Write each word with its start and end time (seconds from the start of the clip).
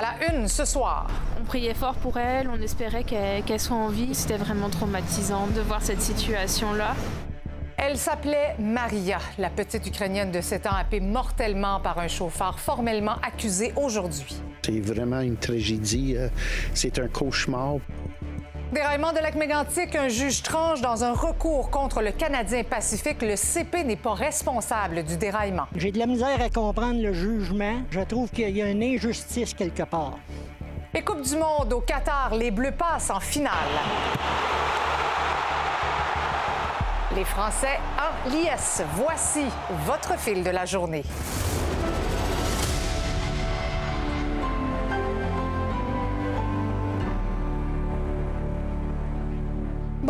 À 0.00 0.16
la 0.18 0.32
une 0.34 0.48
ce 0.48 0.64
soir. 0.64 1.08
On 1.38 1.44
priait 1.44 1.74
fort 1.74 1.92
pour 1.96 2.16
elle, 2.16 2.48
on 2.48 2.58
espérait 2.62 3.04
qu'elle 3.04 3.60
soit 3.60 3.76
en 3.76 3.88
vie. 3.88 4.14
C'était 4.14 4.38
vraiment 4.38 4.70
traumatisant 4.70 5.46
de 5.48 5.60
voir 5.60 5.82
cette 5.82 6.00
situation-là. 6.00 6.94
Elle 7.76 7.98
s'appelait 7.98 8.56
Maria, 8.58 9.18
la 9.36 9.50
petite 9.50 9.86
Ukrainienne 9.86 10.30
de 10.30 10.40
7 10.40 10.66
ans 10.68 10.74
happée 10.78 11.00
mortellement 11.00 11.80
par 11.80 11.98
un 11.98 12.08
chauffeur 12.08 12.58
formellement 12.58 13.16
accusé 13.22 13.74
aujourd'hui. 13.76 14.36
C'est 14.64 14.80
vraiment 14.80 15.20
une 15.20 15.36
tragédie. 15.36 16.14
euh, 16.16 16.28
C'est 16.72 16.98
un 16.98 17.08
cauchemar. 17.08 17.76
Déraillement 18.72 19.12
de 19.12 19.18
lac 19.18 19.34
mégantic, 19.34 19.96
un 19.96 20.06
juge 20.06 20.44
tranche 20.44 20.80
dans 20.80 21.02
un 21.02 21.12
recours 21.12 21.70
contre 21.70 22.02
le 22.02 22.12
Canadien 22.12 22.62
Pacifique. 22.62 23.20
Le 23.20 23.34
CP 23.34 23.82
n'est 23.82 23.96
pas 23.96 24.14
responsable 24.14 25.02
du 25.02 25.16
déraillement. 25.16 25.66
J'ai 25.74 25.90
de 25.90 25.98
la 25.98 26.06
misère 26.06 26.40
à 26.40 26.48
comprendre 26.48 27.02
le 27.02 27.12
jugement. 27.12 27.82
Je 27.90 28.00
trouve 28.00 28.30
qu'il 28.30 28.56
y 28.56 28.62
a 28.62 28.70
une 28.70 28.84
injustice 28.84 29.54
quelque 29.54 29.82
part. 29.82 30.18
Et 30.94 31.02
Coupe 31.02 31.22
du 31.22 31.34
Monde 31.34 31.72
au 31.72 31.80
Qatar, 31.80 32.32
les 32.36 32.52
Bleus 32.52 32.70
passent 32.70 33.10
en 33.10 33.18
finale. 33.18 33.52
Les 37.16 37.24
Français 37.24 37.80
en 37.98 38.30
liesse. 38.30 38.84
Voici 38.94 39.46
votre 39.84 40.16
fil 40.16 40.44
de 40.44 40.50
la 40.50 40.64
journée. 40.64 41.02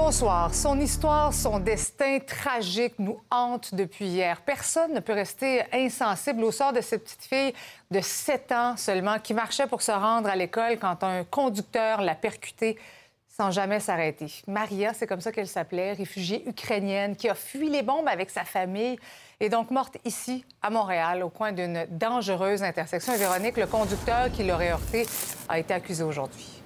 Bonsoir. 0.03 0.55
Son 0.55 0.81
histoire, 0.81 1.35
son 1.35 1.59
destin 1.59 2.21
tragique 2.21 2.95
nous 2.99 3.21
hante 3.31 3.75
depuis 3.75 4.07
hier. 4.07 4.41
Personne 4.41 4.95
ne 4.95 5.01
peut 5.01 5.13
rester 5.13 5.63
insensible 5.75 6.43
au 6.43 6.51
sort 6.51 6.73
de 6.73 6.81
cette 6.81 7.05
petite 7.05 7.25
fille 7.25 7.53
de 7.91 8.01
7 8.01 8.51
ans 8.51 8.77
seulement 8.79 9.19
qui 9.19 9.35
marchait 9.35 9.67
pour 9.67 9.83
se 9.83 9.93
rendre 9.93 10.31
à 10.31 10.35
l'école 10.35 10.79
quand 10.79 11.05
un 11.05 11.23
conducteur 11.25 12.01
l'a 12.01 12.15
percutée 12.15 12.79
sans 13.29 13.51
jamais 13.51 13.79
s'arrêter. 13.79 14.33
Maria, 14.49 14.95
c'est 14.95 15.07
comme 15.07 15.21
ça 15.21 15.33
qu'elle 15.33 15.47
s'appelait, 15.47 15.93
réfugiée 15.93 16.49
ukrainienne 16.49 17.15
qui 17.15 17.29
a 17.29 17.35
fui 17.35 17.69
les 17.69 17.83
bombes 17.83 18.09
avec 18.09 18.31
sa 18.31 18.45
famille 18.45 18.99
et 19.39 19.51
donc 19.51 19.71
morte 19.71 19.99
ici, 20.07 20.47
à 20.63 20.71
Montréal, 20.71 21.23
au 21.23 21.29
coin 21.29 21.53
d'une 21.53 21.87
dangereuse 21.91 22.63
intersection. 22.63 23.13
Et 23.13 23.19
Véronique, 23.19 23.59
le 23.59 23.67
conducteur 23.67 24.33
qui 24.33 24.45
l'aurait 24.45 24.71
heurtée, 24.71 25.07
a 25.47 25.59
été 25.59 25.75
accusé 25.75 26.03
aujourd'hui. 26.03 26.60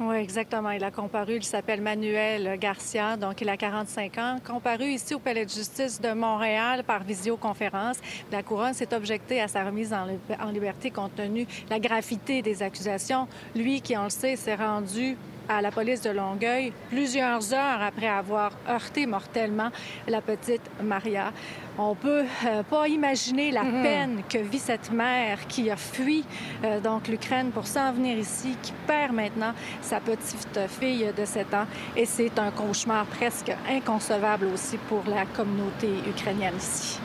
Oui, 0.00 0.14
exactement. 0.16 0.70
Il 0.70 0.84
a 0.84 0.92
comparu. 0.92 1.36
Il 1.36 1.42
s'appelle 1.44 1.80
Manuel 1.80 2.56
Garcia, 2.58 3.16
donc 3.16 3.40
il 3.40 3.48
a 3.48 3.56
45 3.56 4.18
ans. 4.18 4.36
Comparu 4.46 4.84
ici 4.84 5.12
au 5.14 5.18
Palais 5.18 5.44
de 5.44 5.50
justice 5.50 6.00
de 6.00 6.12
Montréal 6.12 6.84
par 6.84 7.02
visioconférence. 7.02 7.96
La 8.30 8.44
couronne 8.44 8.74
s'est 8.74 8.94
objectée 8.94 9.40
à 9.40 9.48
sa 9.48 9.64
remise 9.64 9.92
en, 9.92 10.04
li- 10.04 10.18
en 10.40 10.50
liberté 10.50 10.92
compte 10.92 11.16
tenu 11.16 11.46
la 11.68 11.80
gravité 11.80 12.42
des 12.42 12.62
accusations. 12.62 13.26
Lui, 13.56 13.80
qui, 13.80 13.96
on 13.96 14.04
le 14.04 14.10
sait, 14.10 14.36
s'est 14.36 14.54
rendu 14.54 15.16
à 15.48 15.62
la 15.62 15.70
police 15.70 16.02
de 16.02 16.10
Longueuil 16.10 16.72
plusieurs 16.90 17.52
heures 17.54 17.82
après 17.82 18.08
avoir 18.08 18.52
heurté 18.68 19.06
mortellement 19.06 19.70
la 20.06 20.20
petite 20.20 20.62
Maria. 20.82 21.32
On 21.78 21.94
peut 21.94 22.24
euh, 22.46 22.62
pas 22.64 22.88
imaginer 22.88 23.50
la 23.52 23.62
peine 23.62 24.22
que 24.28 24.38
vit 24.38 24.58
cette 24.58 24.90
mère 24.90 25.46
qui 25.46 25.70
a 25.70 25.76
fui 25.76 26.24
euh, 26.64 26.80
donc 26.80 27.08
l'Ukraine 27.08 27.50
pour 27.50 27.66
s'en 27.66 27.92
venir 27.92 28.18
ici, 28.18 28.56
qui 28.62 28.72
perd 28.86 29.14
maintenant 29.14 29.54
sa 29.80 30.00
petite 30.00 30.58
fille 30.68 31.06
de 31.16 31.24
7 31.24 31.54
ans. 31.54 31.66
Et 31.96 32.04
c'est 32.04 32.36
un 32.38 32.50
cauchemar 32.50 33.06
presque 33.06 33.52
inconcevable 33.68 34.46
aussi 34.46 34.76
pour 34.88 35.04
la 35.08 35.24
communauté 35.24 35.88
ukrainienne 36.08 36.56
ici. 36.56 36.98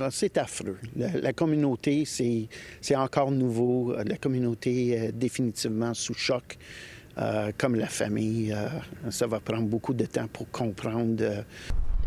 Ah, 0.00 0.08
C'est 0.10 0.38
affreux. 0.38 0.78
La, 0.96 1.08
la 1.20 1.32
communauté, 1.32 2.04
c'est 2.06 2.48
c'est 2.80 2.96
encore 2.96 3.30
nouveau. 3.30 3.94
La 4.06 4.16
communauté 4.16 4.90
est 4.90 5.12
définitivement 5.12 5.92
sous 5.92 6.14
choc. 6.14 6.56
Euh, 7.18 7.52
comme 7.58 7.74
la 7.74 7.88
famille, 7.88 8.52
euh, 8.52 8.68
ça 9.10 9.26
va 9.26 9.38
prendre 9.38 9.66
beaucoup 9.68 9.92
de 9.92 10.06
temps 10.06 10.28
pour 10.28 10.50
comprendre. 10.50 11.16
euh, 11.20 11.42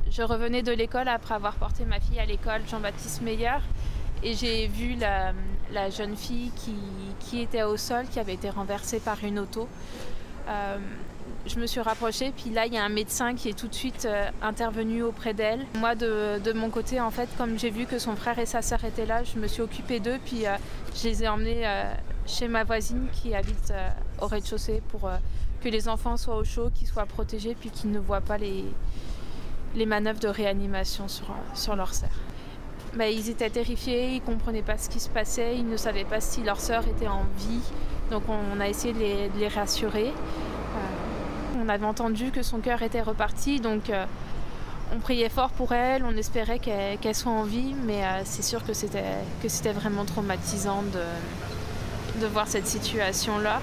Je 0.09 0.24
revenais 0.24 0.63
de 0.63 0.72
l'école 0.72 1.07
après 1.07 1.35
avoir 1.35 1.56
porté 1.56 1.85
ma 1.85 2.00
fille 2.00 2.19
à 2.19 2.25
l'école 2.25 2.62
Jean-Baptiste 2.68 3.22
Meyer 3.22 3.57
et 4.24 4.34
j'ai 4.34 4.68
vu 4.68 4.96
la, 4.96 5.90
jeune 5.91 6.16
fille 6.16 6.52
qui 7.19 7.41
était 7.41 7.63
au 7.63 7.78
sol, 7.78 8.06
qui 8.12 8.19
avait 8.19 8.34
été 8.34 8.50
renversée 8.50 9.00
par 9.00 9.24
une 9.24 9.38
auto. 9.38 9.68
Je 11.47 11.59
me 11.59 11.67
suis 11.67 11.79
rapprochée, 11.79 12.33
puis 12.35 12.50
là, 12.50 12.66
il 12.66 12.73
y 12.73 12.78
a 12.78 12.83
un 12.83 12.89
médecin 12.89 13.35
qui 13.35 13.50
est 13.50 13.57
tout 13.57 13.67
de 13.67 13.75
suite 13.75 14.06
euh, 14.06 14.29
intervenu 14.41 15.03
auprès 15.03 15.35
d'elle. 15.35 15.63
Moi, 15.75 15.94
de, 15.94 16.53
mon 16.53 16.72
côté, 16.72 17.00
en 17.00 17.11
fait, 17.11 17.29
comme 17.38 17.59
j'ai 17.59 17.69
vu 17.69 17.85
que 17.85 18.00
son 18.00 18.16
frère 18.16 18.39
et 18.39 18.47
sa 18.47 18.63
sœur 18.63 18.83
étaient 18.83 19.06
là, 19.06 19.23
je 19.23 19.38
me 19.38 19.45
suis 19.45 19.61
occupée 19.61 20.00
d'eux, 20.00 20.17
puis 20.25 20.47
euh, 20.47 20.55
je 20.95 21.07
les 21.07 21.23
ai 21.23 21.28
emmenés 21.28 21.67
euh, 21.67 21.94
chez 22.25 22.47
ma 22.47 22.63
voisine 22.63 23.07
qui 23.13 23.35
habite 23.35 23.72
au 24.19 24.25
rez-de-chaussée 24.25 24.81
pour 24.89 25.07
que 25.61 25.69
les 25.69 25.88
enfants 25.88 26.17
soient 26.17 26.38
au 26.38 26.44
chaud, 26.44 26.72
qu'ils 26.73 26.88
soient 26.88 27.05
protégés, 27.05 27.55
puis 27.59 27.69
qu'ils 27.69 27.91
ne 27.91 28.00
voient 28.00 28.22
pas 28.22 28.39
les, 28.39 28.63
les 29.75 29.85
manœuvres 29.85 30.19
de 30.19 30.28
réanimation 30.28 31.07
sur, 31.07 31.28
sur 31.53 31.75
leur 31.75 31.94
sœur. 31.94 32.09
Ben, 32.95 33.13
ils 33.13 33.29
étaient 33.29 33.51
terrifiés, 33.51 34.13
ils 34.13 34.22
ne 34.22 34.25
comprenaient 34.25 34.63
pas 34.63 34.79
ce 34.79 34.89
qui 34.89 35.00
se 35.00 35.09
passait, 35.09 35.55
ils 35.55 35.69
ne 35.69 35.78
savaient 35.78 36.05
pas 36.05 36.22
si 36.22 36.41
leur 36.41 36.59
sœur 36.59 36.88
était 36.88 37.07
en 37.07 37.23
vie. 37.38 37.61
Donc 38.09 38.23
on 38.29 38.59
a 38.59 38.67
essayé 38.67 38.94
de 38.94 39.39
les 39.39 39.47
rassurer. 39.47 40.11
On 41.57 41.69
avait 41.69 41.85
entendu 41.85 42.31
que 42.31 42.43
son 42.43 42.59
cœur 42.59 42.81
était 42.81 43.01
reparti, 43.01 43.59
donc 43.59 43.89
euh, 43.89 44.05
on 44.93 44.99
priait 44.99 45.29
fort 45.29 45.51
pour 45.51 45.73
elle, 45.73 46.03
on 46.03 46.16
espérait 46.17 46.59
qu'elle 46.59 47.16
soit 47.16 47.31
en 47.31 47.43
vie, 47.43 47.73
mais 47.85 48.03
euh, 48.03 48.21
c'est 48.25 48.43
sûr 48.43 48.66
que 48.66 48.73
c'était 48.73 49.71
vraiment 49.73 50.05
traumatisant 50.05 50.83
de, 50.83 52.21
de 52.21 52.27
voir 52.27 52.47
cette 52.47 52.67
situation-là. 52.67 53.61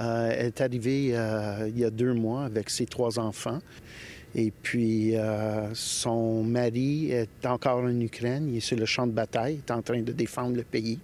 Euh, 0.00 0.32
elle 0.36 0.46
est 0.46 0.60
arrivée 0.60 1.16
il 1.66 1.78
y 1.78 1.84
a 1.84 1.90
deux 1.90 2.12
mois 2.12 2.44
avec 2.44 2.70
ses 2.70 2.86
trois 2.86 3.18
enfants. 3.18 3.58
Et 4.34 4.52
puis, 4.62 5.16
euh, 5.16 5.72
son 5.74 6.42
mari 6.44 7.10
est 7.10 7.46
encore 7.46 7.78
en 7.82 8.00
Ukraine. 8.00 8.48
Il 8.50 8.58
est 8.58 8.60
sur 8.60 8.76
le 8.76 8.84
champ 8.84 9.06
de 9.06 9.12
bataille. 9.12 9.54
Il 9.54 9.58
est 9.58 9.74
en 9.74 9.80
train 9.82 10.02
de 10.02 10.12
défendre 10.12 10.54
le 10.56 10.62
pays 10.64 10.98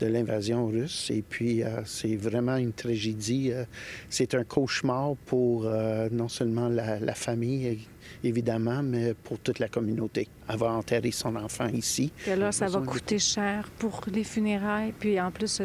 de 0.00 0.06
l'invasion 0.06 0.66
russe. 0.68 1.10
Et 1.10 1.22
puis, 1.28 1.62
euh, 1.62 1.80
c'est 1.84 2.14
vraiment 2.16 2.56
une 2.56 2.72
tragédie. 2.72 3.50
Euh, 3.52 3.64
c'est 4.08 4.34
un 4.34 4.44
cauchemar 4.44 5.16
pour 5.26 5.64
euh, 5.66 6.08
non 6.12 6.28
seulement 6.28 6.68
la, 6.68 7.00
la 7.00 7.14
famille, 7.14 7.80
évidemment, 8.22 8.82
mais 8.82 9.12
pour 9.12 9.38
toute 9.40 9.58
la 9.58 9.68
communauté. 9.68 10.28
Va 10.48 10.70
enterrer 10.72 11.10
son 11.10 11.34
enfant 11.36 11.68
ici. 11.68 12.12
Que 12.24 12.30
là, 12.30 12.52
ça 12.52 12.68
va 12.68 12.80
de- 12.80 12.86
coûter 12.86 13.18
cher 13.18 13.68
pour 13.78 14.02
les 14.12 14.24
funérailles. 14.24 14.94
Puis 14.98 15.20
en 15.20 15.30
plus, 15.32 15.60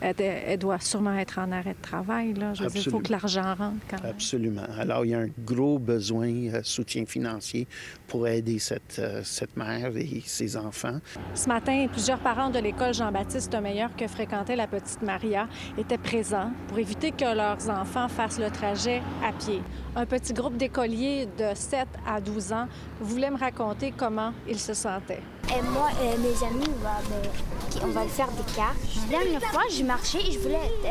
elle, 0.00 0.14
elle 0.20 0.58
doit 0.58 0.80
sûrement 0.80 1.16
être 1.16 1.38
en 1.38 1.50
arrêt 1.52 1.74
de 1.74 1.82
travail. 1.82 2.34
Là. 2.34 2.54
Je 2.54 2.62
veux 2.62 2.70
dire, 2.70 2.82
il 2.86 2.90
faut 2.90 3.00
que 3.00 3.10
l'argent 3.10 3.54
rentre 3.54 3.76
quand 3.88 4.02
même. 4.02 4.10
Absolument. 4.12 4.66
Alors, 4.78 5.04
il 5.04 5.10
y 5.10 5.14
a 5.14 5.20
un 5.20 5.28
gros 5.44 5.78
besoin 5.78 6.30
de 6.30 6.60
soutien 6.62 7.04
financier 7.06 7.66
pour 8.08 8.26
aider 8.26 8.58
cette, 8.58 8.98
euh, 8.98 9.20
cette 9.22 9.56
mère 9.56 9.96
et 9.96 10.22
ses 10.26 10.56
enfants. 10.56 10.98
Ce 11.34 11.46
matin, 11.46 11.86
plusieurs 11.92 12.18
parents 12.18 12.48
de 12.50 12.58
l'école 12.58 12.94
Jean-Baptiste 12.94 13.54
Meilleur 13.60 13.94
que 13.94 14.08
fréquentait 14.08 14.56
la 14.56 14.66
petite 14.66 15.02
Maria 15.02 15.46
étaient 15.76 15.98
présents 15.98 16.50
pour 16.68 16.78
éviter 16.78 17.12
que 17.12 17.36
leurs 17.36 17.68
enfants 17.68 18.08
fassent 18.08 18.38
le 18.40 18.50
trajet 18.50 19.02
à 19.24 19.32
pied. 19.32 19.60
Un 19.94 20.06
petit 20.06 20.32
groupe 20.32 20.56
d'écoliers 20.56 21.26
de 21.38 21.50
7 21.54 21.86
à 22.06 22.20
12 22.20 22.52
ans 22.52 22.66
voulait 23.00 23.30
me 23.30 23.38
raconter 23.38 23.92
comment 23.96 24.32
ils 24.48 24.58
se 24.58 24.74
sentaient. 24.74 25.22
Et 25.56 25.62
moi 25.62 25.88
et 26.02 26.16
mes 26.18 26.46
amis, 26.46 26.66
on 26.68 26.82
va, 26.82 26.98
me- 27.08 27.70
qui- 27.70 27.78
on 27.84 27.88
va 27.88 28.04
le 28.04 28.08
faire 28.10 28.28
des 28.32 28.52
cartes. 28.54 28.76
La 29.10 29.18
dernière 29.18 29.42
fois, 29.42 29.62
j'ai 29.70 29.82
marché 29.84 30.18
et 30.26 30.32
je 30.32 30.38
voulais, 30.38 30.56
euh, 30.84 30.88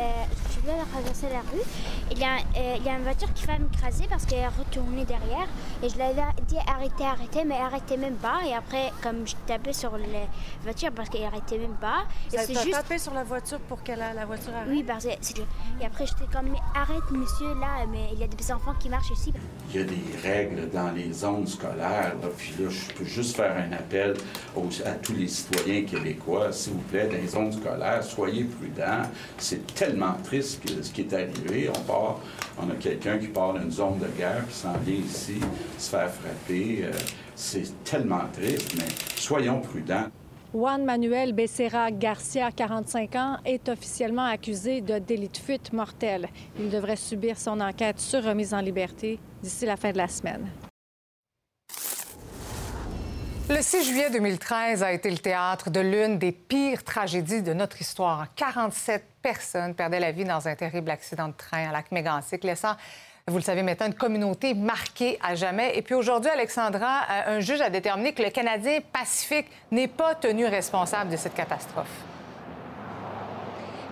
je 0.68 0.72
voulais 0.72 0.84
traverser 0.92 1.26
la 1.32 1.40
rue. 1.40 1.64
Il 2.10 2.18
y, 2.18 2.24
a, 2.24 2.36
euh, 2.36 2.76
il 2.78 2.84
y 2.84 2.88
a 2.88 2.96
une 2.96 3.02
voiture 3.02 3.32
qui 3.34 3.44
va 3.46 3.58
m'écraser 3.58 4.04
parce 4.08 4.24
qu'elle 4.24 4.38
est 4.40 4.48
retournée 4.48 5.04
derrière. 5.04 5.46
Et 5.82 5.88
je 5.88 5.94
lui 5.94 6.02
avais 6.02 6.22
dit 6.46 6.56
arrêtez, 6.66 7.04
arrêtez, 7.04 7.44
mais 7.44 7.54
arrêtait 7.56 7.96
même 7.96 8.14
pas. 8.16 8.40
Et 8.46 8.54
après, 8.54 8.92
comme 9.02 9.26
je 9.26 9.34
tapais 9.46 9.72
sur 9.72 9.92
la 9.96 10.26
voiture 10.62 10.90
parce 10.94 11.08
qu'elle 11.08 11.24
arrêtait 11.24 11.58
même 11.58 11.76
pas. 11.80 12.04
Et 12.32 12.36
Ça 12.36 12.46
juste. 12.46 12.70
tapé 12.70 12.98
sur 12.98 13.14
la 13.14 13.24
voiture 13.24 13.58
pour 13.60 13.82
que 13.82 13.92
la, 13.92 14.12
la 14.14 14.24
voiture 14.26 14.54
arrête? 14.54 14.68
Oui, 14.70 14.82
parce 14.86 15.04
que 15.04 15.10
c'est 15.20 15.38
Et 15.38 15.84
après, 15.86 16.06
j'étais 16.06 16.30
comme 16.32 16.48
mais 16.50 16.58
arrête, 16.74 17.10
monsieur, 17.10 17.54
là, 17.60 17.84
mais 17.90 18.08
il 18.12 18.18
y 18.18 18.24
a 18.24 18.26
des 18.26 18.52
enfants 18.52 18.74
qui 18.78 18.88
marchent 18.88 19.10
ici. 19.10 19.32
Il 19.70 19.76
y 19.76 19.80
a 19.80 19.84
des 19.84 20.02
règles 20.22 20.70
dans 20.70 20.90
les 20.90 21.12
zones 21.12 21.46
scolaires. 21.46 22.14
là. 22.22 22.28
Puis 22.36 22.54
là, 22.58 22.68
je 22.70 22.92
peux 22.94 23.04
juste 23.04 23.36
faire 23.36 23.54
un 23.56 23.72
appel 23.72 24.14
aux- 24.56 24.68
à 24.86 24.92
tous 24.92 25.12
les 25.14 25.28
citoyens 25.28 25.84
québécois. 25.84 26.52
S'il 26.52 26.74
vous 26.74 26.78
plaît, 26.80 27.06
dans 27.06 27.14
les 27.16 27.26
zones 27.28 27.52
scolaires, 27.52 28.02
soyez 28.02 28.44
prudents. 28.44 29.02
C'est 29.36 29.74
tellement 29.74 30.14
triste 30.24 30.57
ce 30.82 30.92
qui 30.92 31.02
est 31.02 31.12
arrivé. 31.12 31.70
On 32.60 32.70
a 32.70 32.74
quelqu'un 32.80 33.18
qui 33.18 33.28
part 33.28 33.54
d'une 33.54 33.70
zone 33.70 33.98
de 33.98 34.06
guerre, 34.18 34.46
qui 34.48 34.54
s'en 34.54 34.72
vient 34.84 34.96
ici, 34.96 35.40
se 35.78 35.90
faire 35.90 36.10
frapper. 36.10 36.80
Euh, 36.84 36.92
C'est 37.34 37.84
tellement 37.84 38.24
triste, 38.32 38.74
mais 38.76 38.88
soyons 39.16 39.60
prudents. 39.60 40.06
Juan 40.52 40.84
Manuel 40.84 41.34
Becerra 41.34 41.90
Garcia, 41.92 42.50
45 42.50 43.14
ans, 43.16 43.36
est 43.44 43.68
officiellement 43.68 44.24
accusé 44.24 44.80
de 44.80 44.98
délit 44.98 45.28
de 45.28 45.36
fuite 45.36 45.72
mortel. 45.72 46.28
Il 46.58 46.70
devrait 46.70 46.96
subir 46.96 47.38
son 47.38 47.60
enquête 47.60 48.00
sur 48.00 48.24
remise 48.24 48.54
en 48.54 48.60
liberté 48.60 49.18
d'ici 49.42 49.66
la 49.66 49.76
fin 49.76 49.92
de 49.92 49.98
la 49.98 50.08
semaine. 50.08 50.48
Le 53.50 53.62
6 53.62 53.82
juillet 53.82 54.10
2013 54.10 54.82
a 54.82 54.92
été 54.92 55.10
le 55.10 55.16
théâtre 55.16 55.70
de 55.70 55.80
l'une 55.80 56.18
des 56.18 56.32
pires 56.32 56.84
tragédies 56.84 57.40
de 57.40 57.54
notre 57.54 57.80
histoire. 57.80 58.26
47 58.36 59.02
personnes 59.22 59.74
perdaient 59.74 60.00
la 60.00 60.12
vie 60.12 60.24
dans 60.24 60.46
un 60.46 60.54
terrible 60.54 60.90
accident 60.90 61.28
de 61.28 61.32
train 61.32 61.66
à 61.66 61.72
lac 61.72 61.90
Mégantic, 61.90 62.44
laissant, 62.44 62.76
vous 63.26 63.36
le 63.36 63.42
savez 63.42 63.62
maintenant, 63.62 63.86
une 63.86 63.94
communauté 63.94 64.52
marquée 64.52 65.18
à 65.22 65.34
jamais. 65.34 65.78
Et 65.78 65.82
puis 65.82 65.94
aujourd'hui, 65.94 66.30
Alexandra, 66.30 67.04
euh, 67.10 67.38
un 67.38 67.40
juge 67.40 67.62
a 67.62 67.70
déterminé 67.70 68.12
que 68.12 68.22
le 68.22 68.28
Canadien 68.28 68.80
Pacifique 68.92 69.46
n'est 69.70 69.88
pas 69.88 70.14
tenu 70.14 70.44
responsable 70.44 71.10
de 71.10 71.16
cette 71.16 71.34
catastrophe. 71.34 71.88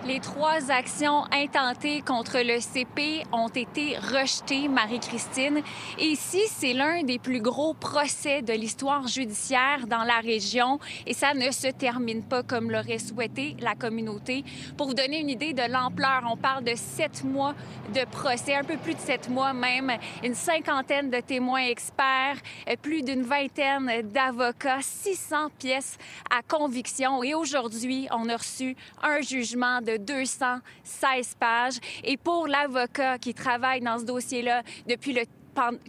Les 0.07 0.21
trois 0.21 0.71
actions 0.71 1.25
intentées 1.33 1.99
contre 1.99 2.37
le 2.37 2.61
CP 2.61 3.23
ont 3.33 3.49
été 3.49 3.97
rejetées, 3.97 4.69
Marie-Christine. 4.69 5.61
Ici, 5.99 6.39
c'est 6.47 6.71
l'un 6.71 7.03
des 7.03 7.19
plus 7.19 7.41
gros 7.41 7.73
procès 7.73 8.41
de 8.41 8.53
l'histoire 8.53 9.05
judiciaire 9.07 9.85
dans 9.85 10.05
la 10.05 10.21
région. 10.21 10.79
Et 11.05 11.13
ça 11.13 11.33
ne 11.33 11.51
se 11.51 11.67
termine 11.67 12.23
pas 12.23 12.41
comme 12.41 12.71
l'aurait 12.71 12.99
souhaité 12.99 13.57
la 13.59 13.75
communauté. 13.75 14.45
Pour 14.77 14.87
vous 14.87 14.93
donner 14.93 15.19
une 15.19 15.29
idée 15.29 15.51
de 15.51 15.69
l'ampleur, 15.69 16.23
on 16.31 16.37
parle 16.37 16.63
de 16.63 16.75
sept 16.75 17.25
mois 17.25 17.53
de 17.93 18.05
procès, 18.09 18.55
un 18.55 18.63
peu 18.63 18.77
plus 18.77 18.93
de 18.93 19.01
sept 19.01 19.27
mois 19.27 19.51
même, 19.51 19.91
une 20.23 20.35
cinquantaine 20.35 21.09
de 21.09 21.19
témoins 21.19 21.65
experts, 21.65 22.37
plus 22.81 23.01
d'une 23.01 23.23
vingtaine 23.23 24.03
d'avocats, 24.03 24.79
600 24.79 25.49
pièces 25.59 25.97
à 26.29 26.41
conviction. 26.43 27.23
Et 27.23 27.33
aujourd'hui, 27.33 28.07
on 28.11 28.29
a 28.29 28.37
reçu 28.37 28.73
un 29.03 29.19
jugement 29.19 29.81
de 29.81 29.96
216 29.97 31.35
pages. 31.39 31.77
Et 32.03 32.17
pour 32.17 32.47
l'avocat 32.47 33.17
qui 33.17 33.33
travaille 33.33 33.81
dans 33.81 33.99
ce 33.99 34.05
dossier-là 34.05 34.63
depuis 34.87 35.13
le 35.13 35.21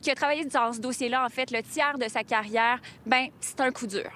qui 0.01 0.11
a 0.11 0.15
travaillé 0.15 0.47
dans 0.47 0.73
ce 0.73 0.81
dossier-là, 0.81 1.25
en 1.25 1.29
fait, 1.29 1.51
le 1.51 1.63
tiers 1.63 1.99
de 1.99 2.09
sa 2.09 2.25
carrière, 2.25 2.81
ben 3.07 3.27
c'est 3.41 3.61
un 3.61 3.71
coup 3.71 3.87
dur. 3.87 4.11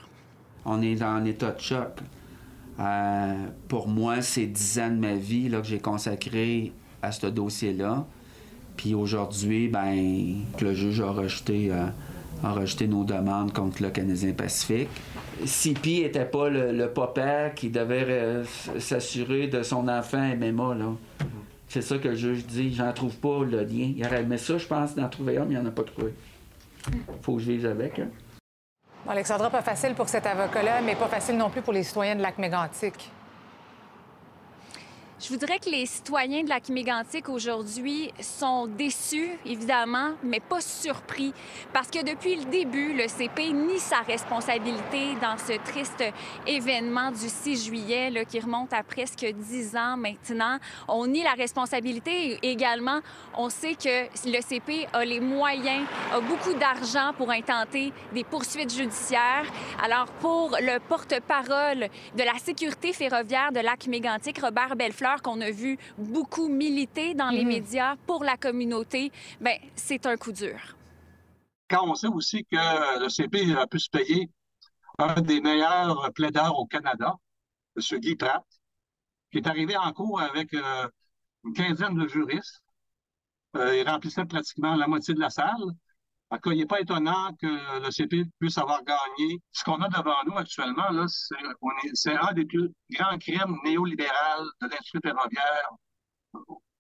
On 0.65 0.81
est 0.81 1.03
en 1.03 1.25
état 1.25 1.51
de 1.51 1.61
choc. 1.61 1.99
Euh, 2.81 3.47
pour 3.69 3.89
moi, 3.89 4.23
c'est 4.23 4.47
dix 4.47 4.79
ans 4.79 4.89
de 4.89 4.97
ma 4.97 5.15
vie 5.15 5.49
là, 5.49 5.61
que 5.61 5.67
j'ai 5.67 5.79
consacré 5.79 6.73
à 7.03 7.13
ce 7.13 7.27
dossier-là. 7.27 8.07
Puis 8.77 8.95
aujourd'hui, 8.95 9.69
ben, 9.69 10.43
le 10.61 10.73
juge 10.73 11.01
a 11.01 11.11
rejeté, 11.11 11.71
euh, 11.71 11.87
a 12.43 12.53
rejeté 12.53 12.87
nos 12.89 13.05
demandes 13.05 13.53
contre 13.53 13.83
le 13.83 13.91
Canadien 13.91 14.33
Pacifique. 14.33 14.89
Sipi 15.45 16.03
n'était 16.03 16.25
pas 16.25 16.49
le, 16.49 16.89
papa 16.89 17.51
qui 17.51 17.71
devait 17.71 18.43
s'assurer 18.79 19.49
de 19.49 19.63
son 19.63 19.89
enfant 19.89 20.35
MMA. 20.37 20.75
Là. 20.75 20.93
C'est 21.69 21.83
ça 21.83 21.99
que 21.99 22.09
le 22.09 22.15
juge 22.15 22.47
dit. 22.47 22.75
J'en 22.75 22.93
trouve 22.93 23.17
pas 23.17 23.45
le 23.45 23.63
lien. 23.63 23.93
Il 23.97 24.05
aurait 24.05 24.23
aimé 24.23 24.39
ça, 24.39 24.59
je 24.59 24.67
pense, 24.67 24.95
d'en 24.95 25.09
trouver 25.09 25.39
un, 25.39 25.45
mais 25.45 25.55
il 25.55 25.59
n'y 25.59 25.63
en 25.65 25.69
a 25.69 25.71
pas 25.71 25.85
trouvé. 25.85 26.13
faut 27.23 27.37
que 27.37 27.67
avec. 27.67 27.99
Hein. 27.99 28.09
Alexandra, 29.09 29.51
pas 29.51 29.63
facile 29.63 29.95
pour 29.95 30.09
cet 30.09 30.27
avocat-là, 30.27 30.81
mais 30.83 30.95
pas 30.95 31.09
facile 31.09 31.37
non 31.37 31.51
plus 31.51 31.63
pour 31.63 31.73
les 31.73 31.83
citoyens 31.83 32.15
de 32.15 32.23
Lac-Mégantic. 32.23 33.11
Je 35.23 35.29
voudrais 35.29 35.61
que 35.61 35.71
les 35.71 35.87
citoyens 35.87 36.43
de 36.43 36.49
la 36.49 36.59
Mégantic 36.69 37.29
aujourd'hui 37.29 38.11
sont 38.21 38.67
déçus, 38.67 39.31
évidemment, 39.47 40.15
mais 40.25 40.41
pas 40.41 40.61
surpris, 40.61 41.33
parce 41.73 41.89
que 41.91 42.03
depuis 42.03 42.35
le 42.35 42.45
début, 42.47 42.93
le 42.93 43.07
CP 43.07 43.53
nie 43.53 43.79
sa 43.79 44.01
responsabilité 44.01 45.15
dans 45.21 45.39
ce 45.39 45.53
triste 45.65 46.03
événement 46.45 47.13
du 47.13 47.29
6 47.29 47.67
juillet, 47.67 48.27
qui 48.29 48.41
remonte 48.41 48.73
à 48.73 48.83
presque 48.83 49.25
dix 49.25 49.77
ans 49.77 49.97
maintenant. 49.97 50.59
On 50.89 51.07
nie 51.07 51.23
la 51.23 51.35
responsabilité 51.35 52.41
également, 52.43 52.99
on 53.39 53.49
sait 53.49 53.77
que 53.77 54.07
le 54.29 54.41
CP 54.41 54.89
a 54.93 55.05
les 55.05 55.21
moyens, 55.21 55.87
a 56.13 56.19
beaucoup 56.19 56.55
d'argent 56.55 57.13
pour 57.17 57.31
intenter 57.31 57.93
des 58.13 58.25
poursuites 58.25 58.75
judiciaires. 58.75 59.47
Alors, 59.85 60.07
pour 60.19 60.57
le 60.61 60.81
porte-parole 60.81 61.87
de 62.17 62.25
la 62.25 62.39
sécurité 62.45 62.93
ferroviaire 62.93 63.53
de 63.53 63.61
Lac-Mégantic, 63.61 64.41
Robert 64.41 64.75
Bellefleur, 64.75 65.12
qu'on 65.21 65.41
a 65.41 65.51
vu 65.51 65.79
beaucoup 65.99 66.49
militer 66.49 67.15
dans 67.15 67.29
les 67.29 67.43
mhm. 67.43 67.49
médias 67.49 67.97
pour 68.07 68.25
la 68.25 68.37
communauté, 68.37 69.13
ben 69.41 69.59
c'est 69.75 70.07
un 70.07 70.17
coup 70.17 70.33
dur. 70.33 70.59
Quand 71.69 71.87
on 71.87 71.95
sait 71.95 72.09
aussi 72.09 72.45
que 72.45 73.01
le 73.03 73.09
CP 73.09 73.55
a 73.55 73.67
pu 73.67 73.79
se 73.79 73.91
payer 73.91 74.31
un 74.99 75.21
des 75.21 75.41
meilleurs 75.41 76.11
plaideurs 76.15 76.59
au 76.59 76.67
Canada, 76.67 77.17
M. 77.77 77.99
Guy 78.01 78.15
Pratt, 78.15 78.45
qui 79.31 79.39
est 79.39 79.47
arrivé 79.47 79.77
en 79.77 79.93
cours 79.93 80.21
avec 80.21 80.53
euh, 80.55 80.89
une 81.45 81.55
quinzaine 81.55 81.95
de 81.95 82.07
juristes. 82.07 82.63
Euh, 83.57 83.77
il 83.79 83.89
remplissait 83.89 84.25
pratiquement 84.25 84.77
la 84.77 84.87
moitié 84.87 85.15
de 85.15 85.21
la 85.21 85.31
salle. 85.31 85.73
Il 86.47 86.59
n'est 86.59 86.67
pas 86.67 86.81
étonnant 86.81 87.31
que 87.41 87.83
le 87.85 87.91
CP 87.91 88.25
puisse 88.39 88.59
avoir 88.59 88.83
gagné. 88.85 89.41
Ce 89.53 89.65
qu'on 89.65 89.81
a 89.83 89.89
devant 89.89 90.17
nous 90.27 90.37
actuellement, 90.37 91.07
c'est 91.95 92.17
un 92.17 92.33
des 92.33 92.45
plus 92.45 92.71
grands 92.91 93.19
crimes 93.19 93.59
néolibéraux 93.65 94.45
de 94.61 94.69
l'industrie 94.69 95.01
ferroviaire 95.03 95.71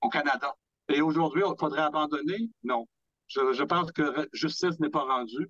au 0.00 0.08
Canada. 0.08 0.54
Et 0.88 1.00
aujourd'hui, 1.00 1.42
il 1.46 1.54
faudrait 1.58 1.82
abandonner? 1.82 2.50
Non. 2.64 2.86
Je, 3.28 3.52
je 3.52 3.62
pense 3.62 3.92
que 3.92 4.28
justice 4.32 4.78
n'est 4.80 4.90
pas 4.90 5.04
rendue. 5.04 5.48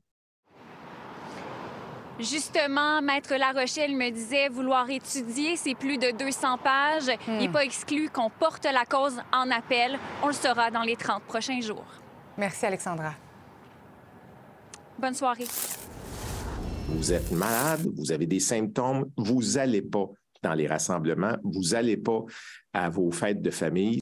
Justement, 2.21 3.01
Maître 3.01 3.35
Larochelle 3.35 3.97
me 3.97 4.11
disait 4.11 4.49
vouloir 4.49 4.89
étudier 4.91 5.57
ces 5.57 5.75
plus 5.75 5.99
de 5.99 6.17
200 6.17 6.59
pages. 6.59 7.11
Il 7.27 7.39
n'est 7.39 7.49
hmm. 7.49 7.53
pas 7.53 7.65
exclu 7.65 8.11
qu'on 8.11 8.31
porte 8.31 8.65
la 8.65 8.85
cause 8.85 9.21
en 9.33 9.51
appel. 9.51 9.99
On 10.23 10.29
le 10.29 10.33
saura 10.33 10.71
dans 10.71 10.83
les 10.83 10.97
30 10.97 11.23
prochains 11.25 11.61
jours. 11.61 11.87
Merci, 12.37 12.67
Alexandra. 12.67 13.15
Bonne 15.03 15.15
soirée. 15.15 15.49
Vous 16.87 17.13
êtes 17.13 17.33
malade, 17.33 17.85
vous 17.97 18.13
avez 18.13 18.27
des 18.27 18.39
symptômes, 18.39 19.11
vous 19.17 19.43
n'allez 19.55 19.83
pas 19.83 20.07
dans 20.45 20.55
les 20.55 20.69
rassemblements, 20.69 21.37
vous 21.43 21.71
n'allez 21.73 21.97
pas 21.97 22.21
à 22.73 22.89
vos 22.89 23.11
fêtes 23.11 23.43
de 23.43 23.51
famille. 23.51 24.02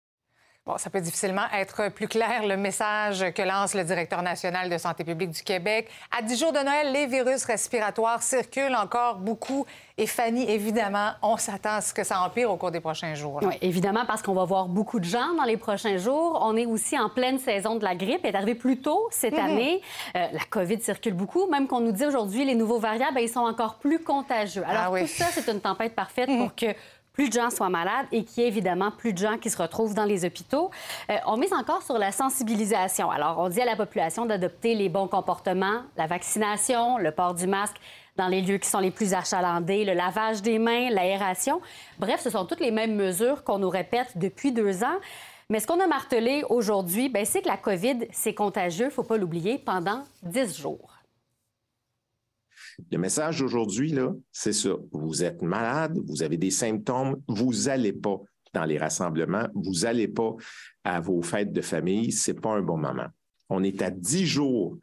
Bon, 0.71 0.79
ça 0.79 0.89
peut 0.89 1.01
difficilement 1.01 1.47
être 1.53 1.89
plus 1.89 2.07
clair 2.07 2.47
le 2.47 2.57
message 2.57 3.33
que 3.35 3.43
lance 3.43 3.75
le 3.75 3.83
directeur 3.83 4.23
national 4.23 4.71
de 4.71 4.79
santé 4.79 5.03
publique 5.03 5.31
du 5.31 5.43
Québec. 5.43 5.89
À 6.17 6.23
10 6.23 6.39
jours 6.39 6.53
de 6.53 6.61
Noël, 6.61 6.93
les 6.93 7.09
virus 7.09 7.45
respiratoires 7.45 8.23
circulent 8.23 8.77
encore 8.77 9.17
beaucoup. 9.17 9.67
Et 9.99 10.07
Fanny, 10.07 10.49
évidemment, 10.49 11.11
on 11.23 11.37
s'attend 11.39 11.75
à 11.75 11.81
ce 11.81 11.93
que 11.93 12.05
ça 12.05 12.21
empire 12.21 12.53
au 12.53 12.57
cours 12.57 12.71
des 12.71 12.79
prochains 12.79 13.15
jours. 13.15 13.41
Oui, 13.43 13.57
évidemment, 13.63 14.05
parce 14.07 14.23
qu'on 14.23 14.33
va 14.33 14.45
voir 14.45 14.69
beaucoup 14.69 15.01
de 15.01 15.05
gens 15.05 15.35
dans 15.37 15.43
les 15.43 15.57
prochains 15.57 15.97
jours. 15.97 16.39
On 16.41 16.57
est 16.57 16.67
aussi 16.67 16.97
en 16.97 17.09
pleine 17.09 17.41
saison 17.41 17.75
de 17.75 17.83
la 17.83 17.97
grippe. 17.97 18.21
Elle 18.23 18.31
est 18.31 18.37
arrivée 18.37 18.55
plus 18.55 18.81
tôt 18.81 19.09
cette 19.11 19.35
mhm. 19.35 19.41
année. 19.41 19.83
Euh, 20.17 20.27
la 20.33 20.45
COVID 20.49 20.81
circule 20.81 21.15
beaucoup. 21.15 21.51
Même 21.51 21.67
qu'on 21.67 21.81
nous 21.81 21.93
dit 21.93 22.07
aujourd'hui, 22.07 22.45
les 22.45 22.55
nouveaux 22.55 22.79
variants, 22.79 23.13
ben, 23.13 23.21
ils 23.21 23.29
sont 23.29 23.41
encore 23.41 23.75
plus 23.75 23.99
contagieux. 23.99 24.63
Alors, 24.69 24.95
ah 24.95 25.01
tout 25.01 25.09
ça, 25.09 25.27
c'est 25.33 25.51
une 25.51 25.61
tempête 25.61 25.97
parfaite 25.97 26.29
mhm. 26.29 26.39
pour 26.39 26.55
que 26.55 26.67
plus 27.21 27.29
de 27.29 27.35
gens 27.35 27.51
soient 27.51 27.69
malades 27.69 28.07
et 28.13 28.25
qu'il 28.25 28.43
y 28.43 28.47
ait 28.47 28.49
évidemment 28.49 28.91
plus 28.91 29.13
de 29.13 29.19
gens 29.19 29.37
qui 29.37 29.51
se 29.51 29.59
retrouvent 29.61 29.93
dans 29.93 30.07
les 30.07 30.25
hôpitaux. 30.25 30.71
Euh, 31.11 31.17
on 31.27 31.37
mise 31.37 31.53
encore 31.53 31.83
sur 31.83 31.99
la 31.99 32.13
sensibilisation. 32.13 33.11
Alors, 33.11 33.39
on 33.41 33.51
dit 33.51 33.61
à 33.61 33.67
la 33.67 33.77
population 33.77 34.25
d'adopter 34.25 34.75
les 34.75 34.89
bons 34.89 35.07
comportements, 35.07 35.83
la 35.99 36.07
vaccination, 36.07 36.97
le 36.97 37.11
port 37.11 37.35
du 37.35 37.47
masque 37.47 37.77
dans 38.17 38.27
les 38.27 38.41
lieux 38.41 38.57
qui 38.57 38.71
sont 38.71 38.79
les 38.79 38.91
plus 38.91 39.13
achalandés, 39.13 39.85
le 39.85 39.93
lavage 39.93 40.41
des 40.41 40.59
mains, 40.59 40.89
l'aération. 40.89 41.61
Bref, 41.99 42.23
ce 42.23 42.31
sont 42.31 42.47
toutes 42.47 42.61
les 42.61 42.71
mêmes 42.71 42.95
mesures 42.95 43.45
qu'on 43.45 43.59
nous 43.59 43.69
répète 43.69 44.17
depuis 44.17 44.51
deux 44.51 44.83
ans. 44.83 44.97
Mais 45.51 45.61
ce 45.61 45.67
qu'on 45.67 45.81
a 45.81 45.87
martelé 45.87 46.43
aujourd'hui, 46.49 47.11
ben, 47.11 47.27
c'est 47.27 47.43
que 47.43 47.49
la 47.49 47.59
COVID, 47.59 47.99
c'est 48.13 48.33
contagieux, 48.33 48.87
il 48.87 48.89
ne 48.89 48.95
faut 48.95 49.03
pas 49.03 49.19
l'oublier, 49.19 49.59
pendant 49.59 50.05
dix 50.23 50.59
jours. 50.59 51.00
Le 52.91 52.99
message 52.99 53.41
d'aujourd'hui, 53.41 53.95
c'est 54.33 54.53
ça. 54.53 54.71
Vous 54.93 55.23
êtes 55.23 55.43
malade, 55.43 55.99
vous 56.07 56.23
avez 56.23 56.37
des 56.37 56.51
symptômes, 56.51 57.21
vous 57.29 57.53
n'allez 57.65 57.93
pas 57.93 58.19
dans 58.53 58.65
les 58.65 58.79
rassemblements, 58.79 59.47
vous 59.55 59.83
n'allez 59.83 60.09
pas 60.09 60.35
à 60.85 61.01
vos 61.01 61.23
fêtes 61.23 61.53
de 61.53 61.61
famille, 61.61 62.13
c'est 62.13 62.41
pas 62.41 62.51
un 62.51 62.63
bon 62.63 62.77
moment. 62.77 63.07
On 63.49 63.63
est 63.63 63.83
à 63.83 63.91
dix 63.91 64.27
jours 64.27 64.77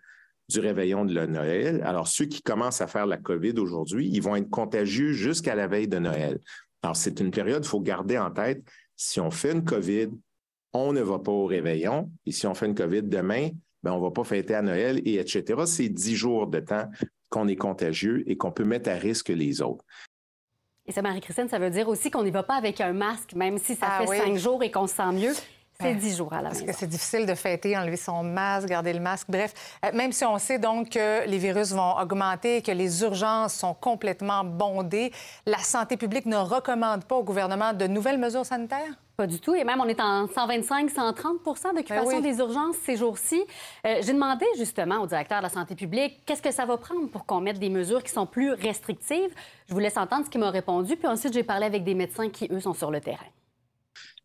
du 0.50 0.60
réveillon 0.60 1.06
de 1.06 1.13
la 1.13 1.27
Noël. 1.27 1.82
Alors, 1.84 2.08
ceux 2.08 2.25
qui 2.25 2.42
commencent 2.42 2.82
à 2.82 2.88
faire 2.88 3.06
la 3.06 3.18
COVID 3.18 3.54
aujourd'hui, 3.58 4.10
ils 4.12 4.22
vont 4.22 4.36
être 4.36 4.50
contagieux 4.50 5.12
jusqu'à 5.12 5.56
la 5.56 5.68
veille 5.68 5.88
de 5.88 6.00
Noël. 6.00 6.39
Alors, 6.82 6.96
c'est 6.96 7.20
une 7.20 7.32
période, 7.32 7.66
il 7.66 7.68
faut 7.68 7.82
garder 7.82 8.18
en 8.18 8.32
tête, 8.32 8.63
si 8.96 9.20
on 9.20 9.32
fait 9.32 9.51
une 9.51 9.63
COVID, 9.63 10.10
on 10.74 10.94
ne 10.94 11.01
va 11.01 11.20
pas 11.20 11.32
au 11.32 11.46
réveillon. 11.46 12.12
Et 12.25 12.32
si 12.32 12.48
on 12.48 12.54
fait 12.54 12.66
une 12.66 12.75
COVID 12.75 13.04
demain, 13.04 13.50
ben, 13.84 13.92
on 13.92 13.98
ne 13.98 14.04
va 14.04 14.12
pas 14.12 14.24
fêter 14.24 14.56
à 14.56 14.62
Noël, 14.62 15.01
et 15.06 15.16
etc. 15.16 15.44
C'est 15.66 15.89
dix 15.89 16.16
jours 16.16 16.48
de 16.48 16.60
temps 16.60 16.89
qu'on 17.29 17.48
est 17.48 17.55
contagieux 17.55 18.24
et 18.27 18.38
qu'on 18.38 18.51
peut 18.51 18.63
mettre 18.63 18.89
à 18.89 18.96
risque 18.96 19.29
les 19.29 19.62
autres. 19.62 19.84
Et 20.86 20.91
ça, 20.93 21.01
Marie-Christine, 21.01 21.50
ça 21.50 21.60
veut 21.60 21.69
dire 21.69 21.89
aussi 21.89 22.10
qu'on 22.10 22.24
n'y 22.24 22.31
va 22.31 22.43
pas 22.43 22.55
avec 22.55 22.79
un 22.79 22.93
masque, 22.93 23.34
même 23.34 23.57
si 23.57 23.75
ça 23.75 23.88
ah 23.89 24.05
fait 24.05 24.17
cinq 24.17 24.38
jours 24.38 24.63
et 24.63 24.72
qu'on 24.72 24.88
se 24.88 24.96
sent 24.96 25.12
mieux. 25.12 25.34
C'est 25.79 25.93
10 25.93 26.17
jours 26.17 26.34
à 26.34 26.38
la 26.38 26.50
Parce 26.50 26.62
maison. 26.62 26.72
que 26.74 26.77
c'est 26.79 26.88
difficile 26.88 27.27
de 27.27 27.36
fêter, 27.36 27.77
enlever 27.77 27.98
son 27.98 28.24
masque, 28.24 28.67
garder 28.67 28.93
le 28.93 29.00
masque. 29.00 29.27
Bref, 29.29 29.53
euh, 29.86 29.91
même 29.93 30.12
si 30.12 30.25
on 30.25 30.39
sait 30.39 30.57
donc 30.57 30.89
que 30.89 31.27
les 31.27 31.38
virus 31.38 31.72
vont 31.72 31.96
augmenter, 32.00 32.63
que 32.63 32.72
les 32.72 33.03
urgences 33.03 33.53
sont 33.53 33.75
complètement 33.75 34.43
bondées, 34.43 35.12
la 35.46 35.60
santé 35.60 35.96
publique 35.96 36.25
ne 36.25 36.36
recommande 36.38 37.05
pas 37.05 37.15
au 37.17 37.24
gouvernement 37.24 37.74
de 37.74 37.86
nouvelles 37.86 38.17
mesures 38.17 38.43
sanitaires? 38.46 38.91
Pas 39.17 39.27
du 39.27 39.39
tout. 39.39 39.53
Et 39.53 39.63
même, 39.63 39.79
on 39.79 39.88
est 39.88 40.00
en 40.01 40.27
125, 40.27 40.89
130 40.89 41.75
d'occupation 41.75 42.05
Ben 42.05 42.15
oui. 42.17 42.22
des 42.24 42.39
urgences 42.39 42.75
ces 42.84 42.98
jours-ci. 42.98 43.43
Euh, 43.86 44.00
J'ai 44.01 44.13
demandé 44.13 44.46
justement 44.57 44.98
au 45.01 45.05
directeur 45.07 45.39
de 45.39 45.43
la 45.43 45.50
santé 45.50 45.75
publique 45.75 46.24
qu'est-ce 46.25 46.41
que 46.41 46.51
ça 46.51 46.65
va 46.65 46.77
prendre 46.77 47.07
pour 47.10 47.27
qu'on 47.27 47.39
mette 47.39 47.60
des 47.60 47.69
mesures 47.69 48.03
qui 48.03 48.12
sont 48.12 48.25
plus 48.25 48.51
restrictives? 48.51 49.29
Je 49.67 49.74
vous 49.75 49.79
laisse 49.79 49.98
entendre 49.98 50.25
ce 50.25 50.31
qu'il 50.31 50.39
m'a 50.41 50.50
répondu. 50.50 50.98
Puis 50.98 51.07
ensuite, 51.07 51.34
j'ai 51.34 51.43
parlé 51.43 51.67
avec 51.67 51.84
des 51.84 51.93
médecins 51.93 52.29
qui, 52.29 52.48
eux, 52.51 52.60
sont 52.62 52.74
sur 52.74 52.89
le 52.89 53.00
terrain. 53.00 53.25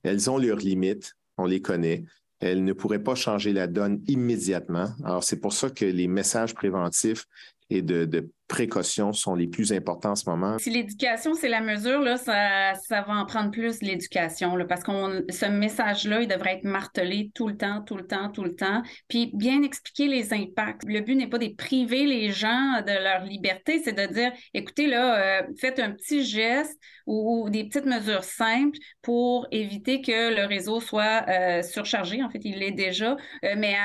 Elles 0.03 0.29
ont 0.31 0.37
leurs 0.39 0.57
limites, 0.59 1.15
on 1.39 1.47
les 1.47 1.61
connaît. 1.61 2.05
Elles 2.41 2.65
ne 2.65 2.73
pourraient 2.73 3.03
pas 3.03 3.15
changer 3.15 3.53
la 3.53 3.67
donne 3.67 4.03
immédiatement. 4.09 4.89
Alors, 5.05 5.23
c'est 5.23 5.39
pour 5.39 5.53
ça 5.53 5.71
que 5.71 5.85
les 5.85 6.09
messages 6.09 6.55
préventifs 6.55 7.27
et 7.73 7.83
de, 7.83 8.05
de 8.05 8.31
précaution 8.53 9.15
sont 9.15 9.35
les 9.35 9.47
plus 9.47 9.73
importants 9.73 10.11
en 10.11 10.15
ce 10.15 10.29
moment. 10.29 10.59
Si 10.59 10.69
l'éducation, 10.69 11.33
c'est 11.33 11.49
la 11.49 11.63
mesure, 11.63 12.01
là, 12.01 12.19
ça, 12.19 12.75
va 12.91 13.15
en 13.15 13.25
prendre 13.25 13.51
plus 13.51 13.81
l'éducation, 13.81 14.59
parce 14.69 14.85
que 14.85 15.25
ce 15.33 15.47
message-là, 15.47 16.21
il 16.21 16.29
devrait 16.29 16.57
être 16.57 16.65
martelé 16.65 17.31
tout 17.35 17.49
le 17.49 17.57
temps, 17.57 17.81
tout 17.81 17.97
le 17.97 18.07
temps, 18.07 18.29
tout 18.29 18.45
le 18.45 18.55
temps, 18.55 18.83
puis 19.09 19.31
bien 19.33 19.63
expliquer 19.63 20.07
les 20.07 20.35
impacts. 20.35 20.83
Le 20.87 21.01
but 21.01 21.15
n'est 21.15 21.29
pas 21.29 21.39
de 21.39 21.49
priver 21.49 22.05
les 22.05 22.31
gens 22.31 22.83
de 22.87 23.03
leur 23.03 23.25
liberté, 23.25 23.81
c'est 23.83 23.95
de 23.95 24.13
dire, 24.13 24.33
écoutez, 24.53 24.87
là, 24.87 25.41
euh, 25.41 25.43
faites 25.59 25.79
un 25.79 25.93
petit 25.93 26.23
geste 26.23 26.79
ou, 27.07 27.49
des 27.49 27.65
petites 27.65 27.87
mesures 27.87 28.25
simples 28.25 28.79
pour 29.01 29.47
éviter 29.51 30.03
que 30.03 30.35
le 30.37 30.45
réseau 30.47 30.79
soit 30.79 31.25
euh, 31.27 31.63
surchargé. 31.63 32.23
En 32.23 32.29
fait, 32.29 32.45
il 32.45 32.59
l'est 32.59 32.73
déjà, 32.73 33.17
euh, 33.47 33.55
mais 33.57 33.77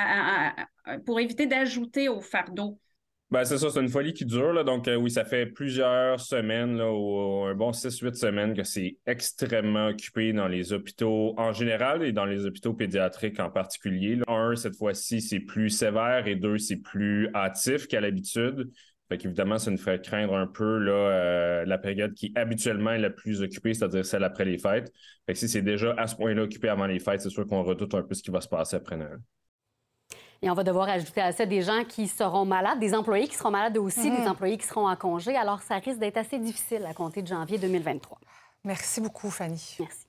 pour 1.06 1.22
éviter 1.22 1.48
d'ajouter 1.48 2.10
au 2.10 2.20
fardeau. 2.20 2.78
Ben, 3.30 3.44
c'est 3.44 3.58
ça, 3.58 3.70
c'est 3.70 3.82
une 3.82 3.90
folie 3.90 4.14
qui 4.14 4.26
dure. 4.26 4.54
Là. 4.54 4.64
Donc, 4.64 4.88
euh, 4.88 4.96
oui, 4.96 5.12
ça 5.12 5.26
fait 5.26 5.46
plusieurs 5.48 6.18
semaines, 6.22 6.78
là, 6.78 6.86
un 6.86 7.56
bon 7.56 7.74
6-8 7.74 8.16
semaines, 8.16 8.54
que 8.54 8.64
c'est 8.64 8.96
extrêmement 9.06 9.88
occupé 9.88 10.32
dans 10.32 10.48
les 10.48 10.72
hôpitaux 10.72 11.34
en 11.38 11.52
général 11.52 12.04
et 12.04 12.14
dans 12.14 12.24
les 12.24 12.46
hôpitaux 12.46 12.74
pédiatriques 12.74 13.42
en 13.42 13.50
particulier. 13.50 14.18
Un, 14.30 14.56
cette 14.56 14.78
fois-ci, 14.78 15.20
c'est 15.20 15.42
plus 15.42 15.70
sévère 15.70 16.26
et 16.28 16.38
deux, 16.38 16.58
c'est 16.58 16.78
plus 16.78 17.30
hâtif 17.36 17.88
qu'à 17.88 18.00
l'habitude. 18.00 18.72
Fait 19.10 19.18
qu'évidemment, 19.18 19.58
ça 19.58 19.72
nous 19.72 19.78
ferait 19.78 20.02
craindre 20.02 20.36
un 20.36 20.48
peu 20.48 20.78
là, 20.78 20.92
euh, 20.92 21.66
la 21.66 21.78
période 21.78 22.14
qui 22.14 22.32
habituellement 22.36 22.92
est 22.92 23.00
la 23.00 23.10
plus 23.10 23.42
occupée, 23.42 23.74
c'est-à-dire 23.74 24.06
celle 24.06 24.24
après 24.24 24.46
les 24.46 24.58
fêtes. 24.58 24.92
Fait 25.26 25.34
que 25.34 25.40
si 25.40 25.50
c'est 25.50 25.62
déjà 25.62 25.94
à 25.98 26.08
ce 26.08 26.16
point-là 26.16 26.44
occupé 26.44 26.70
avant 26.70 26.88
les 26.88 27.00
fêtes, 27.00 27.22
c'est 27.22 27.30
sûr 27.30 27.46
qu'on 27.46 27.64
redoute 27.64 27.94
un 27.94 28.04
peu 28.04 28.14
ce 28.14 28.24
qui 28.24 28.32
va 28.32 28.40
se 28.40 28.50
passer 28.50 28.78
après 28.78 28.96
Noël. 28.96 29.20
Et 30.42 30.50
on 30.50 30.54
va 30.54 30.64
devoir 30.64 30.88
ajouter 30.90 31.22
à 31.22 31.32
ça 31.32 31.46
des 31.46 31.62
gens 31.64 31.84
qui 31.84 32.08
seront 32.08 32.46
malades, 32.46 32.80
des 32.80 32.94
employés 32.94 33.28
qui 33.28 33.36
seront 33.36 33.52
malades 33.52 33.78
aussi, 33.78 34.10
Mhm. 34.12 34.22
des 34.22 34.28
employés 34.28 34.58
qui 34.58 34.68
seront 34.68 34.88
en 34.88 34.96
congé. 34.96 35.36
Alors, 35.36 35.62
ça 35.62 35.76
risque 35.76 35.98
d'être 36.00 36.18
assez 36.18 36.38
difficile 36.38 36.86
à 36.86 36.94
compter 36.94 37.22
de 37.22 37.28
janvier 37.28 37.58
2023. 37.58 38.20
Merci 38.64 39.02
beaucoup, 39.02 39.30
Fanny. 39.32 39.78
Merci. 39.80 40.06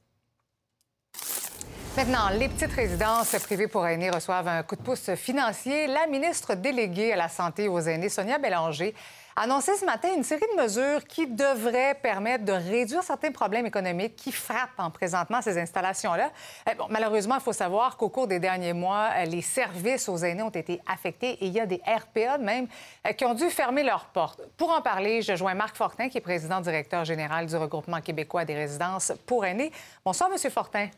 Maintenant, 1.97 2.29
les 2.39 2.49
petites 2.49 2.73
résidences 2.73 3.35
privées 3.43 3.67
pour 3.67 3.85
aînés 3.87 4.11
reçoivent 4.11 4.47
un 4.47 4.63
coup 4.63 4.77
de 4.77 4.83
pouce 4.83 5.11
financier. 5.17 5.89
La 5.89 6.07
ministre 6.07 6.55
déléguée 6.55 7.13
à 7.13 7.17
la 7.17 7.29
santé 7.29 7.65
et 7.65 7.69
aux 7.69 7.81
aînés, 7.81 8.09
Sonia 8.09 8.39
Bélanger, 8.39 8.95
annoncé 9.39 9.77
ce 9.77 9.85
matin 9.85 10.09
une 10.17 10.25
série 10.25 10.45
de 10.57 10.61
mesures 10.61 11.05
qui 11.05 11.27
devraient 11.27 11.95
permettre 11.95 12.45
de 12.45 12.53
réduire 12.53 13.03
certains 13.03 13.31
problèmes 13.31 13.67
économiques 13.67 14.17
qui 14.17 14.33
frappent 14.33 14.79
en 14.79 14.91
présentement 14.91 15.41
ces 15.41 15.59
installations-là. 15.59 16.31
Bon, 16.77 16.87
malheureusement, 16.91 17.37
il 17.37 17.41
faut 17.41 17.53
savoir 17.53 17.97
qu'au 17.97 18.09
cours 18.09 18.27
des 18.27 18.41
derniers 18.41 18.73
mois, 18.73 19.11
euh, 19.17 19.25
les 19.25 19.43
services 19.43 20.09
aux 20.09 20.17
aînés 20.19 20.43
ont 20.43 20.51
été 20.51 20.81
affectés 20.87 21.33
et 21.41 21.47
il 21.47 21.53
y 21.53 21.61
a 21.61 21.67
des 21.67 21.81
RPA 21.87 22.39
même 22.39 22.67
euh, 23.07 23.13
qui 23.13 23.25
ont 23.25 23.35
dû 23.35 23.49
fermer 23.49 23.85
leurs 23.85 24.07
portes. 24.07 24.41
Pour 24.57 24.71
en 24.71 24.83
parler, 24.83 25.23
je 25.23 25.37
joins 25.37 25.55
Marc 25.55 25.77
Fortin, 25.77 26.09
qui 26.09 26.19
est 26.19 26.23
président 26.23 26.61
directeur 26.61 27.05
général 27.05 27.47
du 27.47 27.57
regroupement 27.57 28.01
québécois 28.01 28.45
des 28.45 28.55
résidences 28.55 29.13
pour 29.25 29.45
aînés. 29.45 29.71
Bonsoir, 30.05 30.31
Monsieur 30.31 30.51
Fortin. 30.51 30.89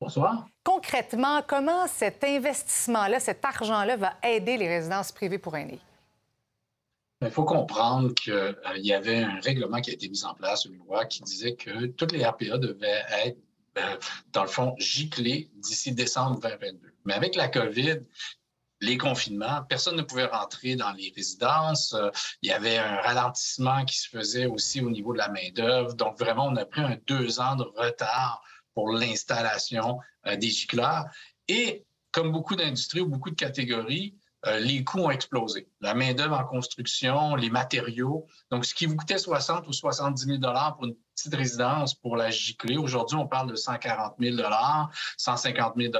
Bonsoir. 0.00 0.46
Concrètement, 0.62 1.40
comment 1.46 1.86
cet 1.88 2.22
investissement-là, 2.22 3.18
cet 3.18 3.44
argent-là 3.44 3.96
va 3.96 4.12
aider 4.22 4.56
les 4.56 4.68
résidences 4.68 5.10
privées 5.10 5.38
pour 5.38 5.56
aînés? 5.56 5.80
Il 7.20 7.30
faut 7.30 7.44
comprendre 7.44 8.12
qu'il 8.14 8.32
euh, 8.32 8.52
y 8.76 8.92
avait 8.92 9.22
un 9.22 9.40
règlement 9.40 9.80
qui 9.80 9.90
a 9.90 9.94
été 9.94 10.08
mis 10.08 10.24
en 10.24 10.34
place, 10.34 10.64
une 10.66 10.76
loi 10.78 11.06
qui 11.06 11.22
disait 11.22 11.54
que 11.54 11.86
toutes 11.86 12.12
les 12.12 12.24
RPA 12.24 12.58
devaient 12.58 13.02
être, 13.24 13.38
euh, 13.78 13.96
dans 14.32 14.42
le 14.42 14.48
fond, 14.48 14.74
giclées 14.78 15.50
d'ici 15.56 15.92
décembre 15.92 16.40
2022. 16.40 16.92
Mais 17.04 17.14
avec 17.14 17.34
la 17.34 17.48
COVID, 17.48 18.00
les 18.84 18.98
confinements, 18.98 19.62
personne 19.68 19.96
ne 19.96 20.02
pouvait 20.02 20.26
rentrer 20.26 20.76
dans 20.76 20.92
les 20.92 21.12
résidences. 21.14 21.94
Euh, 21.94 22.10
il 22.42 22.50
y 22.50 22.52
avait 22.52 22.76
un 22.76 22.96
ralentissement 22.96 23.84
qui 23.84 23.98
se 23.98 24.08
faisait 24.08 24.46
aussi 24.46 24.80
au 24.80 24.90
niveau 24.90 25.12
de 25.12 25.18
la 25.18 25.28
main-d'œuvre. 25.28 25.94
Donc, 25.94 26.18
vraiment, 26.18 26.46
on 26.46 26.56
a 26.56 26.64
pris 26.64 26.82
un 26.82 26.98
deux 27.06 27.40
ans 27.40 27.56
de 27.56 27.64
retard 27.76 28.42
pour 28.74 28.90
l'installation 28.90 29.98
euh, 30.26 30.36
des 30.36 30.50
gicleurs. 30.50 31.04
Et 31.48 31.84
comme 32.12 32.30
beaucoup 32.30 32.56
d'industries 32.56 33.00
ou 33.00 33.08
beaucoup 33.08 33.30
de 33.30 33.36
catégories, 33.36 34.14
euh, 34.46 34.58
les 34.58 34.84
coûts 34.84 35.00
ont 35.00 35.10
explosé. 35.10 35.68
La 35.80 35.94
main-d'œuvre 35.94 36.38
en 36.38 36.44
construction, 36.44 37.34
les 37.34 37.50
matériaux. 37.50 38.26
Donc, 38.50 38.64
ce 38.64 38.74
qui 38.74 38.86
vous 38.86 38.96
coûtait 38.96 39.18
60 39.18 39.66
ou 39.68 39.72
70 39.72 40.24
000 40.24 40.40
pour 40.76 40.84
une 40.84 40.94
petite 41.14 41.34
résidence 41.34 41.94
pour 41.94 42.16
la 42.16 42.30
gicler, 42.30 42.76
aujourd'hui, 42.76 43.16
on 43.16 43.26
parle 43.26 43.50
de 43.50 43.56
140 43.56 44.16
000 44.20 44.36
150 45.16 45.74
000 45.76 45.92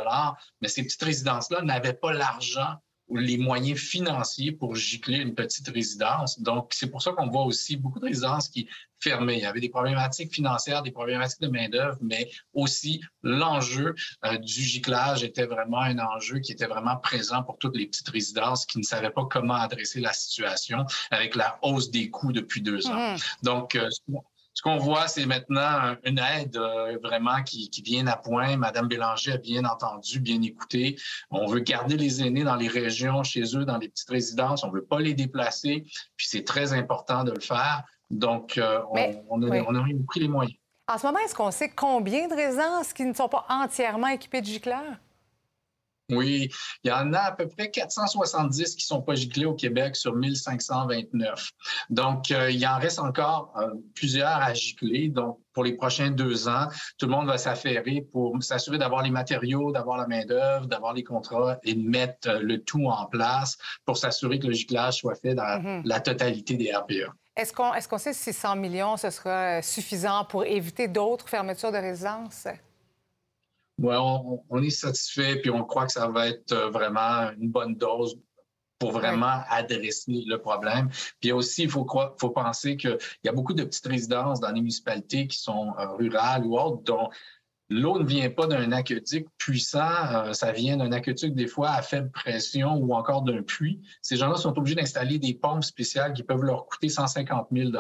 mais 0.61 0.69
ces 0.69 0.83
petites 0.83 1.03
résidences-là 1.03 1.63
n'avaient 1.63 1.95
pas 1.95 2.13
l'argent 2.13 2.77
les 3.11 3.37
moyens 3.37 3.78
financiers 3.78 4.52
pour 4.52 4.75
gicler 4.75 5.18
une 5.18 5.34
petite 5.34 5.68
résidence. 5.68 6.40
Donc, 6.40 6.73
c'est 6.75 6.90
pour 6.90 7.02
ça 7.02 7.12
qu'on 7.12 7.28
voit 7.28 7.44
aussi 7.44 7.76
beaucoup 7.76 8.00
de 8.00 8.06
résidences 8.06 8.49
qui 8.49 8.68
fermaient. 8.99 9.37
Il 9.37 9.42
y 9.42 9.46
avait 9.46 9.61
des 9.61 9.68
problématiques 9.68 10.32
financières, 10.32 10.82
des 10.82 10.90
problématiques 10.90 11.40
de 11.40 11.49
main-d'œuvre, 11.49 11.99
mais 12.00 12.30
aussi 12.54 13.02
l'enjeu 13.23 13.94
euh, 14.25 14.38
du 14.38 14.62
giclage 14.62 15.23
était 15.23 15.46
vraiment 15.46 15.80
un 15.80 15.99
enjeu 15.99 16.38
qui 16.38 16.52
était 16.52 16.66
vraiment 16.66 16.96
présent 16.96 17.42
pour 17.42 17.58
toutes 17.58 17.76
les 17.76 17.87
petites 17.87 18.08
résidences 18.08 18.64
qui 18.64 18.78
ne 18.78 18.84
savaient 18.84 19.11
pas 19.11 19.26
comment 19.30 19.54
adresser 19.54 20.00
la 20.00 20.12
situation 20.12 20.87
avec 21.11 21.34
la 21.34 21.58
hausse 21.62 21.90
des 21.90 22.08
coûts 22.11 22.32
depuis 22.32 22.62
deux 22.62 22.87
ans. 22.87 23.12
Mhm. 23.12 23.18
Donc, 23.42 23.75
euh, 23.75 23.88
ce 24.54 24.62
qu'on 24.62 24.78
voit, 24.78 25.08
c'est 25.08 25.26
maintenant 25.26 25.96
une 26.04 26.20
aide 26.20 26.56
euh, 26.56 26.96
vraiment 27.02 27.42
qui, 27.42 27.68
qui, 27.70 27.82
vient 27.82 28.06
à 28.06 28.16
point. 28.16 28.56
Madame 28.56 28.87
Bélanger 28.87 29.32
a 29.32 29.37
bien 29.37 29.64
entendu, 29.64 30.20
bien 30.20 30.40
écouté. 30.42 30.96
On 31.30 31.46
veut 31.46 31.58
garder 31.58 31.96
les 31.96 32.23
aînés 32.23 32.44
dans 32.44 32.54
les 32.54 32.68
régions, 32.68 33.25
chez 33.25 33.56
eux, 33.56 33.64
dans 33.64 33.78
les 33.78 33.88
petites 33.88 34.08
résidences. 34.08 34.62
On 34.62 34.70
veut 34.70 34.84
pas 34.84 35.00
les 35.00 35.14
déplacer. 35.14 35.84
Puis 36.16 36.28
c'est 36.28 36.44
très 36.44 36.73
important 36.73 37.25
de 37.25 37.32
le 37.32 37.40
faire. 37.40 37.82
Donc, 38.11 38.56
euh, 38.56 38.80
Mais, 38.94 39.25
on, 39.28 39.42
on, 39.42 39.46
a, 39.46 39.50
oui. 39.50 39.64
on, 39.66 39.75
a, 39.75 39.84
pris 40.06 40.20
les 40.20 40.28
moyens. 40.28 40.56
En 40.87 40.99
ce 40.99 41.06
moment, 41.06 41.18
est-ce 41.18 41.34
qu'on 41.34 41.50
sait 41.50 41.70
combien 41.70 42.28
de 42.28 42.34
résidences 42.34 42.92
qui 42.92 43.04
ne 43.04 43.12
sont 43.12 43.28
pas 43.28 43.46
entièrement 43.49 44.08
équipées 44.08 44.40
de 44.40 44.46
gicleurs? 44.46 44.99
Oui, 46.11 46.50
il 46.82 46.88
y 46.88 46.92
en 46.92 47.12
a 47.14 47.20
à 47.20 47.32
peu 47.32 47.49
près 47.49 47.70
470 47.70 48.75
qui 48.76 48.84
ne 48.84 48.96
sont 48.96 49.02
pas 49.02 49.14
giclés 49.14 49.46
au 49.46 49.54
Québec 49.54 49.96
sur 49.96 50.14
1529. 50.14 51.50
Donc, 51.88 52.30
euh, 52.30 52.50
il 52.50 52.66
en 52.66 52.78
reste 52.78 52.99
encore 52.99 53.54
euh, 53.56 53.70
plusieurs 53.94 54.28
à 54.28 54.52
gicler. 54.52 55.08
Donc, 55.08 55.38
pour 55.54 55.64
les 55.64 55.73
prochains 55.75 56.11
deux 56.11 56.46
ans, 56.49 56.68
tout 56.99 57.06
le 57.06 57.12
monde 57.12 57.26
va 57.26 57.38
s'affairer 57.38 58.06
pour 58.12 58.37
s'assurer 58.42 58.76
d'avoir 58.76 59.02
les 59.02 59.11
matériaux, 59.11 59.73
d'avoir 59.73 59.96
la 59.96 60.06
main-d'œuvre, 60.06 60.66
d'avoir 60.66 60.92
les 60.92 61.04
contrats 61.04 61.58
et 61.62 61.75
de 61.75 61.88
mettre 61.88 62.28
euh, 62.28 62.40
le 62.42 62.62
tout 62.62 62.87
en 62.87 63.06
place 63.06 63.56
pour 63.87 63.96
s'assurer 63.96 64.38
que 64.38 64.46
le 64.49 64.52
giclage 64.52 64.99
soit 64.99 65.14
fait 65.14 65.34
dans 65.34 65.62
Mhm. 65.62 65.82
la 65.87 66.00
totalité 66.00 66.56
des 66.56 66.73
RPA. 66.73 67.14
Est-ce 67.37 67.52
qu'on 67.52 67.73
est 67.73 67.88
qu'on 67.88 67.99
sait 67.99 68.12
si 68.12 68.32
100 68.32 68.56
millions, 68.56 68.96
ce 68.96 69.11
sera 69.11 69.62
suffisant 69.62 70.25
pour 70.25 70.44
éviter 70.44 70.87
d'autres 70.87 71.28
fermetures 71.28 71.73
de 71.73 71.78
résidences? 71.78 72.46
Ouais, 73.78 73.97
on, 73.99 74.45
on, 74.49 74.62
est 74.62 74.71
satisfait, 74.71 75.40
puis 75.40 75.50
on 75.50 75.64
croit 75.64 75.87
que 75.87 75.93
ça 75.93 76.09
va 76.09 76.28
être 76.28 76.52
euh, 76.52 76.71
vraiment 76.71 77.31
une 77.38 77.50
bonne 77.50 77.75
dose 77.76 78.16
pour 78.78 78.93
vraiment 78.93 79.43
adresser 79.49 80.25
le 80.26 80.37
problème. 80.37 80.90
Puis 81.21 81.33
aussi, 81.33 81.64
il 81.64 81.71
faut, 81.71 81.85
croire, 81.85 82.14
faut 82.21 82.31
penser 82.31 82.76
qu'il 82.76 82.99
y 83.25 83.28
a 83.28 83.33
beaucoup 83.33 83.54
de 83.54 83.64
petites 83.64 83.87
résidences 83.87 84.40
dans 84.40 84.50
les 84.50 84.61
municipalités 84.61 85.26
qui 85.26 85.38
sont 85.38 85.75
euh, 85.78 85.88
rurales 85.95 86.45
ou 86.45 86.59
autres, 86.59 86.83
dont 86.83 87.09
l'eau 87.68 87.99
ne 87.99 88.04
vient 88.04 88.30
pas 88.30 88.47
d'un 88.47 88.73
aqueduc 88.73 89.26
puissant, 89.38 90.06
euh, 90.14 90.33
ça 90.33 90.52
vient 90.52 90.76
d'un 90.76 90.92
aqueduc 90.92 91.35
des 91.35 91.47
fois 91.47 91.71
à 91.71 91.83
faible 91.83 92.11
pression 92.11 92.75
ou 92.76 92.94
encore 92.94 93.23
d'un 93.23 93.42
puits. 93.42 93.80
Ces 94.02 94.16
gens-là 94.16 94.37
sont 94.37 94.56
obligés 94.59 94.75
d'installer 94.76 95.18
des 95.18 95.35
pompes 95.35 95.64
spéciales 95.64 96.12
qui 96.12 96.23
peuvent 96.23 96.42
leur 96.42 96.66
coûter 96.66 96.88
150 96.88 97.49
000 97.52 97.71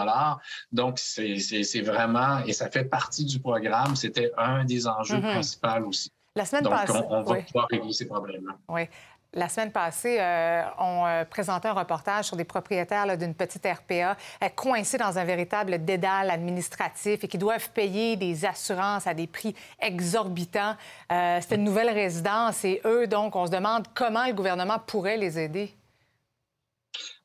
Donc, 0.72 0.98
c'est 0.98 1.82
vraiment, 1.82 2.38
et 2.46 2.52
ça 2.52 2.70
fait 2.70 2.84
partie 2.84 3.24
du 3.24 3.40
programme, 3.40 3.96
c'était 3.96 4.32
un 4.36 4.64
des 4.64 4.86
enjeux 4.86 5.18
mm 5.18 5.20
-hmm. 5.20 5.32
principaux 5.32 5.88
aussi. 5.88 6.10
La 6.36 6.44
semaine 6.44 6.64
Donc, 6.64 6.72
passée, 6.72 6.92
on, 7.08 7.18
on 7.18 7.22
va 7.22 7.32
oui. 7.36 7.42
pouvoir 7.44 7.68
régler 7.70 7.92
ces 7.92 8.06
problèmes-là. 8.06 8.56
Oui. 8.68 8.88
La 9.36 9.48
semaine 9.48 9.72
passée, 9.72 10.18
euh, 10.20 10.62
on 10.78 11.04
euh, 11.06 11.24
présentait 11.24 11.66
un 11.66 11.72
reportage 11.72 12.26
sur 12.26 12.36
des 12.36 12.44
propriétaires 12.44 13.18
d'une 13.18 13.34
petite 13.34 13.66
RPA 13.66 14.16
euh, 14.42 14.48
coincés 14.54 14.96
dans 14.96 15.18
un 15.18 15.24
véritable 15.24 15.84
dédale 15.84 16.30
administratif 16.30 17.24
et 17.24 17.28
qui 17.28 17.36
doivent 17.36 17.68
payer 17.70 18.14
des 18.16 18.44
assurances 18.44 19.08
à 19.08 19.14
des 19.14 19.26
prix 19.26 19.56
exorbitants. 19.80 20.76
C'était 21.10 21.56
une 21.56 21.64
nouvelle 21.64 21.90
résidence 21.90 22.64
et 22.64 22.80
eux, 22.84 23.08
donc, 23.08 23.34
on 23.34 23.46
se 23.46 23.50
demande 23.50 23.86
comment 23.94 24.26
le 24.26 24.32
gouvernement 24.32 24.78
pourrait 24.78 25.16
les 25.16 25.38
aider. 25.38 25.74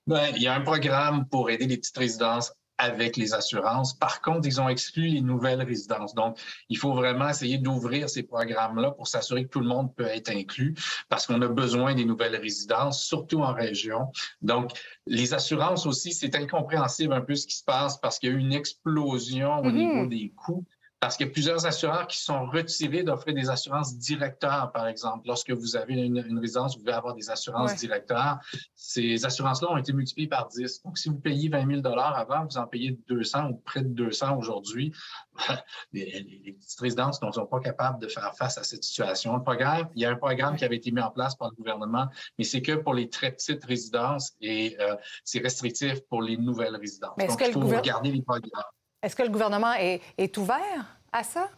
Bien, 0.08 0.30
il 0.36 0.42
y 0.42 0.48
a 0.48 0.56
un 0.56 0.62
programme 0.62 1.28
pour 1.28 1.52
aider 1.52 1.68
les 1.68 1.78
petites 1.78 1.98
résidences 1.98 2.52
avec 2.80 3.18
les 3.18 3.34
assurances. 3.34 3.94
Par 3.94 4.22
contre, 4.22 4.48
ils 4.48 4.60
ont 4.60 4.70
exclu 4.70 5.08
les 5.10 5.22
nouvelles 5.22 5.62
résidences. 5.62 6.16
Donc, 6.16 6.40
il 6.70 6.78
faut 6.78 6.94
vraiment 6.94 7.30
essayer 7.30 7.58
d'ouvrir 7.58 8.10
ces 8.10 8.24
programmes-là 8.24 8.92
pour 8.92 9.08
s'assurer 9.08 9.44
que 9.44 9.50
tout 9.50 9.60
le 9.60 9.68
monde 9.68 9.94
peut 9.94 10.08
être 10.08 10.30
inclus 10.32 10.74
parce 11.10 11.28
qu'on 11.28 11.42
a 11.42 11.48
besoin 11.48 11.94
des 11.94 12.06
nouvelles 12.06 12.38
résidences, 12.38 13.04
surtout 13.04 13.42
en 13.42 13.54
région. 13.54 14.12
Donc, 14.42 14.72
les 15.06 15.34
assurances 15.34 15.86
aussi, 15.86 16.14
c'est 16.14 16.36
incompréhensible 16.36 17.14
un 17.14 17.22
peu 17.22 17.36
ce 17.36 17.46
qui 17.46 17.58
se 17.58 17.64
passe 17.64 17.98
parce 17.98 18.18
qu'il 18.18 18.30
y 18.30 18.32
a 18.32 18.36
eu 18.36 18.40
une 18.40 18.54
explosion 18.54 19.60
au 19.60 19.66
mm-hmm. 19.66 19.74
niveau 19.74 20.06
des 20.08 20.34
coûts 20.36 20.66
parce 21.00 21.16
qu'il 21.16 21.28
y 21.28 21.30
a 21.30 21.32
plusieurs 21.32 21.66
assureurs 21.66 22.08
qui 22.08 22.20
sont 22.20 22.46
retirés 22.48 23.04
d'offrir 23.04 23.34
des 23.34 23.50
assurances 23.50 23.98
directeurs, 23.98 24.72
par 24.74 24.88
exemple. 24.88 25.28
Lorsque 25.28 25.52
vous 25.52 25.78
avez 25.78 25.94
une, 25.94 26.40
résidence, 26.40 26.76
vous 26.76 26.84
devez 26.84 26.98
avoir 26.98 27.14
des 27.14 27.30
assurances 27.30 27.76
directeurs. 27.76 28.40
Ces 28.76 29.26
assurances-là 29.26 29.72
ont 29.72 29.78
été 29.78 29.94
multipliées 29.94 30.28
par 30.28 30.50
10. 30.50 30.84
Donc, 30.84 30.98
si 30.98 31.08
vous 31.08 31.20
payez 31.20 31.48
20 31.48 31.82
000 31.84 31.88
avant, 31.88 32.46
vous 32.46 32.58
en 32.58 32.68
payez 32.68 33.00
200 33.08 33.50
ou 33.50 33.56
près 33.56 33.82
de 33.82 33.88
200 33.88 34.38
aujourd'hui. 34.38 34.94
les, 35.94 36.58
petites 36.60 36.80
résidences 36.82 37.22
ne 37.22 37.32
sont 37.32 37.46
pas 37.46 37.62
capables 37.62 38.02
de 38.02 38.10
faire 38.10 38.36
face 38.36 38.58
à 38.58 38.64
cette 38.64 38.84
situation. 38.84 39.38
Le 39.38 39.44
programme, 39.44 39.88
il 39.96 40.02
y 40.02 40.06
a 40.06 40.10
un 40.10 40.18
programme 40.18 40.58
qui 40.58 40.66
avait 40.66 40.76
été 40.76 40.92
mis 40.92 41.02
en 41.02 41.12
place 41.12 41.34
par 41.36 41.50
le 41.50 41.56
gouvernement, 41.56 42.08
mais 42.38 42.44
c'est 42.44 42.62
que 42.62 42.74
pour 42.74 42.94
les 42.94 43.10
très 43.10 43.32
petites 43.32 43.64
résidences 43.64 44.34
et 44.42 44.76
euh, 44.82 44.98
c'est 45.24 45.40
restrictif 45.40 46.02
pour 46.10 46.22
les 46.22 46.36
nouvelles 46.36 46.76
résidences. 46.76 47.16
Donc, 47.18 47.42
il 47.46 47.54
faut 47.54 47.62
regarder 47.62 48.12
les 48.12 48.22
programmes. 48.22 48.64
Est-ce 49.02 49.16
que 49.16 49.24
le 49.24 49.30
gouvernement 49.30 49.74
est, 49.74 50.38
ouvert 50.38 50.98
à 51.12 51.24
ça? 51.24 51.50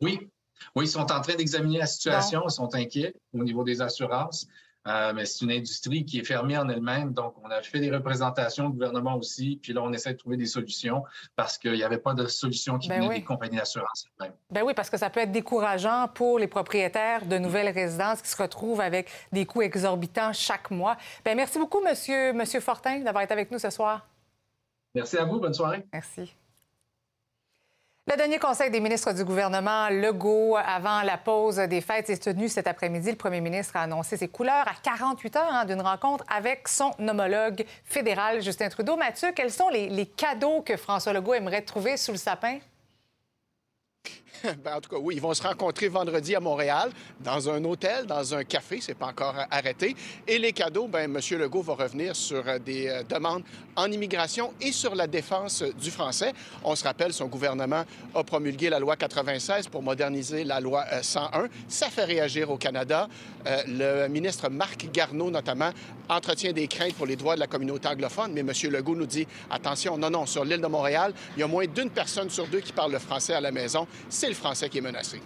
Oui. 0.00 0.18
Oui, 0.76 0.86
ils 0.86 0.88
sont 0.88 1.00
en 1.00 1.20
train 1.20 1.34
d'examiner 1.34 1.78
la 1.78 1.86
situation, 1.86 2.42
ils 2.46 2.52
sont 2.52 2.74
inquiets 2.74 3.14
au 3.34 3.42
niveau 3.42 3.64
des 3.64 3.82
assurances. 3.82 4.46
Euh, 4.86 5.14
mais 5.14 5.24
c'est 5.24 5.44
une 5.44 5.50
industrie 5.50 6.04
qui 6.04 6.18
est 6.18 6.24
fermée 6.24 6.58
en 6.58 6.68
elle-même. 6.68 7.14
Donc, 7.14 7.34
on 7.42 7.48
a 7.48 7.62
fait 7.62 7.80
des 7.80 7.90
représentations 7.90 8.66
au 8.66 8.70
gouvernement 8.70 9.16
aussi. 9.16 9.58
Puis 9.62 9.72
là, 9.72 9.82
on 9.82 9.92
essaie 9.94 10.12
de 10.12 10.18
trouver 10.18 10.36
des 10.36 10.46
solutions 10.46 11.04
parce 11.36 11.56
qu'il 11.56 11.72
n'y 11.72 11.82
avait 11.82 11.98
pas 11.98 12.12
de 12.12 12.26
solution 12.26 12.78
qui 12.78 12.88
ben 12.88 13.08
des 13.08 13.22
compagnies 13.22 13.56
d'assurance. 13.56 14.06
Ben 14.50 14.62
oui, 14.62 14.74
parce 14.74 14.90
que 14.90 14.98
ça 14.98 15.08
peut 15.08 15.20
être 15.20 15.32
décourageant 15.32 16.08
pour 16.12 16.38
les 16.38 16.48
propriétaires 16.48 17.24
de 17.24 17.38
nouvelles 17.38 17.72
résidences 17.72 18.20
qui 18.20 18.28
se 18.28 18.40
retrouvent 18.40 18.82
avec 18.82 19.08
des 19.32 19.46
coûts 19.46 19.62
exorbitants 19.62 20.34
chaque 20.34 20.70
mois. 20.70 20.98
Ben 21.24 21.34
merci 21.34 21.58
beaucoup, 21.58 21.80
Monsieur, 21.80 22.34
Monsieur 22.34 22.60
Fortin, 22.60 23.00
d'avoir 23.00 23.24
été 23.24 23.32
avec 23.32 23.50
nous 23.50 23.58
ce 23.58 23.70
soir. 23.70 24.06
Merci 24.94 25.16
à 25.16 25.24
vous. 25.24 25.40
Bonne 25.40 25.54
soirée. 25.54 25.86
Merci. 25.92 26.34
Le 28.06 28.18
dernier 28.18 28.38
conseil 28.38 28.70
des 28.70 28.80
ministres 28.80 29.14
du 29.14 29.24
gouvernement 29.24 29.88
Legault 29.88 30.58
avant 30.58 31.00
la 31.00 31.16
pause 31.16 31.56
des 31.56 31.80
fêtes 31.80 32.10
est 32.10 32.22
tenu 32.22 32.50
cet 32.50 32.66
après-midi. 32.66 33.10
Le 33.10 33.16
premier 33.16 33.40
ministre 33.40 33.76
a 33.76 33.80
annoncé 33.80 34.18
ses 34.18 34.28
couleurs 34.28 34.68
à 34.68 34.74
48 34.82 35.36
heures 35.36 35.48
hein, 35.50 35.64
d'une 35.64 35.80
rencontre 35.80 36.22
avec 36.28 36.68
son 36.68 36.90
homologue 36.98 37.64
fédéral 37.86 38.42
Justin 38.42 38.68
Trudeau. 38.68 38.96
Mathieu, 38.96 39.32
quels 39.34 39.50
sont 39.50 39.70
les 39.70 40.06
cadeaux 40.18 40.60
que 40.60 40.76
François 40.76 41.14
Legault 41.14 41.32
aimerait 41.32 41.62
trouver 41.62 41.96
sous 41.96 42.12
le 42.12 42.18
sapin? 42.18 42.58
Ben, 44.64 44.76
en 44.76 44.80
tout 44.80 44.90
cas, 44.90 44.96
oui, 45.00 45.16
ils 45.16 45.20
vont 45.20 45.34
se 45.34 45.42
rencontrer 45.42 45.88
vendredi 45.88 46.34
à 46.34 46.40
Montréal, 46.40 46.90
dans 47.20 47.48
un 47.48 47.62
hôtel, 47.64 48.06
dans 48.06 48.34
un 48.34 48.44
café, 48.44 48.78
c'est 48.80 48.94
pas 48.94 49.06
encore 49.06 49.34
arrêté. 49.50 49.94
Et 50.26 50.38
les 50.38 50.52
cadeaux, 50.52 50.88
ben, 50.88 51.04
M. 51.04 51.20
Legault 51.38 51.62
va 51.62 51.74
revenir 51.74 52.16
sur 52.16 52.46
euh, 52.46 52.58
des 52.58 52.88
euh, 52.88 53.02
demandes 53.02 53.42
en 53.76 53.90
immigration 53.90 54.52
et 54.60 54.72
sur 54.72 54.94
la 54.94 55.06
défense 55.06 55.62
du 55.80 55.90
français. 55.90 56.32
On 56.62 56.74
se 56.74 56.84
rappelle, 56.84 57.12
son 57.12 57.26
gouvernement 57.26 57.84
a 58.14 58.24
promulgué 58.24 58.70
la 58.70 58.78
loi 58.78 58.96
96 58.96 59.68
pour 59.68 59.82
moderniser 59.82 60.44
la 60.44 60.60
loi 60.60 60.84
101. 61.02 61.44
Euh, 61.44 61.48
Ça 61.68 61.88
fait 61.88 62.04
réagir 62.04 62.50
au 62.50 62.56
Canada. 62.56 63.08
le 63.66 64.08
ministre 64.08 64.48
Marc 64.48 64.88
Garneau, 64.92 65.30
notamment, 65.30 65.70
entretient 66.08 66.52
des 66.52 66.68
craintes 66.68 66.94
pour 66.94 67.06
les 67.06 67.16
droits 67.16 67.34
de 67.34 67.40
la 67.40 67.46
communauté 67.46 67.88
anglophone, 67.88 68.32
mais 68.32 68.40
M. 68.40 68.52
Legault 68.70 68.96
nous 68.96 69.06
dit 69.06 69.26
attention, 69.50 69.96
non, 69.96 70.10
non, 70.10 70.26
sur 70.26 70.44
l'île 70.44 70.60
de 70.60 70.66
Montréal, 70.66 71.12
il 71.36 71.40
y 71.40 71.42
a 71.42 71.46
moins 71.46 71.66
d'une 71.66 71.90
personne 71.90 72.30
sur 72.30 72.46
deux 72.46 72.60
qui 72.60 72.72
parle 72.72 72.92
le 72.92 72.98
français 72.98 73.34
à 73.34 73.40
la 73.40 73.50
maison. 73.50 73.86
C'est 74.24 74.30
le 74.30 74.36
français 74.36 74.70
qui 74.70 74.78
est 74.78 74.80
menacé. 74.80 75.20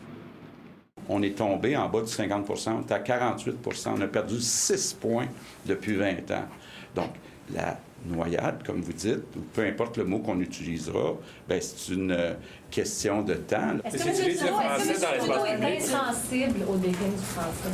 On 1.08 1.22
est 1.22 1.38
tombé 1.38 1.76
en 1.76 1.88
bas 1.88 2.00
de 2.00 2.06
50 2.06 2.50
on 2.50 2.80
est 2.80 2.92
à 2.92 2.98
48% 2.98 3.90
On 3.96 4.00
a 4.00 4.08
perdu 4.08 4.40
6 4.40 4.94
points 5.00 5.28
depuis 5.64 5.94
20 5.94 6.28
ans. 6.32 6.48
Donc, 6.96 7.10
la 7.54 7.78
noyade, 8.06 8.64
comme 8.66 8.80
vous 8.80 8.92
dites, 8.92 9.36
ou 9.36 9.40
peu 9.54 9.64
importe 9.64 9.98
le 9.98 10.04
mot 10.04 10.18
qu'on 10.18 10.40
utilisera, 10.40 11.14
ben, 11.48 11.60
c'est 11.60 11.94
une 11.94 12.10
euh, 12.10 12.34
question 12.72 13.22
de 13.22 13.34
temps. 13.34 13.76
Est-ce 13.84 14.02
que 14.02 14.08
M. 14.08 15.18
Trudeau 15.20 15.44
est 15.44 15.76
insensible 15.76 16.64
au 16.68 16.76
déclin 16.76 17.06
du 17.06 17.22
français? 17.22 17.70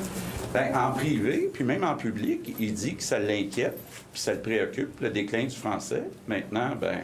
Ben, 0.52 0.76
en 0.76 0.93
privé, 0.93 1.49
puis 1.54 1.65
même 1.65 1.84
en 1.84 1.95
public, 1.95 2.54
il 2.60 2.75
dit 2.75 2.97
que 2.97 3.02
ça 3.02 3.19
l'inquiète, 3.19 3.78
puis 4.13 4.21
ça 4.21 4.34
le 4.34 4.41
préoccupe, 4.41 5.00
le 5.00 5.08
déclin 5.08 5.45
du 5.45 5.56
français. 5.56 6.02
Maintenant, 6.28 6.76
ben, 6.78 6.99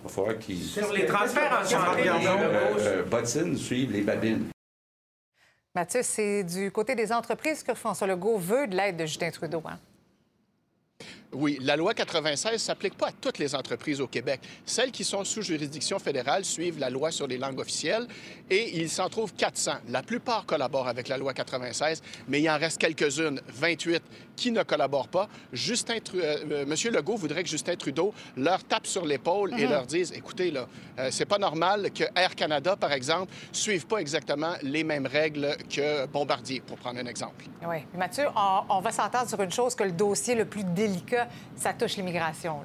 il 0.00 0.04
va 0.04 0.08
falloir 0.08 0.38
qu'il... 0.38 0.62
Sur 0.62 0.92
les 0.92 1.06
transferts 1.06 1.60
en 1.60 1.64
santé, 1.64 2.08
euh, 2.08 2.78
euh, 2.78 3.02
bottines 3.04 3.56
suivent 3.56 3.92
les 3.92 4.02
babines. 4.02 4.48
Mathieu, 5.74 6.02
c'est 6.02 6.42
du 6.42 6.70
côté 6.70 6.94
des 6.94 7.12
entreprises 7.12 7.62
que 7.62 7.74
François 7.74 8.06
Legault 8.06 8.38
veut 8.38 8.66
de 8.66 8.76
l'aide 8.76 8.96
de 8.96 9.06
Justin 9.06 9.30
Trudeau. 9.30 9.62
Hein? 9.66 9.78
Oui, 11.32 11.58
la 11.60 11.76
loi 11.76 11.94
96 11.94 12.52
ne 12.52 12.58
s'applique 12.58 12.96
pas 12.96 13.08
à 13.08 13.12
toutes 13.12 13.38
les 13.38 13.54
entreprises 13.54 14.00
au 14.00 14.08
Québec. 14.08 14.40
Celles 14.66 14.90
qui 14.90 15.04
sont 15.04 15.22
sous 15.22 15.42
juridiction 15.42 16.00
fédérale 16.00 16.44
suivent 16.44 16.80
la 16.80 16.90
loi 16.90 17.12
sur 17.12 17.28
les 17.28 17.38
langues 17.38 17.60
officielles 17.60 18.08
et 18.50 18.78
il 18.80 18.90
s'en 18.90 19.08
trouve 19.08 19.32
400. 19.34 19.74
La 19.90 20.02
plupart 20.02 20.44
collaborent 20.44 20.88
avec 20.88 21.06
la 21.06 21.18
loi 21.18 21.32
96, 21.32 22.02
mais 22.26 22.40
il 22.40 22.50
en 22.50 22.58
reste 22.58 22.78
quelques-unes, 22.78 23.40
28, 23.46 24.02
qui 24.34 24.50
ne 24.50 24.64
collaborent 24.64 25.08
pas. 25.08 25.28
Justin, 25.52 25.98
euh, 26.14 26.38
euh, 26.50 26.66
Monsieur 26.66 26.90
Legault 26.90 27.16
voudrait 27.16 27.44
que 27.44 27.48
Justin 27.48 27.76
Trudeau 27.76 28.12
leur 28.36 28.64
tape 28.64 28.86
sur 28.86 29.04
l'épaule 29.04 29.52
et 29.52 29.64
mhm. 29.64 29.70
leur 29.70 29.86
dise, 29.86 30.12
écoutez, 30.12 30.50
là, 30.50 30.66
euh, 30.98 31.08
c'est 31.12 31.26
pas 31.26 31.38
normal 31.38 31.90
que 31.92 32.04
Air 32.16 32.34
Canada, 32.34 32.74
par 32.74 32.92
exemple, 32.92 33.32
suive 33.52 33.86
pas 33.86 33.98
exactement 33.98 34.54
les 34.62 34.82
mêmes 34.82 35.06
règles 35.06 35.56
que 35.68 36.06
Bombardier, 36.06 36.60
pour 36.60 36.78
prendre 36.78 36.98
un 36.98 37.06
exemple. 37.06 37.44
Oui. 37.68 37.76
Mathieu, 37.94 38.24
on, 38.34 38.62
on 38.68 38.80
va 38.80 38.90
s'entendre 38.90 39.28
sur 39.28 39.40
une 39.40 39.52
chose 39.52 39.76
que 39.76 39.84
le 39.84 39.92
dossier 39.92 40.34
le 40.34 40.46
plus 40.46 40.64
délicat 40.64 41.19
ça 41.56 41.72
touche 41.72 41.96
l'immigration. 41.96 42.62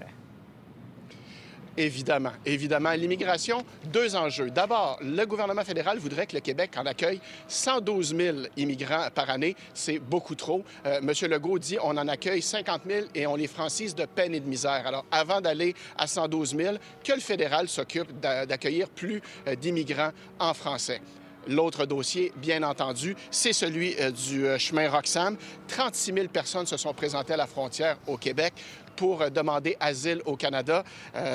Évidemment, 1.78 2.32
évidemment. 2.46 2.92
L'immigration, 2.92 3.66
deux 3.92 4.16
enjeux. 4.16 4.50
D'abord, 4.50 4.98
le 5.02 5.26
gouvernement 5.26 5.64
fédéral 5.64 5.98
voudrait 5.98 6.26
que 6.26 6.36
le 6.36 6.40
Québec 6.40 6.72
en 6.78 6.86
accueille 6.86 7.20
112 7.50 8.16
000 8.16 8.38
immigrants 8.56 9.08
par 9.14 9.30
année. 9.30 9.58
C'est 9.74 10.00
beaucoup 10.00 10.36
trop. 10.36 10.64
Euh, 10.86 11.02
Monsieur 11.02 11.28
Legault 11.28 11.60
dit 11.60 11.78
on 11.84 11.98
en 11.98 12.08
accueille 12.08 12.42
50 12.42 12.84
000 12.88 13.08
et 13.14 13.28
on 13.28 13.36
les 13.36 13.48
francise 13.48 13.94
de 13.94 14.06
peine 14.06 14.34
et 14.34 14.40
de 14.40 14.48
misère. 14.48 14.88
Alors, 14.88 15.06
avant 15.12 15.42
d'aller 15.42 15.76
à 15.98 16.08
112 16.08 16.56
000, 16.56 16.76
que 17.04 17.12
le 17.12 17.20
fédéral 17.20 17.68
s'occupe 17.68 18.20
d'accueillir 18.22 18.88
plus 18.88 19.22
euh, 19.48 19.56
d'immigrants 19.56 20.12
en 20.40 20.54
français. 20.54 21.02
L'autre 21.48 21.86
dossier, 21.86 22.32
bien 22.38 22.64
entendu, 22.64 23.16
c'est 23.30 23.54
celui 23.54 23.96
euh, 24.00 24.12
du 24.12 24.48
euh, 24.48 24.58
chemin 24.58 24.90
Roxham. 24.90 25.38
36 25.68 26.14
000 26.14 26.28
personnes 26.28 26.66
se 26.66 26.78
sont 26.78 26.94
présentées 26.94 27.34
à 27.34 27.38
la 27.38 27.46
frontière 27.46 27.98
au 28.08 28.18
Québec 28.18 28.54
pour 28.96 29.22
euh, 29.22 29.30
demander 29.30 29.78
asile 29.80 30.22
au 30.26 30.36
Canada. 30.36 30.84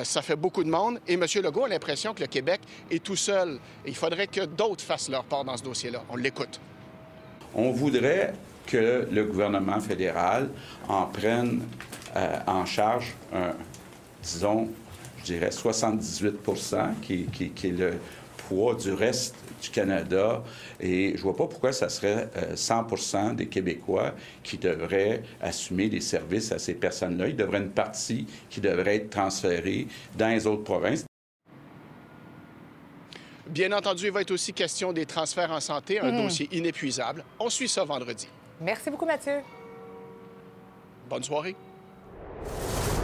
ça 0.03 0.21
fait 0.21 0.35
beaucoup 0.35 0.63
de 0.63 0.69
monde. 0.69 0.99
Et 1.07 1.13
M. 1.13 1.25
Legault 1.43 1.65
a 1.65 1.69
l'impression 1.69 2.13
que 2.13 2.21
le 2.21 2.27
Québec 2.27 2.61
est 2.89 3.03
tout 3.03 3.15
seul. 3.15 3.59
il 3.85 3.95
faudrait 3.95 4.27
que 4.27 4.45
d'autres 4.45 4.83
fassent 4.83 5.09
leur 5.09 5.23
part 5.23 5.45
dans 5.45 5.55
ce 5.55 5.63
dossier-là. 5.63 6.03
On 6.09 6.15
l'écoute. 6.15 6.59
On 7.53 7.71
voudrait 7.71 8.33
que 8.65 9.07
le 9.11 9.23
gouvernement 9.25 9.79
fédéral 9.79 10.49
en 10.87 11.05
prenne 11.05 11.61
en 12.47 12.65
charge, 12.65 13.13
disons, 14.21 14.69
je 15.19 15.23
dirais 15.23 15.51
78 15.51 16.35
qui, 17.01 17.25
qui 17.27 17.67
est 17.67 17.71
le 17.71 17.93
poids 18.47 18.75
du 18.75 18.93
reste 18.93 19.35
du 19.61 19.69
Canada. 19.69 20.43
Et 20.79 21.13
je 21.15 21.21
vois 21.21 21.35
pas 21.35 21.47
pourquoi 21.47 21.71
ça 21.71 21.89
serait 21.89 22.29
100% 22.53 23.31
euh, 23.31 23.33
des 23.33 23.47
Québécois 23.47 24.13
qui 24.43 24.57
devraient 24.57 25.23
assumer 25.41 25.89
les 25.89 26.01
services 26.01 26.51
à 26.51 26.59
ces 26.59 26.73
personnes-là. 26.73 27.27
Il 27.27 27.35
devrait 27.35 27.59
une 27.59 27.69
partie 27.71 28.27
qui 28.49 28.59
devrait 28.59 28.95
être 28.97 29.09
transférée 29.09 29.87
dans 30.17 30.29
les 30.29 30.47
autres 30.47 30.63
provinces. 30.63 31.05
Bien 33.47 33.71
entendu, 33.73 34.05
il 34.05 34.11
va 34.11 34.21
être 34.21 34.31
aussi 34.31 34.53
question 34.53 34.93
des 34.93 35.05
transferts 35.05 35.51
en 35.51 35.59
santé, 35.59 35.99
un 35.99 36.11
hmm. 36.11 36.23
dossier 36.23 36.49
inépuisable. 36.53 37.23
On 37.37 37.49
suit 37.49 37.67
ça 37.67 37.83
vendredi. 37.83 38.27
Merci 38.61 38.89
beaucoup, 38.89 39.05
Mathieu. 39.05 39.41
Bonne 41.09 41.23
soirée. 41.23 41.55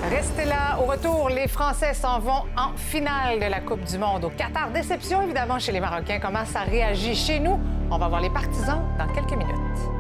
Restez 0.03 0.45
là. 0.45 0.79
Au 0.79 0.85
retour, 0.85 1.29
les 1.29 1.47
Français 1.47 1.93
s'en 1.93 2.19
vont 2.19 2.43
en 2.55 2.75
finale 2.75 3.39
de 3.39 3.45
la 3.45 3.59
Coupe 3.59 3.83
du 3.83 3.97
Monde 3.97 4.25
au 4.25 4.29
Qatar. 4.29 4.69
Déception, 4.71 5.21
évidemment, 5.23 5.59
chez 5.59 5.71
les 5.71 5.79
Marocains. 5.79 6.19
Comment 6.19 6.45
ça 6.45 6.61
réagit 6.61 7.15
chez 7.15 7.39
nous? 7.39 7.59
On 7.91 7.97
va 7.97 8.07
voir 8.07 8.21
les 8.21 8.29
partisans 8.29 8.81
dans 8.97 9.07
quelques 9.07 9.31
minutes. 9.31 9.96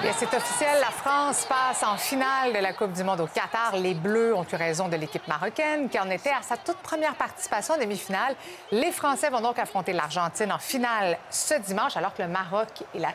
Bien, 0.00 0.12
c'est 0.16 0.34
officiel, 0.34 0.80
la 0.80 0.90
France 0.90 1.46
passe 1.46 1.82
en 1.82 1.96
finale 1.96 2.52
de 2.52 2.58
la 2.58 2.72
Coupe 2.72 2.92
du 2.92 3.04
Monde 3.04 3.20
au 3.20 3.26
Qatar. 3.26 3.76
Les 3.76 3.94
Bleus 3.94 4.34
ont 4.34 4.44
eu 4.50 4.56
raison 4.56 4.88
de 4.88 4.96
l'équipe 4.96 5.26
marocaine 5.28 5.88
qui 5.88 5.98
en 5.98 6.10
était 6.10 6.30
à 6.30 6.42
sa 6.42 6.56
toute 6.56 6.78
première 6.78 7.14
participation 7.14 7.74
en 7.74 7.78
demi-finale. 7.78 8.34
Les 8.72 8.90
Français 8.90 9.30
vont 9.30 9.40
donc 9.40 9.58
affronter 9.58 9.92
l'Argentine 9.92 10.50
en 10.50 10.58
finale 10.58 11.18
ce 11.30 11.54
dimanche, 11.54 11.96
alors 11.96 12.14
que 12.14 12.22
le 12.22 12.28
Maroc 12.28 12.82
et 12.94 12.98
la, 12.98 13.12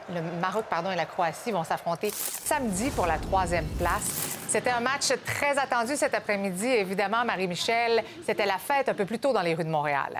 pardon, 0.70 0.92
et 0.92 0.96
la 0.96 1.06
Croatie 1.06 1.52
vont 1.52 1.64
s'affronter 1.64 2.12
samedi 2.12 2.90
pour 2.92 3.06
la 3.06 3.18
troisième 3.18 3.68
place. 3.80 4.38
C'était 4.48 4.70
un 4.70 4.80
match 4.80 5.12
très 5.26 5.58
attendu 5.58 5.98
cet 5.98 6.14
après-midi. 6.14 6.68
Évidemment, 6.68 7.26
Marie-Michel, 7.26 8.04
c'était 8.26 8.46
la 8.46 8.60
fête 8.60 8.88
un 8.88 8.94
peu 8.94 9.06
plus 9.06 9.20
tôt 9.20 9.34
dans 9.34 9.42
les 9.42 9.56
rues 9.56 9.66
de 9.66 9.70
Montréal. 9.70 10.20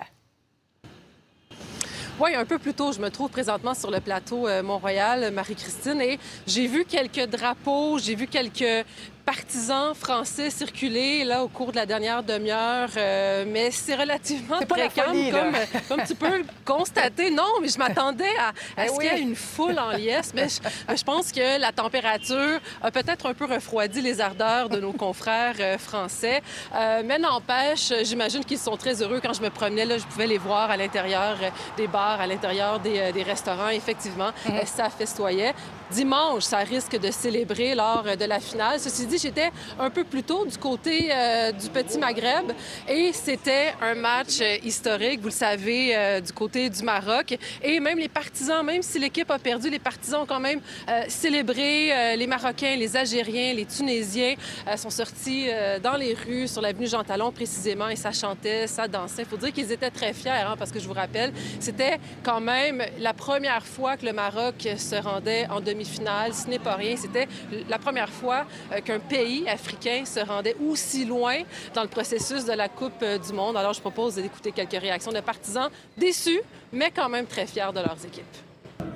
Oui, 2.20 2.34
un 2.34 2.46
peu 2.46 2.58
plus 2.58 2.74
tôt, 2.74 2.92
je 2.92 3.00
me 3.00 3.12
trouve 3.12 3.30
présentement 3.30 3.76
sur 3.76 3.92
le 3.92 4.00
plateau 4.00 4.48
euh, 4.48 4.64
Mont-Royal, 4.64 5.32
Marie-Christine, 5.32 6.02
et 6.02 6.18
j'ai 6.48 6.66
vu 6.66 6.84
quelques 6.84 7.30
drapeaux, 7.30 8.00
j'ai 8.00 8.16
vu 8.16 8.26
quelques 8.26 8.86
partisans 9.28 9.94
français 9.94 10.50
circuler 10.50 11.26
là 11.26 11.44
au 11.44 11.50
cours 11.50 11.72
de 11.72 11.76
la 11.76 11.86
dernière 11.86 12.24
demi-heure, 12.24 12.88
euh, 12.96 13.44
mais 13.46 13.72
c'est 13.72 13.94
relativement 13.96 14.60
très 14.60 14.88
calme, 14.88 15.18
là. 15.32 15.42
comme, 15.42 15.98
comme 15.98 16.08
tu 16.08 16.16
peux 16.16 16.38
le 16.38 16.46
constater. 16.64 17.30
Non, 17.30 17.44
mais 17.62 17.68
je 17.68 17.78
m'attendais 17.78 18.32
à, 18.40 18.82
à 18.82 18.86
Eh 18.86 18.88
ce 18.88 18.94
oui. 18.94 19.00
qu'il 19.10 19.18
y 19.18 19.20
ait 19.20 19.24
une 19.24 19.36
foule 19.36 19.78
en 19.80 19.90
liesse, 19.92 20.32
mais 20.34 20.48
je, 20.48 20.96
je 20.96 21.04
pense 21.04 21.34
que 21.34 21.60
la 21.60 21.74
température 21.74 22.60
a 22.82 22.90
peut-être 22.90 23.26
un 23.26 23.34
peu 23.34 23.44
refroidi 23.46 24.00
les 24.02 24.22
ardeurs 24.22 24.70
de 24.70 24.80
nos 24.80 24.94
confrères 25.06 25.56
euh, 25.60 25.78
français. 25.78 26.42
Euh, 26.74 27.02
mais 27.04 27.20
n'empêche, 27.20 27.92
j'imagine 28.04 28.46
qu'ils 28.46 28.58
sont 28.60 28.78
très 28.78 29.02
heureux 29.02 29.20
quand 29.22 29.34
je 29.34 29.42
me 29.42 29.50
promenais. 29.50 29.84
Là, 29.84 29.98
je 29.98 30.06
pouvais 30.06 30.28
les 30.28 30.38
voir 30.38 30.72
à 30.72 30.78
l'intérieur 30.78 31.36
euh, 31.44 31.50
des 31.76 31.88
bars, 31.88 32.22
à 32.22 32.28
l'intérieur 32.28 32.80
des, 32.80 32.98
euh, 32.98 33.12
des 33.12 33.24
restaurants. 33.24 33.68
Effectivement, 33.70 34.30
euh, 34.50 34.62
ça 34.66 34.90
festoyait. 34.90 35.54
Dimanche, 35.92 36.44
ça 36.44 36.58
risque 36.60 36.98
de 37.00 37.12
célébrer 37.12 37.74
lors 37.76 38.04
euh, 38.08 38.16
de 38.16 38.26
la 38.26 38.40
finale. 38.40 38.80
Ceci 38.80 39.06
dit, 39.06 39.17
j'étais 39.18 39.52
un 39.80 39.90
peu 39.90 40.04
plus 40.04 40.24
tôt 40.24 40.46
du 40.46 40.58
côté 40.58 41.10
euh, 41.12 41.52
du 41.52 41.70
Petit 41.70 41.98
Maghreb 41.98 42.52
et 42.88 43.12
c'était 43.14 43.74
un 43.82 43.96
match 43.96 44.40
euh, 44.42 44.58
historique, 44.64 45.20
vous 45.20 45.28
le 45.28 45.32
savez, 45.32 45.96
euh, 45.96 46.22
du 46.22 46.32
côté 46.32 46.70
du 46.70 46.84
Maroc. 46.84 47.38
Et 47.64 47.80
même 47.80 47.98
les 47.98 48.08
partisans, 48.08 48.66
même 48.66 48.82
si 48.82 49.00
l'équipe 49.00 49.30
a 49.32 49.40
perdu, 49.40 49.70
les 49.70 49.80
partisans 49.80 50.22
ont 50.22 50.26
quand 50.26 50.40
même 50.40 50.62
célébré. 51.08 52.16
Les 52.18 52.28
Marocains, 52.28 52.76
les 52.76 52.96
Algériens, 52.96 53.54
les 53.54 53.66
Tunisiens 53.66 54.36
sont 54.76 54.90
sortis 54.90 55.48
dans 55.84 55.96
les 55.96 56.14
rues, 56.14 56.48
sur 56.48 56.62
l'avenue 56.62 56.88
Jean 56.88 57.04
Talon 57.04 57.32
précisément, 57.32 57.88
et 57.88 57.96
ça 57.96 58.12
chantait, 58.12 58.68
ça 58.68 58.88
dansait. 58.88 59.24
Il 59.24 59.28
faut 59.28 59.38
dire 59.38 59.52
qu'ils 59.52 59.72
étaient 59.72 59.90
très 59.90 60.14
fiers, 60.14 60.32
hein, 60.32 60.56
parce 60.58 60.72
que 60.72 60.80
je 60.80 60.88
vous 60.88 60.94
rappelle, 60.94 61.34
c'était 61.60 62.00
quand 62.24 62.40
même 62.40 62.84
la 63.00 63.14
première 63.14 63.66
fois 63.66 63.98
que 63.98 64.06
le 64.06 64.14
Maroc 64.14 64.68
se 64.78 64.96
rendait 64.96 65.48
en 65.50 65.62
demi-finale. 65.62 66.34
Ce 66.34 66.48
n'est 66.48 66.60
pas 66.60 66.76
rien. 66.76 66.96
C'était 66.98 67.28
la 67.70 67.78
première 67.80 68.10
fois 68.10 68.46
qu'un 68.86 69.00
pays 69.08 69.48
africain 69.48 70.04
se 70.06 70.20
rendait 70.20 70.56
aussi 70.68 71.06
loin 71.06 71.38
dans 71.74 71.84
le 71.84 71.88
processus 71.88 72.46
de 72.46 72.54
la 72.54 72.70
Coupe 72.70 73.02
euh, 73.02 73.18
du 73.18 73.34
Monde. 73.34 73.58
Alors, 73.58 73.74
je 73.74 73.82
propose 73.82 74.16
d'écouter 74.16 74.52
quelques 74.52 74.82
réactions 74.82 75.12
de 75.12 75.20
partisans 75.20 75.70
déçus, 75.98 76.42
mais 76.72 76.92
quand 76.96 77.10
même 77.10 77.26
très 77.26 77.46
fiers 77.46 77.72
de 77.74 77.80
leurs 77.80 78.06
équipes. 78.06 78.26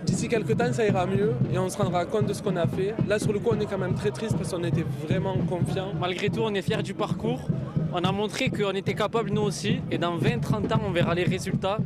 D'ici 0.03 0.27
quelques 0.27 0.57
temps, 0.57 0.71
ça 0.73 0.85
ira 0.85 1.05
mieux 1.05 1.33
et 1.53 1.57
on 1.57 1.69
se 1.69 1.77
rendra 1.77 2.05
compte 2.05 2.25
de 2.25 2.33
ce 2.33 2.41
qu'on 2.41 2.55
a 2.55 2.67
fait. 2.67 2.93
Là, 3.07 3.19
sur 3.19 3.33
le 3.33 3.39
coup, 3.39 3.49
on 3.53 3.59
est 3.59 3.65
quand 3.65 3.77
même 3.77 3.95
très 3.95 4.11
triste 4.11 4.35
parce 4.35 4.51
qu'on 4.51 4.63
était 4.63 4.85
vraiment 5.07 5.37
confiants. 5.37 5.93
Malgré 5.99 6.29
tout, 6.29 6.41
on 6.41 6.53
est 6.53 6.61
fiers 6.61 6.83
du 6.83 6.93
parcours. 6.93 7.47
On 7.93 8.03
a 8.03 8.11
montré 8.11 8.49
qu'on 8.49 8.71
était 8.71 8.93
capable 8.93 9.31
nous 9.31 9.41
aussi. 9.41 9.79
Et 9.91 9.97
dans 9.97 10.17
20-30 10.17 10.73
ans, 10.73 10.81
on 10.87 10.91
verra 10.91 11.13
les 11.13 11.23
résultats. 11.23 11.77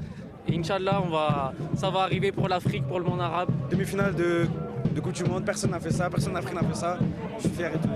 Et 0.48 0.58
Inch'Allah, 0.58 1.02
on 1.06 1.10
va... 1.10 1.54
ça 1.76 1.90
va 1.90 2.02
arriver 2.02 2.32
pour 2.32 2.48
l'Afrique, 2.48 2.86
pour 2.88 3.00
le 3.00 3.06
monde 3.06 3.22
arabe. 3.22 3.50
Demi-finale 3.72 4.16
de, 4.16 4.48
de 4.94 5.00
Coupe 5.02 5.14
du 5.14 5.24
Monde, 5.24 5.46
personne 5.46 5.72
n'a 5.72 5.80
fait 5.80 5.92
ça, 5.92 6.10
personne 6.10 6.34
en 6.34 6.36
Afrique 6.40 6.54
n'a 6.56 6.68
fait 6.68 6.76
ça. 6.76 6.98
Je 7.38 7.42
suis 7.48 7.50
fier 7.56 7.74
et 7.74 7.80
tout. 7.80 7.90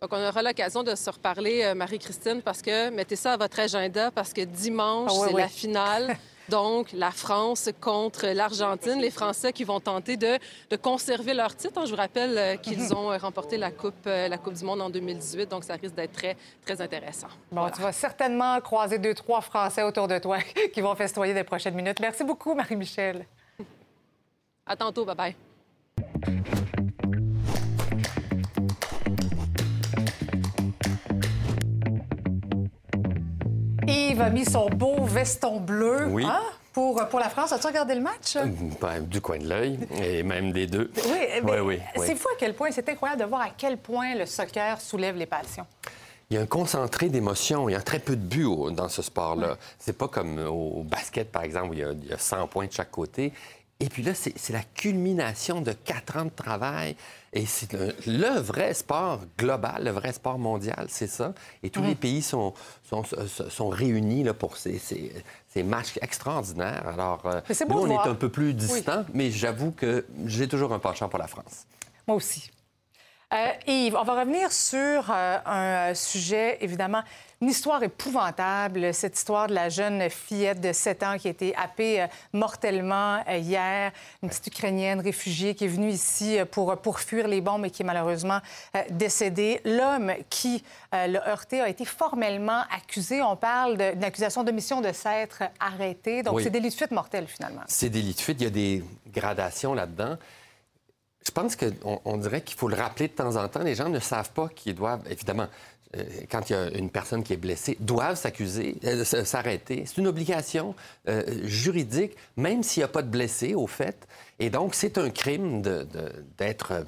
Donc, 0.00 0.12
on 0.12 0.28
aura 0.28 0.42
l'occasion 0.42 0.82
de 0.82 0.94
se 0.94 1.10
reparler, 1.10 1.62
euh, 1.62 1.74
Marie-Christine, 1.74 2.40
parce 2.42 2.62
que 2.62 2.88
mettez 2.90 3.16
ça 3.16 3.34
à 3.34 3.36
votre 3.36 3.60
agenda, 3.60 4.10
parce 4.10 4.32
que 4.32 4.40
dimanche, 4.42 5.10
Ah 5.14 5.26
c'est 5.28 5.36
la 5.36 5.48
finale. 5.48 6.16
Donc, 6.48 6.88
la 6.94 7.12
France 7.12 7.68
contre 7.80 8.26
l'Argentine. 8.26 8.98
Les 9.00 9.10
Français 9.10 9.52
qui 9.52 9.62
vont 9.62 9.78
tenter 9.78 10.16
de, 10.16 10.36
de 10.70 10.76
conserver 10.76 11.32
leur 11.34 11.54
titre. 11.54 11.78
hein. 11.78 11.84
Je 11.84 11.90
vous 11.90 11.96
rappelle 11.96 12.36
euh, 12.38 12.56
qu'ils 12.56 12.92
ont 12.96 13.12
euh, 13.12 13.18
remporté 13.18 13.56
la 13.58 13.70
coupe, 13.70 14.06
la 14.06 14.36
coupe 14.38 14.54
du 14.54 14.64
Monde 14.64 14.80
en 14.80 14.90
2018. 14.90 15.48
Donc, 15.50 15.64
ça 15.64 15.74
risque 15.74 15.94
d'être 15.94 16.12
très, 16.12 16.36
très 16.64 16.80
intéressant. 16.80 17.28
Bon, 17.52 17.68
tu 17.70 17.82
vas 17.82 17.92
certainement 17.92 18.58
croiser 18.62 18.98
deux, 18.98 19.14
trois 19.14 19.42
Français 19.42 19.82
autour 19.82 20.08
de 20.08 20.18
toi 20.18 20.38
qui 20.72 20.80
vont 20.80 20.94
festoyer 20.96 21.34
des 21.34 21.44
prochaines 21.44 21.74
minutes. 21.74 22.00
Merci 22.00 22.24
beaucoup, 22.24 22.54
Marie-Michel. 22.54 23.26
À 24.66 24.76
tantôt. 24.76 25.04
Bye-bye. 25.04 25.34
Yves 33.86 34.20
a 34.20 34.30
mis 34.30 34.44
son 34.44 34.68
beau 34.68 35.04
veston 35.04 35.60
bleu 35.60 36.06
Oui. 36.10 36.24
hein, 36.24 36.40
pour, 36.72 37.06
pour 37.08 37.18
la 37.18 37.28
France. 37.28 37.52
As-tu 37.52 37.66
regardé 37.66 37.94
le 37.94 38.00
match? 38.00 38.36
Ben, 38.80 39.00
du 39.02 39.20
coin 39.20 39.38
de 39.38 39.48
l'œil, 39.48 39.78
et 40.00 40.22
même 40.22 40.52
des 40.52 40.66
deux. 40.66 40.90
Oui, 41.06 41.18
mais 41.44 41.60
oui, 41.60 41.78
oui. 41.96 42.02
c'est 42.06 42.14
fou 42.14 42.28
à 42.28 42.36
quel 42.38 42.54
point, 42.54 42.70
c'est 42.70 42.88
incroyable 42.88 43.22
de 43.22 43.26
voir 43.26 43.42
à 43.42 43.48
quel 43.56 43.76
point 43.78 44.14
le 44.14 44.26
soccer 44.26 44.80
soulève 44.80 45.16
les 45.16 45.26
passions. 45.26 45.66
Il 46.30 46.34
y 46.34 46.38
a 46.38 46.42
un 46.42 46.46
concentré 46.46 47.08
d'émotions. 47.08 47.68
Il 47.68 47.72
y 47.72 47.76
a 47.76 47.80
très 47.82 47.98
peu 47.98 48.14
de 48.14 48.22
buts 48.22 48.46
dans 48.70 48.88
ce 48.88 49.02
sport-là. 49.02 49.56
C'est 49.80 49.98
pas 49.98 50.06
comme 50.06 50.38
au 50.38 50.84
basket, 50.84 51.32
par 51.32 51.42
exemple, 51.42 51.70
où 51.70 51.72
il 51.72 51.80
y 51.80 51.84
a, 51.84 51.90
il 51.90 52.06
y 52.06 52.12
a 52.12 52.18
100 52.18 52.46
points 52.46 52.66
de 52.66 52.72
chaque 52.72 52.92
côté. 52.92 53.32
Et 53.82 53.88
puis 53.88 54.02
là, 54.02 54.12
c'est 54.14 54.52
la 54.52 54.62
culmination 54.62 55.62
de 55.62 55.72
quatre 55.72 56.18
ans 56.18 56.26
de 56.26 56.30
travail. 56.30 56.96
Et 57.32 57.46
c'est 57.46 57.72
le, 57.72 57.94
le 58.06 58.38
vrai 58.40 58.74
sport 58.74 59.20
global, 59.38 59.84
le 59.84 59.90
vrai 59.90 60.12
sport 60.12 60.38
mondial, 60.38 60.86
c'est 60.90 61.06
ça. 61.06 61.32
Et 61.62 61.70
tous 61.70 61.82
les 61.82 61.94
pays 61.94 62.20
sont, 62.22 62.52
sont, 62.88 63.04
sont- 63.48 63.68
réunis 63.68 64.22
là, 64.24 64.34
pour 64.34 64.56
ces, 64.58 64.78
ces- 64.78 65.12
ces 65.48 65.62
matchs 65.62 65.96
extraordinaires. 66.02 66.86
Alors, 66.88 67.22
euh, 67.24 67.40
nous, 67.68 67.78
on 67.78 67.90
est 67.90 67.96
un 68.08 68.14
peu 68.14 68.28
plus 68.28 68.48
Oui. 68.48 68.54
distants, 68.54 69.04
mais 69.14 69.30
j'avoue 69.30 69.70
que 69.70 70.04
j'ai 70.26 70.46
toujours 70.48 70.72
un 70.72 70.78
penchant 70.78 71.08
pour 71.08 71.18
la 71.18 71.28
France. 71.28 71.64
Moi 72.06 72.16
aussi. 72.16 72.50
Euh, 73.32 73.52
Yves, 73.68 73.94
on 73.94 74.02
va 74.02 74.18
revenir 74.20 74.50
sur 74.50 75.08
euh, 75.08 75.38
un 75.46 75.90
euh, 75.90 75.94
sujet, 75.94 76.58
évidemment, 76.62 77.02
une 77.40 77.48
histoire 77.48 77.80
épouvantable, 77.80 78.92
cette 78.92 79.16
histoire 79.16 79.46
de 79.46 79.54
la 79.54 79.68
jeune 79.68 80.10
fillette 80.10 80.60
de 80.60 80.72
7 80.72 81.02
ans 81.04 81.16
qui 81.16 81.28
a 81.28 81.30
été 81.30 81.54
happée 81.54 82.02
euh, 82.02 82.06
mortellement 82.32 83.22
hier, 83.28 83.92
une 84.24 84.30
petite 84.30 84.48
Ukrainienne 84.48 84.98
réfugiée 84.98 85.54
qui 85.54 85.64
est 85.64 85.68
venue 85.68 85.90
ici 85.90 86.38
pour, 86.50 86.76
pour 86.78 86.98
fuir 86.98 87.28
les 87.28 87.40
bombes 87.40 87.64
et 87.64 87.70
qui 87.70 87.82
est 87.82 87.86
malheureusement 87.86 88.40
décédée. 88.90 89.60
L'homme 89.64 90.12
qui 90.28 90.64
l'a 90.92 91.28
heurté 91.28 91.60
a 91.60 91.68
été 91.68 91.84
formellement 91.84 92.62
accusé. 92.76 93.22
On 93.22 93.36
parle 93.36 93.76
d'une 93.76 94.04
accusation 94.04 94.42
d'omission 94.42 94.80
de 94.80 94.90
s'être 94.92 95.44
arrêté. 95.60 96.24
Donc, 96.24 96.34
Oui. 96.34 96.42
c'est 96.42 96.50
délit 96.50 96.70
de 96.70 96.74
fuite 96.74 96.90
mortel, 96.90 97.26
finalement. 97.28 97.62
C'est 97.68 97.90
délit 97.90 98.12
de 98.12 98.20
fuite. 98.20 98.40
Il 98.40 98.44
y 98.44 98.46
a 98.48 98.50
des 98.50 98.84
gradations 99.14 99.72
là-dedans. 99.72 100.16
Je 101.24 101.30
pense 101.32 101.54
qu'on 101.56 102.00
on 102.04 102.16
dirait 102.16 102.40
qu'il 102.42 102.56
faut 102.56 102.68
le 102.68 102.76
rappeler 102.76 103.08
de 103.08 103.12
temps 103.12 103.36
en 103.36 103.46
temps. 103.48 103.62
Les 103.62 103.74
gens 103.74 103.88
ne 103.88 104.00
savent 104.00 104.30
pas 104.30 104.48
qu'ils 104.48 104.74
doivent, 104.74 105.02
évidemment, 105.10 105.46
euh, 105.96 106.02
quand 106.30 106.48
il 106.48 106.52
y 106.54 106.56
a 106.56 106.68
une 106.70 106.88
personne 106.88 107.22
qui 107.22 107.32
est 107.34 107.36
blessée, 107.36 107.76
doivent 107.80 108.16
s'accuser, 108.16 108.76
euh, 108.84 109.04
s'arrêter. 109.04 109.84
C'est 109.86 109.98
une 109.98 110.06
obligation 110.06 110.74
euh, 111.08 111.22
juridique, 111.44 112.16
même 112.36 112.62
s'il 112.62 112.80
n'y 112.80 112.84
a 112.84 112.88
pas 112.88 113.02
de 113.02 113.08
blessé, 113.10 113.54
au 113.54 113.66
fait. 113.66 114.06
Et 114.38 114.48
donc, 114.50 114.74
c'est 114.74 114.96
un 114.98 115.10
crime 115.10 115.60
de- 115.62 115.82
de- 115.92 116.24
d'être 116.38 116.84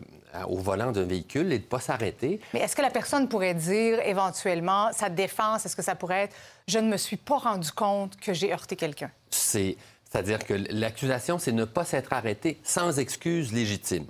au 0.49 0.57
volant 0.57 0.93
d'un 0.93 1.03
véhicule 1.05 1.53
et 1.53 1.59
de 1.59 1.65
ne 1.65 1.69
pas 1.69 1.81
s'arrêter. 1.81 2.41
Mais 2.55 2.61
est-ce 2.61 2.75
que 2.75 2.81
la 2.81 2.89
personne 2.91 3.29
pourrait 3.29 3.53
dire 3.53 4.01
éventuellement 4.01 4.91
sa 4.95 5.11
défense? 5.11 5.67
Est-ce 5.67 5.77
que 5.77 5.83
ça 5.83 5.95
pourrait 5.95 6.23
être 6.23 6.37
je 6.67 6.79
ne 6.79 6.89
me 6.89 6.97
suis 6.97 7.19
pas 7.19 7.37
rendu 7.37 7.71
compte 7.71 8.17
que 8.17 8.33
j'ai 8.33 8.51
heurté 8.51 8.75
quelqu'un? 8.77 9.11
C'est, 9.29 9.77
c'est-à-dire 10.11 10.39
que 10.47 10.55
l'accusation, 10.71 11.39
c'est 11.39 11.53
ne 11.53 11.67
pas 11.67 11.85
s'être 11.85 12.15
arrêté 12.15 12.59
sans 12.63 12.99
excuse 12.99 13.53
légitime, 13.53 14.07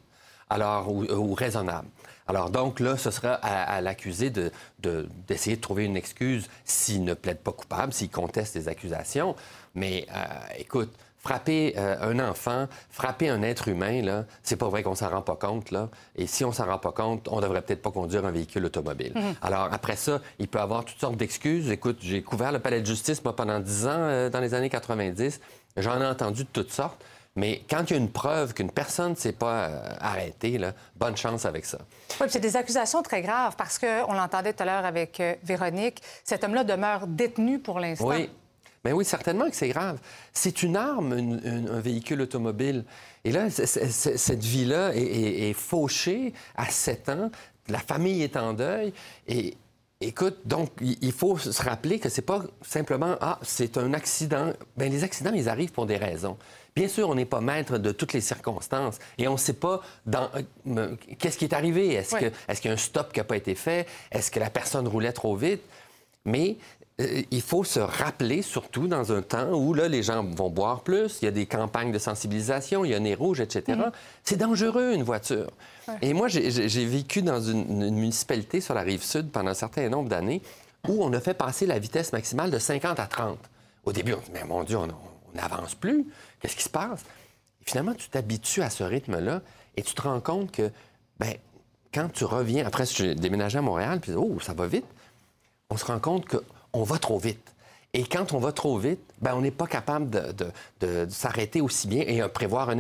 alors 0.53 0.93
ou, 0.93 1.05
ou 1.05 1.35
raisonnable. 1.35 1.89
Alors 2.29 2.51
donc 2.51 2.79
là, 2.81 2.97
ce 2.97 3.11
sera 3.11 3.35
à, 3.35 3.63
à 3.63 3.81
l'accusé 3.81 4.31
de, 4.31 4.51
de- 4.79 5.09
d'essayer 5.27 5.57
de 5.57 5.61
trouver 5.61 5.85
une 5.85 5.97
excuse 5.97 6.49
s'il 6.65 7.05
ne 7.05 7.15
plaide 7.15 7.39
pas 7.39 7.53
coupable, 7.53 7.93
s'il 7.93 8.11
conteste 8.11 8.55
les 8.55 8.69
accusations. 8.69 9.35
Mais 9.75 10.07
euh, 10.15 10.19
écoute, 10.59 10.91
frapper 11.19 11.75
euh, 11.77 11.97
un 12.01 12.19
enfant, 12.21 12.69
frapper 12.91 13.29
un 13.29 13.43
être 13.43 13.69
humain, 13.69 14.03
là, 14.03 14.25
c'est 14.43 14.57
pas 14.57 14.69
vrai 14.69 14.83
qu'on 14.83 14.95
s'en 14.95 15.09
rend 15.11 15.23
pas 15.23 15.37
compte, 15.37 15.71
là. 15.73 15.89
Et 16.17 16.27
si 16.27 16.45
on 16.45 16.53
s'en 16.53 16.67
rend 16.67 16.79
pas 16.79 16.93
compte, 16.93 17.29
on 17.29 17.41
devrait 17.41 17.63
peut-être 17.63 17.83
pas 17.83 17.91
conduire 17.91 18.25
un 18.25 18.31
véhicule 18.31 18.65
automobile. 18.65 19.13
Mhm. 19.15 19.35
Alors 19.43 19.69
après 19.73 19.97
ça, 19.97 20.21
il 20.39 20.49
peut 20.49 20.61
avoir 20.61 20.85
toutes 20.85 20.99
sortes 21.01 21.17
d'excuses. 21.17 21.71
Écoute, 21.71 21.99
j'ai 22.01 22.23
couvert 22.23 22.53
le 22.53 22.61
palais 22.61 22.81
de 22.81 22.87
justice, 22.87 23.23
moi, 23.25 23.35
pendant 23.37 23.59
10 23.61 23.87
ans, 23.87 23.91
euh, 23.95 24.31
dans 24.31 24.41
les 24.41 24.55
années 24.55 24.71
90. 24.71 25.41
J'en 25.77 26.01
ai 26.01 26.07
entendu 26.07 26.45
de 26.45 26.49
toutes 26.53 26.73
sortes. 26.73 27.03
Mais 27.35 27.63
quand 27.71 27.85
il 27.89 27.95
y 27.95 27.97
a 27.97 27.99
une 27.99 28.11
preuve 28.11 28.53
qu'une 28.53 28.71
personne 28.71 29.13
ne 29.13 29.17
s'est 29.17 29.33
pas 29.33 29.67
euh, 29.69 29.95
arrêtée, 30.01 30.59
là, 30.59 30.75
bonne 30.97 31.17
chance 31.17 31.47
avec 31.47 31.65
ça. 31.65 31.79
Oui, 31.81 32.17
puis 32.21 32.31
c'est 32.31 32.41
des 32.41 32.57
accusations 32.57 33.03
très 33.03 33.23
graves 33.23 33.57
parce 33.57 33.79
qu'on 33.79 34.13
l'entendait 34.13 34.53
tout 34.53 34.63
à 34.63 34.67
l'heure 34.67 34.85
avec 34.85 35.19
euh, 35.21 35.35
Véronique. 35.43 36.03
Cet 36.25 36.45
homme-là 36.45 36.65
demeure 36.65 37.07
détenu 37.07 37.59
pour 37.59 37.81
l'instant. 37.81 38.09
Oui. 38.09 38.29
Mais 38.85 38.93
oui, 38.93 39.05
certainement 39.05 39.49
que 39.49 39.55
c'est 39.57 39.69
grave. 39.69 39.99
C'est 40.33 40.63
une 40.65 40.77
arme, 40.77 41.17
une- 41.17 41.41
une- 41.45 41.69
un 41.69 41.81
véhicule 41.81 42.21
automobile. 42.21 42.85
Et 43.25 43.31
là, 43.33 43.49
c- 43.49 43.65
c- 43.65 43.89
c- 43.89 44.17
cette 44.19 44.43
vie-là 44.45 44.91
est, 44.95 45.53
fauchée 45.55 46.35
à 46.57 46.67
7 46.69 47.09
ans. 47.09 47.31
La 47.69 47.79
famille 47.79 48.23
est 48.23 48.37
en 48.37 48.53
deuil. 48.55 48.93
Et 49.29 49.57
écoute, 50.01 50.39
donc, 50.45 50.71
il 50.81 50.99
il 51.01 51.13
faut 51.13 51.39
se 51.39 51.63
rappeler 51.63 52.01
que 52.01 52.09
c'est 52.09 52.23
pas 52.23 52.43
simplement, 52.61 53.15
ah, 53.21 53.39
c'est 53.43 53.79
un 53.79 53.95
accident. 53.95 54.53
Bien, 54.77 54.89
les 54.89 55.05
accidents, 55.05 55.33
ils 55.33 55.49
arrivent 55.49 55.73
pour 55.73 55.87
des 55.87 55.97
raisons. 55.97 56.37
Bien 56.75 56.89
sûr, 56.89 57.09
on 57.09 57.15
n'est 57.15 57.27
pas 57.27 57.41
maître 57.41 57.77
de 57.79 57.93
toutes 57.93 58.13
les 58.15 58.21
circonstances 58.23 58.99
et 59.19 59.29
on 59.29 59.33
ne 59.33 59.37
sait 59.39 59.53
pas 59.53 59.83
dans 60.07 60.31
euh, 60.69 60.97
qu'est-ce 61.19 61.37
qui 61.37 61.45
est 61.45 61.53
arrivé. 61.55 61.93
Est-ce 61.95 62.15
que 62.17 62.33
est-ce 62.49 62.61
qu'il 62.63 62.69
y 62.69 62.73
a 62.73 62.75
un 62.75 62.79
stop 62.79 63.13
qui 63.13 63.21
n'a 63.21 63.25
pas 63.25 63.37
été 63.37 63.55
fait? 63.55 63.87
Est-ce 64.11 64.31
que 64.31 64.41
la 64.41 64.49
personne 64.51 64.89
roulait 64.89 65.13
trop 65.13 65.37
vite? 65.37 65.61
Mais 66.25 66.57
euh, 67.01 67.23
il 67.31 67.43
faut 67.43 67.65
se 67.65 67.81
rappeler, 67.81 68.41
surtout 68.41 68.87
dans 68.89 69.13
un 69.13 69.21
temps 69.23 69.53
où 69.53 69.75
là, 69.75 69.89
les 69.89 70.03
gens 70.03 70.25
vont 70.25 70.49
boire 70.51 70.81
plus, 70.81 71.19
il 71.21 71.27
y 71.27 71.29
a 71.29 71.31
des 71.31 71.47
campagnes 71.47 71.93
de 71.93 71.99
sensibilisation, 71.99 72.85
il 72.87 72.93
y 72.93 72.95
a 72.95 73.01
nez 73.01 73.15
rouge, 73.15 73.41
etc. 73.41 73.79
C'est 74.25 74.37
dangereux, 74.39 74.93
une 74.95 75.03
voiture. 75.03 75.49
Et 76.01 76.15
moi, 76.15 76.29
j'ai- 76.29 76.87
vécu 76.87 77.21
dans 77.23 77.41
une, 77.41 77.83
une 77.83 77.95
municipalité 77.97 78.61
sur 78.63 78.73
la 78.75 78.83
rive 78.83 79.03
sud 79.03 79.31
pendant 79.31 79.51
un 79.51 79.55
certain 79.55 79.89
nombre 79.89 80.09
d'années 80.09 80.41
où 80.89 81.05
on 81.05 81.13
a 81.13 81.21
fait 81.21 81.35
passer 81.35 81.67
la 81.67 81.79
vitesse 81.79 82.13
maximale 82.13 82.51
de 82.51 82.59
50 82.59 82.99
à 82.99 83.07
30. 83.07 83.39
Au 83.85 83.93
début, 83.93 84.15
on 84.15 84.19
dit, 84.19 84.31
mais 84.33 84.45
mon 84.45 84.63
Dieu, 84.63 84.77
on 84.79 84.89
on 85.33 85.37
n'avance 85.41 85.75
plus. 85.75 86.07
Qu'est-ce 86.41 86.57
qui 86.57 86.63
se 86.63 86.69
passe? 86.69 87.01
Et 87.61 87.65
finalement, 87.71 87.95
tu 87.95 88.09
t'habitues 88.09 88.63
à 88.63 88.71
ce 88.71 88.83
rythme-là 88.85 89.43
et 89.77 89.83
tu 89.83 89.95
te 89.95 90.03
rends 90.03 90.21
compte 90.21 90.51
que, 90.53 90.71
ben, 91.19 91.35
quand 91.95 92.11
tu 92.13 92.25
reviens, 92.25 92.67
après, 92.67 92.87
j'ai 92.87 93.15
déménagé 93.15 93.59
à 93.59 93.63
Montréal, 93.63 94.01
puis 94.01 94.13
oh, 94.17 94.39
ça 94.41 94.53
va 94.55 94.67
vite, 94.67 94.87
on 95.71 95.77
se 95.77 95.85
rend 95.85 95.99
compte 95.99 96.27
qu'on 96.27 96.83
va 96.83 96.99
trop 96.99 97.19
vite. 97.19 97.49
Et 97.95 98.05
quand 98.05 98.33
on 98.33 98.39
va 98.39 98.53
trop 98.53 98.79
vite, 98.79 99.01
ben, 99.21 99.35
on 99.35 99.43
n'est 99.43 99.51
pas 99.51 99.67
capable 99.67 100.09
de, 100.09 100.33
de- 100.33 100.51
de- 100.81 101.05
de 101.05 101.11
s'arrêter 101.11 101.61
aussi 101.61 101.87
bien 101.89 102.03
et 102.07 102.23
euh, 102.23 102.29
prévoir 102.29 102.71
un, 102.71 102.79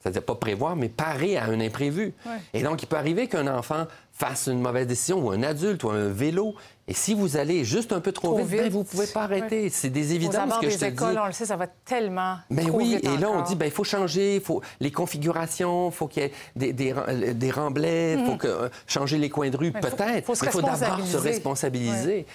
c'est-à-dire 0.00 0.22
pas 0.22 0.34
prévoir, 0.34 0.76
mais 0.76 0.90
parer 0.90 1.38
à 1.38 1.46
un 1.46 1.58
imprévu. 1.58 2.12
Ouais. 2.26 2.32
Et 2.52 2.62
donc, 2.62 2.82
il 2.82 2.86
peut 2.86 2.96
arriver 2.96 3.28
qu'un 3.28 3.46
enfant 3.46 3.86
fasse 4.12 4.46
une 4.48 4.60
mauvaise 4.60 4.86
décision 4.86 5.24
ou 5.24 5.30
un 5.30 5.42
adulte 5.42 5.82
ou 5.84 5.90
un 5.90 6.08
vélo. 6.10 6.54
Et 6.86 6.92
si 6.92 7.14
vous 7.14 7.38
allez 7.38 7.64
juste 7.64 7.92
un 7.92 8.00
peu 8.00 8.12
trop, 8.12 8.28
Trop 8.34 8.44
vite, 8.44 8.58
ben, 8.58 8.62
vite. 8.64 8.72
vous 8.72 8.80
ne 8.80 8.84
pouvez 8.84 9.06
pas 9.06 9.22
arrêter. 9.22 9.70
C'est 9.70 9.88
des 9.88 10.12
évidences 10.12 10.58
que 10.60 10.68
je 10.68 10.76
te 10.76 10.84
écoles, 10.84 11.12
dis. 11.12 11.18
on 11.18 11.26
le 11.26 11.32
sait, 11.32 11.46
ça 11.46 11.56
va 11.56 11.66
tellement 11.66 12.36
Ben 12.50 12.66
trop 12.66 12.76
oui, 12.76 12.96
vite 12.96 13.04
et 13.08 13.16
là, 13.16 13.30
on 13.30 13.40
dit, 13.40 13.54
ben, 13.56 13.64
il 13.64 13.70
faut 13.72 13.84
changer, 13.84 14.36
il 14.36 14.42
faut 14.42 14.60
les 14.80 14.90
configurations, 14.92 15.88
il 15.88 15.94
faut 15.94 16.08
qu'il 16.08 16.24
y 16.24 16.26
ait 16.26 16.32
des, 16.56 16.72
des, 16.74 16.92
euh, 16.92 17.32
des 17.32 17.50
remblais, 17.50 18.16
il 18.18 18.24
faut 18.26 18.32
Mhm. 18.32 18.38
que, 18.38 18.46
euh, 18.48 18.68
changer 18.86 19.16
les 19.16 19.30
coins 19.30 19.48
de 19.48 19.56
rue, 19.56 19.70
Mais 19.72 19.80
peut-être. 19.80 19.98
mais 20.06 20.18
il 20.18 20.22
faut 20.24 20.34
d'abord 20.60 21.06
se 21.06 21.16
responsabiliser. 21.16 22.26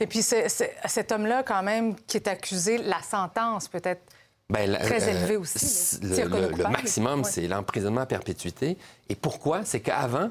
Et 0.00 0.06
puis, 0.06 0.20
c'est- 0.22 0.48
c'est- 0.50 0.74
cet 0.86 1.10
homme-là, 1.12 1.42
quand 1.42 1.62
même, 1.62 1.94
qui 2.06 2.18
est 2.18 2.28
accusé, 2.28 2.76
la 2.78 3.00
sentence 3.02 3.68
peut-être 3.68 4.02
Ben, 4.50 4.76
très 4.78 5.02
euh, 5.04 5.10
élevée 5.12 5.36
aussi. 5.38 5.58
c-. 5.58 5.98
Le, 6.02 6.68
maximum, 6.68 7.20
Ouais. 7.20 7.30
c'est 7.30 7.46
l'emprisonnement 7.48 8.02
à 8.02 8.06
perpétuité. 8.06 8.76
Et 9.08 9.14
pourquoi? 9.14 9.62
C'est 9.64 9.80
qu'avant, 9.80 10.30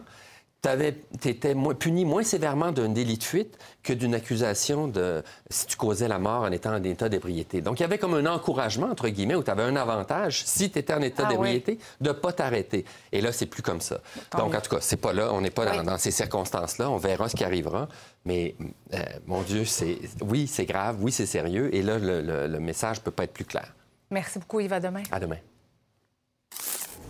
tu 0.61 1.29
étais 1.29 1.55
puni 1.79 2.03
moins 2.03 2.23
sévèrement 2.23 2.71
d'un 2.71 2.89
délit 2.89 3.17
de 3.17 3.23
fuite 3.23 3.57
que 3.83 3.93
d'une 3.93 4.13
accusation 4.15 4.87
de 4.87 5.23
si 5.49 5.65
tu 5.67 5.77
causais 5.77 6.07
la 6.07 6.19
mort 6.19 6.41
en 6.41 6.51
étant 6.51 6.73
en 6.75 6.83
état 6.83 7.07
d'ébriété. 7.09 7.61
Donc, 7.61 7.79
il 7.79 7.83
y 7.83 7.85
avait 7.85 7.97
comme 7.97 8.15
un 8.15 8.25
encouragement, 8.25 8.87
entre 8.87 9.07
guillemets, 9.07 9.35
où 9.35 9.43
tu 9.43 9.51
avais 9.51 9.63
un 9.63 9.75
avantage, 9.75 10.43
si 10.45 10.69
tu 10.69 10.79
étais 10.79 10.93
en 10.93 11.01
état 11.01 11.23
Ah 11.27 11.29
d'ébriété, 11.29 11.79
de 12.01 12.09
ne 12.09 12.13
pas 12.13 12.33
t'arrêter. 12.33 12.83
Et 13.11 13.21
là, 13.21 13.31
c'est 13.31 13.45
plus 13.45 13.61
comme 13.61 13.79
ça. 13.81 13.99
Tant 14.29 14.39
Donc, 14.39 14.51
mieux. 14.51 14.57
en 14.57 14.61
tout 14.61 14.75
cas, 14.75 14.81
c'est 14.81 14.97
pas 14.97 15.13
là, 15.13 15.31
on 15.33 15.39
n'est 15.41 15.51
pas 15.51 15.65
dans, 15.65 15.79
Oui. 15.79 15.85
dans 15.85 15.97
ces 15.97 16.11
circonstances-là. 16.11 16.89
On 16.89 16.97
verra 16.97 17.29
ce 17.29 17.35
qui 17.35 17.43
arrivera. 17.45 17.87
Mais, 18.25 18.55
euh, 18.93 18.97
mon 19.25 19.43
Dieu, 19.43 19.63
c'est 19.63 19.99
oui, 20.21 20.47
c'est 20.47 20.65
grave, 20.65 20.97
oui, 21.01 21.11
c'est 21.13 21.25
sérieux. 21.27 21.73
Et 21.73 21.81
là, 21.81 21.97
le, 21.97 22.21
le- 22.21 22.47
le 22.47 22.59
message 22.59 22.99
peut 23.01 23.11
pas 23.11 23.23
être 23.23 23.33
plus 23.33 23.45
clair. 23.45 23.73
Merci 24.11 24.39
beaucoup, 24.39 24.59
Yves. 24.59 24.73
À 24.73 24.79
demain. 24.79 25.03
À 25.11 25.19
demain. 25.19 25.37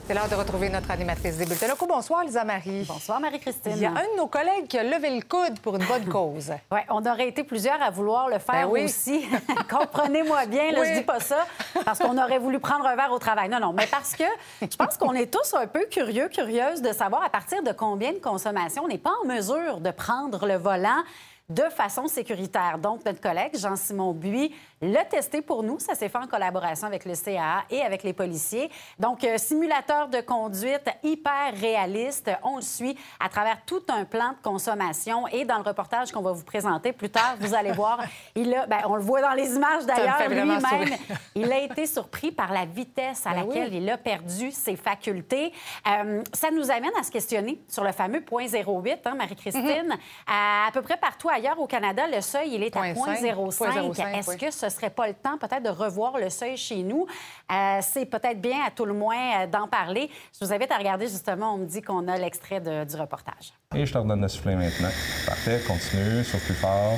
C'est 0.08 0.13
l'heure 0.13 0.30
de 0.30 0.36
retrouver 0.36 0.70
notre 0.70 0.89
animatrice 0.89 1.36
des 1.36 1.46
bulletins 1.46 1.67
locaux. 1.67 1.86
Bonsoir, 1.86 2.24
Lisa 2.24 2.46
Marie. 2.46 2.86
Bonsoir, 2.88 3.20
Marie-Christine. 3.20 3.74
Il 3.76 3.82
y 3.82 3.86
a 3.86 3.89
un 3.89 3.93
de 4.13 4.15
nos 4.17 4.28
collègues 4.28 4.65
qui 4.67 4.78
a 4.78 4.84
levé 4.84 5.10
le 5.10 5.22
coude 5.22 5.60
pour 5.60 5.76
une 5.76 5.84
bonne 5.86 6.06
cause. 6.06 6.54
Oui, 6.72 6.80
on 6.89 7.06
aurait 7.06 7.28
été 7.28 7.43
plusieurs 7.43 7.82
à 7.82 7.89
vouloir 7.89 8.30
le 8.30 8.39
faire 8.39 8.67
Ben 8.67 8.72
oui. 8.72 8.86
aussi. 8.86 9.26
Comprenez-moi 9.70 10.46
bien, 10.46 10.72
là, 10.72 10.80
Oui. 10.80 10.88
je 10.93 11.00
dis 11.00 11.06
pas 11.06 11.20
ça 11.20 11.46
parce 11.84 12.00
qu'on 12.00 12.17
aurait 12.17 12.39
voulu 12.39 12.60
prendre 12.60 12.86
un 12.86 12.96
verre 12.96 13.12
au 13.12 13.20
travail. 13.20 13.50
Non, 13.50 13.60
non, 13.60 13.74
mais 13.74 13.88
parce 13.88 14.15
que 14.15 14.24
je 14.62 14.76
pense 14.78 14.96
qu'on 14.98 15.13
est 15.13 15.30
tous 15.32 15.54
un 15.56 15.67
peu 15.67 15.86
curieux, 15.91 16.30
curieuses 16.30 16.82
de 16.82 16.93
savoir 16.93 17.24
à 17.26 17.30
partir 17.30 17.62
de 17.62 17.74
combien 17.74 18.13
de 18.13 18.20
consommation 18.20 18.84
on 18.86 18.88
n'est 18.88 18.98
pas 18.98 19.13
en 19.24 19.28
mesure 19.28 19.82
de 19.82 19.91
prendre 19.91 20.46
le 20.48 20.56
volant 20.56 21.04
de 21.50 21.63
façon 21.63 22.08
sécuritaire. 22.08 22.78
Donc, 22.78 23.06
notre 23.06 23.22
collègue 23.22 23.58
Jean-Simon 23.58 24.12
Buis 24.12 24.54
l'a 24.82 25.06
testé 25.06 25.42
pour 25.42 25.63
nous. 25.63 25.80
Ça 25.80 25.96
s'est 25.96 26.10
fait 26.10 26.18
en 26.18 26.28
collaboration 26.28 26.88
avec 26.88 27.06
le 27.06 27.13
CAA 27.16 27.63
et 27.70 27.82
avec 27.82 28.04
les 28.04 28.13
policiers. 28.13 28.70
Donc, 29.00 29.24
euh, 29.24 29.38
simulateur 29.38 30.08
de 30.08 30.22
conduite 30.22 30.88
hyper 31.04 31.54
réaliste. 31.60 32.30
On 32.44 32.58
le 32.58 32.62
suit 32.62 32.98
à 33.20 33.30
travers 33.30 33.58
tout 33.66 33.82
un 33.90 34.06
plan 34.06 34.30
de 34.30 34.42
consommation. 34.44 35.28
Et 35.28 35.46
dans 35.46 35.58
le 35.58 35.63
reportage 35.63 36.12
qu'on 36.12 36.22
va 36.22 36.32
vous 36.32 36.44
présenter 36.44 36.94
plus 36.94 37.10
tard, 37.10 37.36
vous 37.40 37.56
allez 37.56 37.72
voir, 37.72 38.00
il 38.36 38.54
a, 38.54 38.66
ben, 38.68 38.80
on 38.86 38.96
le 38.96 39.02
voit 39.02 39.22
dans 39.22 39.34
les 39.34 39.56
images 39.56 39.86
d'ailleurs, 39.86 40.30
lui-même, 40.30 40.62
il 41.36 41.52
a 41.52 41.60
été 41.60 41.86
surpris 41.86 42.32
par 42.32 42.52
la 42.52 42.66
vitesse 42.66 43.26
à 43.26 43.32
Ben 43.32 43.48
laquelle 43.48 43.70
oui. 43.72 43.78
il 43.78 43.90
a 43.90 43.98
perdu 43.98 44.52
ses 44.52 44.76
facultés. 44.76 45.52
Euh, 45.88 46.22
ça 46.34 46.52
nous 46.52 46.70
amène 46.72 46.92
à 47.00 47.04
se 47.04 47.12
questionner 47.12 47.60
sur 47.68 47.84
le 47.84 47.92
fameux 47.92 48.22
point 48.22 48.46
08, 48.48 49.00
hein, 49.06 49.16
Marie-Christine. 49.16 49.98
à, 50.28 50.68
à 50.68 50.72
peu 50.72 50.82
près 50.82 50.98
partout 50.98 51.30
ailleurs 51.30 51.60
au 51.60 51.68
Canada, 51.68 52.04
le 52.08 52.22
seuil, 52.22 52.54
il 52.54 52.63
est 52.63 52.76
à 52.76 52.82
Point 52.94 52.96
cinq. 53.16 53.22
0.05. 53.22 53.58
Point 53.58 53.72
zéro 53.72 53.94
cinq, 53.94 54.16
Est-ce 54.18 54.30
oui. 54.30 54.38
que 54.38 54.52
ce 54.52 54.66
serait 54.69 54.89
pas 54.89 55.08
le 55.08 55.13
temps 55.13 55.38
peut-être 55.38 55.63
de 55.63 55.69
revoir 55.69 56.17
le 56.17 56.30
seuil 56.30 56.58
chez 56.58 56.84
nous? 56.84 57.06
Euh, 57.51 57.80
C'est 57.82 58.06
peut-être 58.06 58.41
bien, 58.41 58.63
à 58.65 58.71
tout 58.71 58.86
le 58.86 58.93
moins, 58.93 59.43
euh, 59.43 59.47
d'en 59.47 59.67
parler. 59.67 60.10
Je 60.39 60.45
vous 60.45 60.53
invite 60.53 60.71
à 60.71 60.77
regarder, 60.77 61.08
justement, 61.08 61.53
on 61.53 61.58
me 61.58 61.65
dit 61.65 61.82
qu'on 61.82 62.08
a 62.08 62.17
l'extrait 62.17 62.60
du 62.62 62.95
reportage. 62.95 63.53
Et 63.75 63.86
je 63.86 63.93
te 63.93 63.97
redonne 63.97 64.21
de 64.21 64.27
souffler 64.27 64.56
maintenant. 64.56 64.89
Parfait, 65.25 65.62
continue, 65.67 66.23
souffle 66.23 66.45
plus 66.45 66.56
fort. 66.56 66.97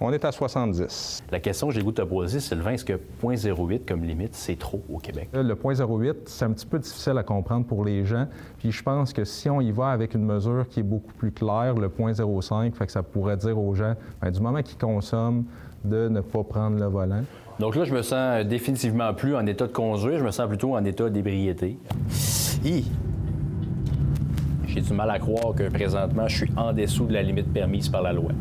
On 0.00 0.12
est 0.12 0.24
à 0.24 0.32
70. 0.32 1.22
La 1.30 1.38
question 1.38 1.68
que 1.68 1.74
j'ai 1.74 1.82
goût 1.82 1.92
de 1.92 2.02
te 2.02 2.06
poser, 2.06 2.40
Sylvain, 2.40 2.72
est-ce 2.72 2.84
que 2.84 2.94
0.08 3.22 3.86
comme 3.86 4.02
limite, 4.02 4.34
c'est 4.34 4.58
trop 4.58 4.82
au 4.92 4.98
Québec? 4.98 5.28
Là, 5.32 5.42
Le 5.42 5.54
point 5.54 5.74
08, 5.74 6.28
c'est 6.28 6.44
un 6.44 6.50
petit 6.50 6.66
peu 6.66 6.80
difficile 6.80 7.16
à 7.16 7.22
comprendre 7.22 7.64
pour 7.64 7.84
les 7.84 8.04
gens. 8.04 8.26
Puis 8.58 8.72
je 8.72 8.82
pense 8.82 9.12
que 9.12 9.24
si 9.24 9.48
on 9.48 9.60
y 9.60 9.70
va 9.70 9.90
avec 9.90 10.14
une 10.14 10.24
mesure 10.24 10.66
qui 10.68 10.80
est 10.80 10.84
beaucoup 10.84 11.12
plus 11.12 11.30
claire, 11.30 11.74
le 11.74 11.88
point 11.88 12.12
05, 12.12 12.74
fait 12.74 12.86
que 12.86 12.92
ça 12.92 13.04
pourrait 13.04 13.36
dire 13.36 13.56
aux 13.56 13.74
gens, 13.74 13.94
ben, 14.20 14.32
du 14.32 14.40
moment 14.40 14.62
qu'ils 14.62 14.78
consomment, 14.78 15.44
de 15.84 16.08
ne 16.08 16.20
pas 16.20 16.42
prendre 16.42 16.78
le 16.78 16.86
volant. 16.86 17.22
Donc 17.60 17.76
là, 17.76 17.84
je 17.84 17.94
me 17.94 18.02
sens 18.02 18.44
définitivement 18.44 19.14
plus 19.14 19.36
en 19.36 19.46
état 19.46 19.66
de 19.66 19.72
conduire, 19.72 20.18
je 20.18 20.24
me 20.24 20.32
sens 20.32 20.48
plutôt 20.48 20.74
en 20.74 20.84
état 20.84 21.08
d'ébriété. 21.08 21.78
Hi! 22.64 22.84
J'ai 24.66 24.80
du 24.80 24.92
mal 24.92 25.10
à 25.10 25.20
croire 25.20 25.54
que 25.54 25.68
présentement, 25.68 26.26
je 26.26 26.36
suis 26.36 26.50
en 26.56 26.72
dessous 26.72 27.06
de 27.06 27.12
la 27.12 27.22
limite 27.22 27.52
permise 27.52 27.88
par 27.88 28.02
la 28.02 28.12
loi. 28.12 28.32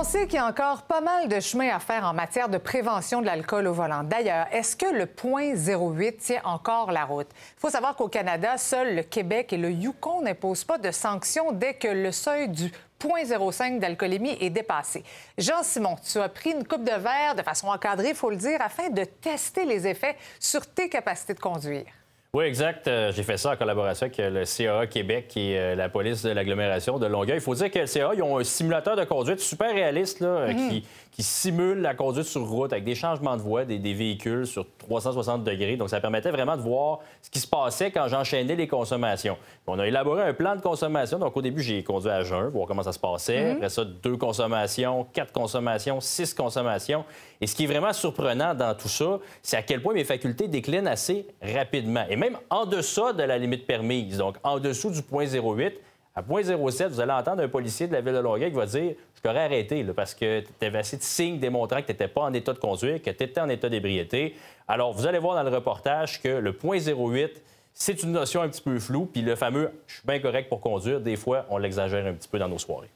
On 0.00 0.02
sait 0.02 0.26
qu'il 0.26 0.36
y 0.36 0.38
a 0.38 0.46
encore 0.46 0.84
pas 0.84 1.02
mal 1.02 1.28
de 1.28 1.40
chemin 1.40 1.76
à 1.76 1.78
faire 1.78 2.04
en 2.04 2.14
matière 2.14 2.48
de 2.48 2.56
prévention 2.56 3.20
de 3.20 3.26
l'alcool 3.26 3.66
au 3.66 3.74
volant. 3.74 4.02
D'ailleurs, 4.02 4.46
est-ce 4.50 4.74
que 4.74 4.86
le 4.86 5.04
point 5.04 5.52
08 5.54 6.16
tient 6.16 6.40
encore 6.44 6.90
la 6.90 7.04
route? 7.04 7.26
Il 7.34 7.60
faut 7.60 7.68
savoir 7.68 7.96
qu'au 7.96 8.08
Canada, 8.08 8.56
seul 8.56 8.96
le 8.96 9.02
Québec 9.02 9.52
et 9.52 9.58
le 9.58 9.70
Yukon 9.70 10.22
n'imposent 10.22 10.64
pas 10.64 10.78
de 10.78 10.90
sanctions 10.90 11.52
dès 11.52 11.74
que 11.74 11.88
le 11.88 12.12
seuil 12.12 12.48
du 12.48 12.72
0.05 12.98 13.78
d'alcoolémie 13.78 14.38
est 14.40 14.48
dépassé. 14.48 15.04
Jean-Simon, 15.36 15.96
tu 16.10 16.16
as 16.18 16.30
pris 16.30 16.52
une 16.52 16.66
coupe 16.66 16.84
de 16.84 16.98
verre 16.98 17.34
de 17.36 17.42
façon 17.42 17.68
encadrée, 17.68 18.08
il 18.08 18.14
faut 18.14 18.30
le 18.30 18.36
dire, 18.36 18.58
afin 18.62 18.88
de 18.88 19.04
tester 19.04 19.66
les 19.66 19.86
effets 19.86 20.16
sur 20.38 20.66
tes 20.66 20.88
capacités 20.88 21.34
de 21.34 21.40
conduire. 21.40 21.84
Oui, 22.32 22.44
exact. 22.44 22.86
Euh, 22.86 23.10
J'ai 23.12 23.24
fait 23.24 23.36
ça 23.36 23.50
en 23.52 23.56
collaboration 23.56 24.06
avec 24.06 24.20
euh, 24.20 24.30
le 24.30 24.44
CAA 24.44 24.86
Québec 24.86 25.32
et 25.36 25.58
euh, 25.58 25.74
la 25.74 25.88
police 25.88 26.22
de 26.22 26.30
l'agglomération 26.30 26.96
de 27.00 27.06
Longueuil. 27.06 27.38
Il 27.38 27.40
faut 27.40 27.56
dire 27.56 27.72
que 27.72 27.80
le 27.80 27.86
CAA, 27.86 28.14
ils 28.14 28.22
ont 28.22 28.38
un 28.38 28.44
simulateur 28.44 28.94
de 28.94 29.02
conduite 29.02 29.40
super 29.40 29.72
réaliste 29.74 30.20
là, 30.20 30.46
Mhm. 30.46 30.68
qui, 30.68 30.84
qui 31.10 31.22
simule 31.24 31.80
la 31.80 31.92
conduite 31.96 32.26
sur 32.26 32.46
route 32.48 32.72
avec 32.72 32.84
des 32.84 32.94
changements 32.94 33.36
de 33.36 33.42
voie, 33.42 33.64
des, 33.64 33.80
des 33.80 33.94
véhicules 33.94 34.46
sur 34.46 34.64
360 34.78 35.42
degrés. 35.42 35.76
Donc, 35.76 35.90
ça 35.90 36.00
permettait 36.00 36.30
vraiment 36.30 36.56
de 36.56 36.62
voir 36.62 37.00
ce 37.20 37.30
qui 37.30 37.40
se 37.40 37.48
passait 37.48 37.90
quand 37.90 38.06
j'enchaînais 38.06 38.54
les 38.54 38.68
consommations. 38.68 39.36
On 39.66 39.80
a 39.80 39.86
élaboré 39.88 40.22
un 40.22 40.32
plan 40.32 40.54
de 40.54 40.60
consommation. 40.60 41.18
Donc, 41.18 41.36
au 41.36 41.42
début, 41.42 41.62
j'ai 41.62 41.82
conduit 41.82 42.10
à 42.10 42.22
jeun, 42.22 42.46
voir 42.50 42.68
comment 42.68 42.84
ça 42.84 42.92
se 42.92 42.98
passait. 43.00 43.42
Mhm. 43.46 43.56
Après 43.56 43.70
ça, 43.70 43.84
deux 43.84 44.16
consommations, 44.16 45.04
quatre 45.12 45.32
consommations, 45.32 46.00
six 46.00 46.32
consommations. 46.32 47.04
Et 47.40 47.48
ce 47.48 47.56
qui 47.56 47.64
est 47.64 47.66
vraiment 47.66 47.92
surprenant 47.92 48.54
dans 48.54 48.74
tout 48.76 48.88
ça, 48.88 49.18
c'est 49.42 49.56
à 49.56 49.62
quel 49.62 49.82
point 49.82 49.94
mes 49.94 50.04
facultés 50.04 50.46
déclinent 50.46 50.86
assez 50.86 51.26
rapidement. 51.42 52.04
Et 52.08 52.19
même 52.20 52.36
en 52.50 52.66
deçà 52.66 53.14
de 53.14 53.22
la 53.22 53.38
limite 53.38 53.66
permise, 53.66 54.18
donc 54.18 54.36
en 54.44 54.60
dessous 54.60 54.90
du 54.90 55.00
point 55.00 55.24
08, 55.24 55.72
à 56.14 56.22
point 56.22 56.42
07, 56.42 56.92
vous 56.92 57.00
allez 57.00 57.12
entendre 57.12 57.42
un 57.42 57.48
policier 57.48 57.86
de 57.86 57.94
la 57.94 58.02
ville 58.02 58.12
de 58.12 58.18
Longueuil 58.18 58.50
qui 58.50 58.56
va 58.56 58.66
dire 58.66 58.94
Je 59.14 59.22
t'aurais 59.22 59.44
arrêté 59.44 59.82
parce 59.96 60.14
que 60.14 60.40
tu 60.40 60.66
avais 60.66 60.80
assez 60.80 60.98
de 60.98 61.02
signes 61.02 61.38
démontrant 61.38 61.80
que 61.80 61.86
tu 61.86 61.92
n'étais 61.92 62.08
pas 62.08 62.20
en 62.20 62.32
état 62.34 62.52
de 62.52 62.58
conduire, 62.58 63.00
que 63.00 63.08
tu 63.10 63.24
étais 63.24 63.40
en 63.40 63.48
état 63.48 63.70
d'ébriété. 63.70 64.34
Alors, 64.68 64.92
vous 64.92 65.06
allez 65.06 65.18
voir 65.18 65.34
dans 65.34 65.48
le 65.48 65.56
reportage 65.56 66.20
que 66.20 66.28
le 66.28 66.52
point 66.52 66.78
08, 66.78 67.42
c'est 67.72 68.02
une 68.02 68.12
notion 68.12 68.42
un 68.42 68.50
petit 68.50 68.60
peu 68.60 68.78
floue. 68.78 69.06
Puis 69.06 69.22
le 69.22 69.34
fameux 69.34 69.70
«je 69.86 69.94
suis 69.94 70.06
bien 70.06 70.18
correct 70.18 70.50
pour 70.50 70.60
conduire», 70.60 71.00
des 71.00 71.16
fois, 71.16 71.46
on 71.48 71.56
l'exagère 71.56 72.04
un 72.06 72.12
petit 72.12 72.28
peu 72.28 72.38
dans 72.38 72.48
nos 72.48 72.58
soirées. 72.58 72.90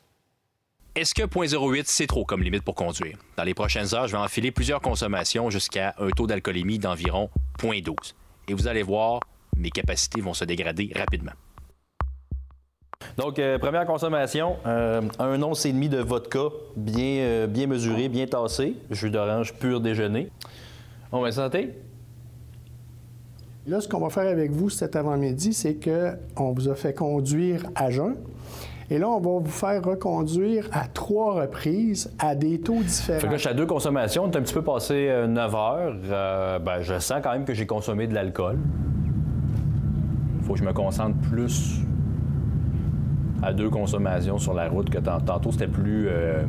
Est-ce 0.95 1.15
que 1.15 1.23
0.08, 1.23 1.85
c'est 1.87 2.07
trop 2.07 2.27
comme 2.27 2.43
limite 2.43 2.63
pour 2.63 2.75
conduire? 2.75 3.17
Dans 3.39 3.45
les 3.45 3.55
prochaines 3.55 3.95
heures, 3.95 4.07
je 4.07 4.13
vais 4.13 4.23
enfiler 4.23 4.51
plusieurs 4.51 4.83
consommations 4.83 5.49
jusqu'à 5.49 5.95
un 5.99 6.11
taux 6.11 6.27
d'alcoolémie 6.27 6.79
d'environ 6.79 7.31
0.12. 7.59 8.15
Et 8.49 8.55
vous 8.55 8.69
allez 8.69 8.83
voir, 8.83 9.21
mes 9.57 9.71
capacités 9.71 10.21
vont 10.21 10.35
se 10.35 10.45
dégrader 10.45 10.93
rapidement. 10.95 11.33
Donc, 13.17 13.39
euh, 13.39 13.59
première 13.59 13.87
consommation, 13.87 14.57
euh, 14.67 15.03
un 15.19 15.43
once 15.43 15.67
et 15.67 15.73
demi 15.73 15.89
de 15.89 15.99
vodka 15.99 16.49
bien, 16.77 17.19
euh, 17.21 17.47
bien 17.47 17.67
mesuré, 17.67 18.09
bien 18.09 18.27
tassé, 18.27 18.75
jus 18.91 19.11
d'orange 19.11 19.55
pur 19.55 19.81
déjeuner. 19.81 20.31
On 21.13 21.21
va 21.21 21.31
santé? 21.31 21.75
Là, 23.67 23.81
ce 23.81 23.89
qu'on 23.89 24.01
va 24.01 24.11
faire 24.11 24.29
avec 24.29 24.51
vous 24.51 24.69
cet 24.69 24.97
avant-midi, 24.97 25.55
c'est 25.55 25.77
qu'on 25.77 26.53
vous 26.53 26.69
a 26.69 26.75
fait 26.75 26.93
conduire 26.93 27.65
à 27.75 27.91
jeun. 27.91 28.17
Et 28.91 28.99
là, 28.99 29.09
on 29.09 29.21
va 29.21 29.41
vous 29.41 29.51
faire 29.51 29.83
reconduire 29.83 30.69
à 30.73 30.87
trois 30.87 31.35
reprises 31.35 32.13
à 32.19 32.35
des 32.35 32.61
taux 32.61 32.83
différents. 32.83 33.21
Fait 33.21 33.29
que 33.29 33.35
je 33.35 33.41
suis 33.41 33.49
à 33.49 33.55
deux 33.55 33.67
consommations. 33.67 34.25
On 34.25 34.31
est 34.31 34.37
un 34.37 34.43
petit 34.43 34.55
peu 34.55 34.63
passé 34.63 35.11
9 35.27 35.55
heures. 35.55 36.61
ben, 36.61 36.81
je 36.83 36.99
sens 36.99 37.21
quand 37.23 37.33
même 37.33 37.45
que 37.45 37.55
j'ai 37.55 37.67
consommé 37.67 38.07
de 38.07 38.15
l'alcool. 38.15 38.59
Faut 40.43 40.53
que 40.53 40.59
je 40.59 40.65
me 40.65 40.73
concentre 40.75 41.17
plus 41.31 41.85
à 43.45 43.53
deux 43.53 43.69
consommations 43.69 44.39
sur 44.39 44.55
la 44.55 44.69
route 44.69 44.89
que 44.89 44.99
tantôt 44.99 45.53
c'était 45.53 45.67
plus 45.67 46.09
euh, 46.09 46.43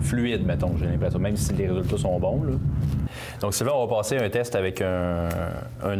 fluide, 0.00 0.46
mettons, 0.46 0.76
j'ai 0.78 0.86
l'impression, 0.86 1.18
même 1.18 1.36
si 1.36 1.52
les 1.52 1.68
résultats 1.68 1.98
sont 1.98 2.18
bons. 2.18 2.42
Là. 2.42 2.52
Donc, 3.40 3.54
Sylvain, 3.54 3.72
on 3.74 3.86
va 3.86 3.96
passer 3.96 4.16
un 4.16 4.30
test 4.30 4.54
avec 4.54 4.80
un, 4.80 5.28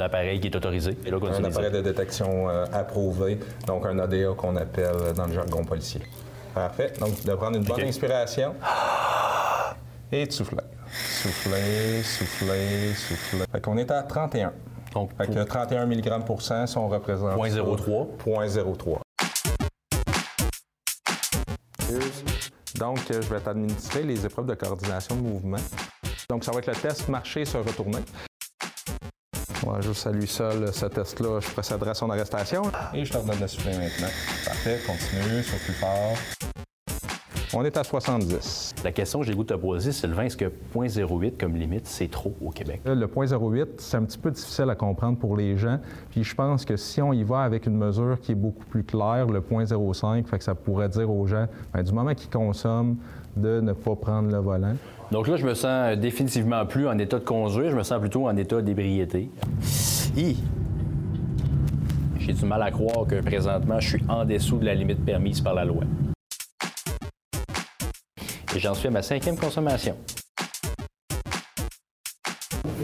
appareil 0.01 0.40
qui 0.40 0.49
est 0.49 0.57
autorisé. 0.57 0.96
un 1.07 1.44
appareil 1.44 1.70
de 1.70 1.81
détection 1.83 2.49
euh, 2.49 2.64
approuvé, 2.72 3.38
donc 3.66 3.85
un 3.87 3.99
ADA 3.99 4.33
qu'on 4.37 4.57
appelle 4.57 5.12
dans 5.14 5.27
le 5.27 5.33
jargon 5.33 5.64
policier. 5.64 6.01
Parfait. 6.55 6.92
Donc, 6.99 7.22
de 7.22 7.35
prendre 7.35 7.57
une 7.59 7.64
bonne 7.64 7.83
inspiration 7.83 8.55
et 10.11 10.27
de 10.27 10.33
souffler. 10.33 10.62
Souffler, 10.90 12.03
souffler, 12.03 12.94
souffler. 12.94 13.44
Fait 13.53 13.61
qu'on 13.61 13.77
est 13.77 13.90
à 13.90 14.03
31. 14.03 14.53
Donc, 14.94 15.11
fait 15.18 15.27
que 15.27 15.42
31 15.42 15.85
mg 15.87 16.25
pour 16.25 16.40
cent, 16.40 16.66
si 16.66 16.79
on 16.79 16.88
représente... 16.88 17.37
0.03. 17.37 18.07
0.03. 18.25 18.99
Donc, 22.79 22.99
je 23.11 23.18
vais 23.20 23.40
t'administrer 23.40 24.03
les 24.03 24.25
épreuves 24.25 24.46
de 24.46 24.55
coordination 24.55 25.16
de 25.16 25.20
mouvement. 25.20 25.59
Donc, 26.28 26.44
ça 26.44 26.52
va 26.52 26.58
être 26.58 26.66
le 26.66 26.74
test 26.74 27.08
marcher 27.08 27.44
se 27.44 27.56
retourner. 27.56 28.00
Ouais, 29.64 29.80
juste 29.80 30.06
à 30.06 30.12
lui 30.12 30.26
seul, 30.26 30.72
ce 30.72 30.86
test-là, 30.86 31.40
je 31.40 31.50
procéderai 31.50 31.90
à 31.90 31.94
son 31.94 32.10
arrestation. 32.10 32.62
Et 32.94 33.04
je 33.04 33.12
te 33.12 33.18
redonne 33.18 33.40
le 33.40 33.46
souffler 33.46 33.72
maintenant. 33.72 34.08
Parfait, 34.44 34.80
continue, 34.86 35.42
sur 35.42 35.58
plus 35.58 35.72
fort. 35.74 36.16
On 37.54 37.64
est 37.64 37.76
à 37.76 37.84
70. 37.84 38.74
La 38.84 38.90
question 38.90 39.20
que 39.20 39.26
j'ai 39.26 39.34
goût 39.34 39.44
de 39.44 39.54
te 39.54 39.58
poser, 39.58 39.92
Sylvain, 39.92 40.24
est-ce 40.24 40.36
que 40.36 40.52
0.08 40.74 41.38
comme 41.38 41.54
limite, 41.54 41.86
c'est 41.86 42.10
trop 42.10 42.34
au 42.44 42.50
Québec? 42.50 42.80
Le 42.84 43.06
0.08, 43.06 43.66
c'est 43.78 43.96
un 43.96 44.04
petit 44.04 44.18
peu 44.18 44.32
difficile 44.32 44.68
à 44.68 44.74
comprendre 44.74 45.16
pour 45.16 45.36
les 45.36 45.56
gens. 45.56 45.78
Puis 46.10 46.24
je 46.24 46.34
pense 46.34 46.64
que 46.64 46.76
si 46.76 47.00
on 47.00 47.12
y 47.12 47.22
va 47.22 47.42
avec 47.42 47.66
une 47.66 47.76
mesure 47.76 48.18
qui 48.20 48.32
est 48.32 48.36
beaucoup 48.36 48.64
plus 48.64 48.82
claire, 48.82 49.26
le 49.26 49.40
0.05, 49.40 50.26
fait 50.26 50.38
que 50.38 50.44
ça 50.44 50.56
pourrait 50.56 50.88
dire 50.88 51.08
aux 51.08 51.26
gens, 51.26 51.46
bien, 51.72 51.82
du 51.84 51.92
moment 51.92 52.14
qu'ils 52.14 52.30
consomment, 52.30 52.96
de 53.36 53.60
ne 53.60 53.72
pas 53.72 53.94
prendre 53.94 54.30
le 54.30 54.38
volant. 54.38 54.74
Donc 55.12 55.29
là, 55.29 55.37
je 55.37 55.47
me 55.47 55.55
sens 55.55 55.97
définitivement 55.97 56.66
plus 56.66 56.88
en 56.88 56.99
état 56.99 57.19
de 57.19 57.25
conduire, 57.25 57.71
je 57.71 57.77
me 57.77 57.85
sens 57.85 58.01
plutôt 58.01 58.27
en 58.27 58.37
état 58.37 58.61
d'ébriété. 58.61 59.31
J'ai 62.19 62.33
du 62.33 62.45
mal 62.45 62.62
à 62.62 62.73
croire 62.73 63.07
que 63.07 63.21
présentement, 63.21 63.79
je 63.79 63.88
suis 63.88 64.03
en 64.09 64.25
dessous 64.25 64.59
de 64.59 64.64
la 64.64 64.75
limite 64.75 65.05
permise 65.05 65.40
par 65.40 65.55
la 65.55 65.64
loi. 65.64 65.85
Et 68.55 68.59
j'en 68.59 68.75
suis 68.75 68.88
à 68.88 68.90
ma 68.90 69.03
cinquième 69.03 69.37
consommation. 69.37 69.97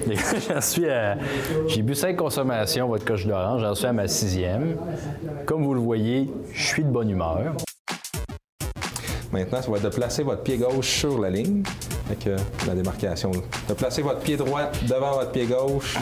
j'en 0.48 0.60
suis 0.60 0.88
à... 0.88 1.16
J'ai 1.66 1.82
bu 1.82 1.94
cinq 1.94 2.16
consommations, 2.16 2.86
votre 2.86 3.04
coche 3.04 3.26
d'orange, 3.26 3.62
j'en 3.62 3.74
suis 3.74 3.86
à 3.86 3.92
ma 3.92 4.06
sixième. 4.06 4.76
Comme 5.46 5.64
vous 5.64 5.74
le 5.74 5.80
voyez, 5.80 6.30
je 6.52 6.66
suis 6.66 6.84
de 6.84 6.90
bonne 6.90 7.10
humeur. 7.10 7.54
Maintenant, 9.32 9.62
ça 9.62 9.70
va 9.70 9.78
être 9.78 9.84
de 9.84 9.88
placer 9.88 10.22
votre 10.22 10.42
pied 10.42 10.58
gauche 10.58 11.00
sur 11.00 11.18
la 11.18 11.30
ligne, 11.30 11.62
avec 12.06 12.26
euh, 12.26 12.36
la 12.66 12.74
démarcation. 12.74 13.30
De 13.68 13.74
placer 13.74 14.02
votre 14.02 14.20
pied 14.20 14.36
droit 14.36 14.70
devant 14.88 15.12
votre 15.12 15.32
pied 15.32 15.46
gauche, 15.46 15.96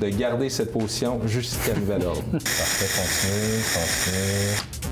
de 0.00 0.08
garder 0.08 0.48
cette 0.48 0.72
position 0.72 1.20
jusqu'à 1.26 1.74
nouvel 1.74 2.06
ordre. 2.06 2.22
Parfait, 2.32 3.02
continuez, 3.02 3.62
continuez. 3.74 4.82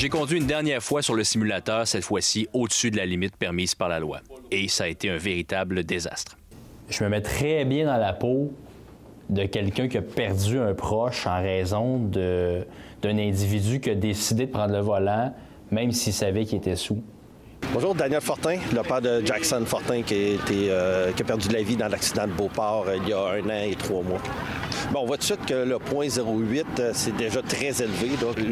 J'ai 0.00 0.08
conduit 0.08 0.38
une 0.38 0.46
dernière 0.46 0.82
fois 0.82 1.02
sur 1.02 1.14
le 1.14 1.24
simulateur, 1.24 1.86
cette 1.86 2.04
fois-ci 2.04 2.48
au-dessus 2.54 2.90
de 2.90 2.96
la 2.96 3.04
limite 3.04 3.36
permise 3.36 3.74
par 3.74 3.90
la 3.90 3.98
loi. 3.98 4.20
Et 4.50 4.66
ça 4.66 4.84
a 4.84 4.86
été 4.86 5.10
un 5.10 5.18
véritable 5.18 5.84
désastre. 5.84 6.38
Je 6.88 7.04
me 7.04 7.10
mets 7.10 7.20
très 7.20 7.66
bien 7.66 7.84
dans 7.84 7.98
la 7.98 8.14
peau 8.14 8.50
de 9.28 9.44
quelqu'un 9.44 9.88
qui 9.88 9.98
a 9.98 10.02
perdu 10.02 10.58
un 10.58 10.74
proche 10.74 11.26
en 11.26 11.40
raison 11.40 11.98
d'un 11.98 12.64
individu 13.04 13.80
qui 13.80 13.90
a 13.90 13.94
décidé 13.94 14.46
de 14.46 14.50
prendre 14.50 14.72
le 14.72 14.80
volant, 14.80 15.34
même 15.70 15.92
s'il 15.92 16.12
savait 16.12 16.46
qu'il 16.46 16.58
était 16.58 16.76
sous. 16.76 17.02
Bonjour, 17.72 17.94
Daniel 17.94 18.20
Fortin, 18.20 18.56
le 18.74 18.82
père 18.82 19.00
de 19.00 19.24
Jackson 19.24 19.62
Fortin 19.64 20.02
qui 20.02 20.14
a, 20.14 20.52
euh, 20.52 21.12
qui 21.12 21.22
a 21.22 21.24
perdu 21.24 21.48
la 21.50 21.62
vie 21.62 21.76
dans 21.76 21.86
l'accident 21.86 22.26
de 22.26 22.32
Beauport 22.32 22.86
euh, 22.88 22.96
il 23.00 23.08
y 23.08 23.12
a 23.12 23.20
un 23.20 23.44
an 23.44 23.62
et 23.64 23.76
trois 23.76 24.02
mois. 24.02 24.18
Bon, 24.90 25.02
on 25.02 25.06
voit 25.06 25.16
tout 25.18 25.20
de 25.20 25.26
suite 25.26 25.46
que 25.46 25.54
le 25.54 25.78
point 25.78 26.08
0,8, 26.08 26.64
euh, 26.80 26.90
c'est 26.92 27.16
déjà 27.16 27.42
très 27.42 27.80
élevé. 27.80 28.10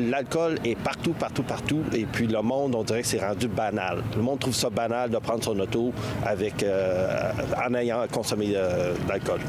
L'alcool 0.09 0.61
est 0.65 0.77
partout, 0.77 1.15
partout, 1.15 1.43
partout. 1.43 1.83
Et 1.93 2.05
puis 2.05 2.29
le 2.29 2.41
monde, 2.43 2.77
on 2.77 2.85
dirait 2.85 3.03
que 3.03 3.09
c'est 3.09 3.19
rendu 3.19 3.49
banal. 3.49 4.05
Le 4.15 4.23
monde 4.23 4.39
trouve 4.39 4.55
ça 4.55 4.71
banal 4.71 5.11
de 5.11 5.19
prendre 5.19 5.43
son 5.43 5.59
auto 5.59 5.93
avec, 6.25 6.65
en 6.65 7.75
ayant 7.75 8.07
consommé 8.13 8.49
de 8.49 9.09
l'alcool. 9.09 9.41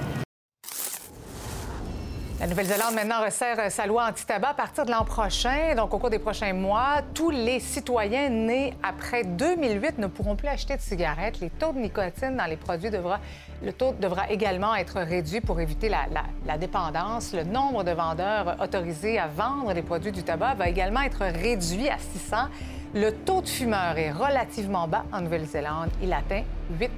La 2.39 2.47
Nouvelle-Zélande 2.47 2.95
maintenant 2.95 3.21
resserre 3.21 3.69
sa 3.69 3.86
loi 3.86 4.08
anti-tabac 4.08 4.52
à 4.52 4.54
partir 4.54 4.86
de 4.86 4.91
l'an 4.91 5.04
prochain. 5.04 5.75
Donc, 5.75 5.93
au 5.93 5.99
cours 5.99 6.10
des 6.10 6.19
prochains 6.19 6.54
mois, 6.54 7.02
tous 7.13 7.32
les 7.32 7.60
citoyens 7.60 8.30
nés 8.30 8.73
après 8.82 9.25
2008 9.25 9.97
ne 9.97 10.08
pourront 10.08 10.38
plus 10.38 10.47
acheter 10.47 10.78
de 10.78 10.82
cigarettes. 10.82 11.41
Les 11.41 11.49
taux 11.49 11.73
de 11.73 11.80
nicotine 11.80 12.38
dans 12.38 12.45
les 12.45 12.56
produits 12.56 12.91
devra, 12.91 13.19
également 14.30 14.73
être 14.73 15.02
réduit 15.02 15.41
pour 15.41 15.60
éviter 15.60 15.89
la, 15.89 16.06
la 16.45 16.58
dépendance. 16.58 17.34
Le 17.34 17.43
nombre 17.43 17.84
de 17.84 17.91
vendeurs 17.91 18.56
autorisés 18.62 19.19
à 19.19 19.28
vendre 19.28 19.73
des 19.73 19.82
produits 19.82 20.13
du 20.13 20.23
tabac 20.23 20.54
va 20.54 20.69
également 20.69 21.02
être 21.02 21.25
réduit 21.25 21.89
à 21.89 21.97
600. 21.97 22.38
Le 22.93 23.12
taux 23.12 23.41
de 23.41 23.49
fumeurs 23.49 23.97
est 23.97 24.12
relativement 24.12 24.88
bas 24.88 25.04
en 25.12 25.19
Nouvelle-Zélande. 25.19 25.89
Il 26.02 26.13
atteint 26.13 26.43
8 26.80 26.89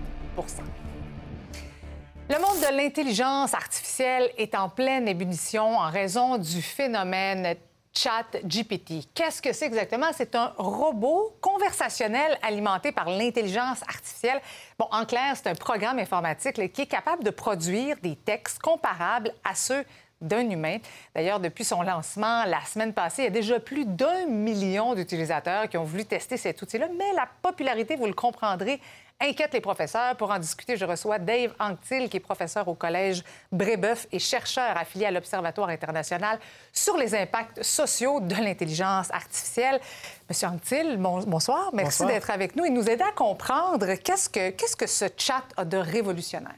le 2.32 2.40
monde 2.40 2.62
de 2.62 2.78
l'intelligence 2.78 3.54
artificielle 3.54 4.32
est 4.38 4.56
en 4.56 4.70
pleine 4.70 5.06
ébullition 5.06 5.78
en 5.78 5.90
raison 5.90 6.38
du 6.38 6.62
phénomène 6.62 7.56
ChatGPT. 7.94 9.10
Qu'est-ce 9.14 9.42
que 9.42 9.52
c'est 9.52 9.66
exactement? 9.66 10.06
C'est 10.14 10.34
un 10.36 10.54
robot 10.58 11.36
conversationnel 11.42 12.40
alimenté 12.42 12.94
par 12.94 13.10
l'intelligence 13.10 13.82
artificielle. 13.82 14.40
Bon, 14.80 14.88
en 14.92 15.04
clair, 15.04 15.34
c'est 15.36 15.50
un 15.50 15.56
programme 15.56 16.00
informatique 16.00 16.72
qui 16.72 16.84
est 16.84 16.86
capable 16.86 17.26
de 17.26 17.32
produire 17.32 17.98
des 18.02 18.16
textes 18.16 18.60
comparables 18.60 19.34
à 19.44 19.54
ceux 19.54 19.84
d'un 20.22 20.50
humain. 20.50 20.78
D'ailleurs, 21.14 21.42
depuis 21.42 21.66
son 21.66 21.82
lancement 21.82 22.46
la 22.46 22.62
semaine 22.62 22.94
passée, 22.94 23.24
il 23.24 23.26
y 23.26 23.28
a 23.28 23.32
déjà 23.32 23.60
plus 23.60 23.86
d'un 23.86 24.28
million 24.28 24.96
d'utilisateurs 24.96 25.68
qui 25.68 25.78
ont 25.78 25.84
voulu 25.84 26.06
tester 26.06 26.38
cet 26.38 26.62
outil-là, 26.62 26.88
mais 26.98 27.12
la 27.14 27.28
popularité, 27.42 27.98
vous 27.98 28.06
le 28.06 28.14
comprendrez, 28.14 28.80
inquiète 29.22 29.54
les 29.54 29.62
professeurs. 29.62 30.16
Pour 30.16 30.32
en 30.32 30.40
discuter, 30.40 30.76
je 30.76 30.86
reçois 30.86 31.20
Dave 31.20 31.54
Anctil, 31.60 32.10
qui 32.10 32.18
est 32.18 32.22
professeur 32.22 32.68
au 32.68 32.74
Collège 32.74 33.24
Brébeuf 33.52 34.08
et 34.12 34.20
chercheur 34.20 34.76
affilié 34.76 35.06
à 35.06 35.12
l'Observatoire 35.12 35.70
international 35.70 36.40
sur 36.74 36.98
les 36.98 37.16
impacts 37.16 37.64
sociaux 37.64 38.20
de 38.20 38.36
l'intelligence 38.36 39.12
artificielle. 39.12 39.80
Monsieur 40.28 40.48
Anctil, 40.48 40.98
bonsoir. 40.98 41.70
Merci 41.74 42.06
d'être 42.06 42.30
avec 42.30 42.56
nous 42.56 42.66
et 42.66 42.70
nous 42.70 42.90
aider 42.90 43.04
à 43.04 43.12
comprendre 43.12 43.94
qu'est-ce 43.96 44.30
que, 44.30 44.50
qu'est-ce 44.50 44.76
que 44.76 44.88
ce 44.88 45.06
chat 45.18 45.44
a 45.58 45.66
de 45.66 45.78
révolutionnaire. 45.78 46.56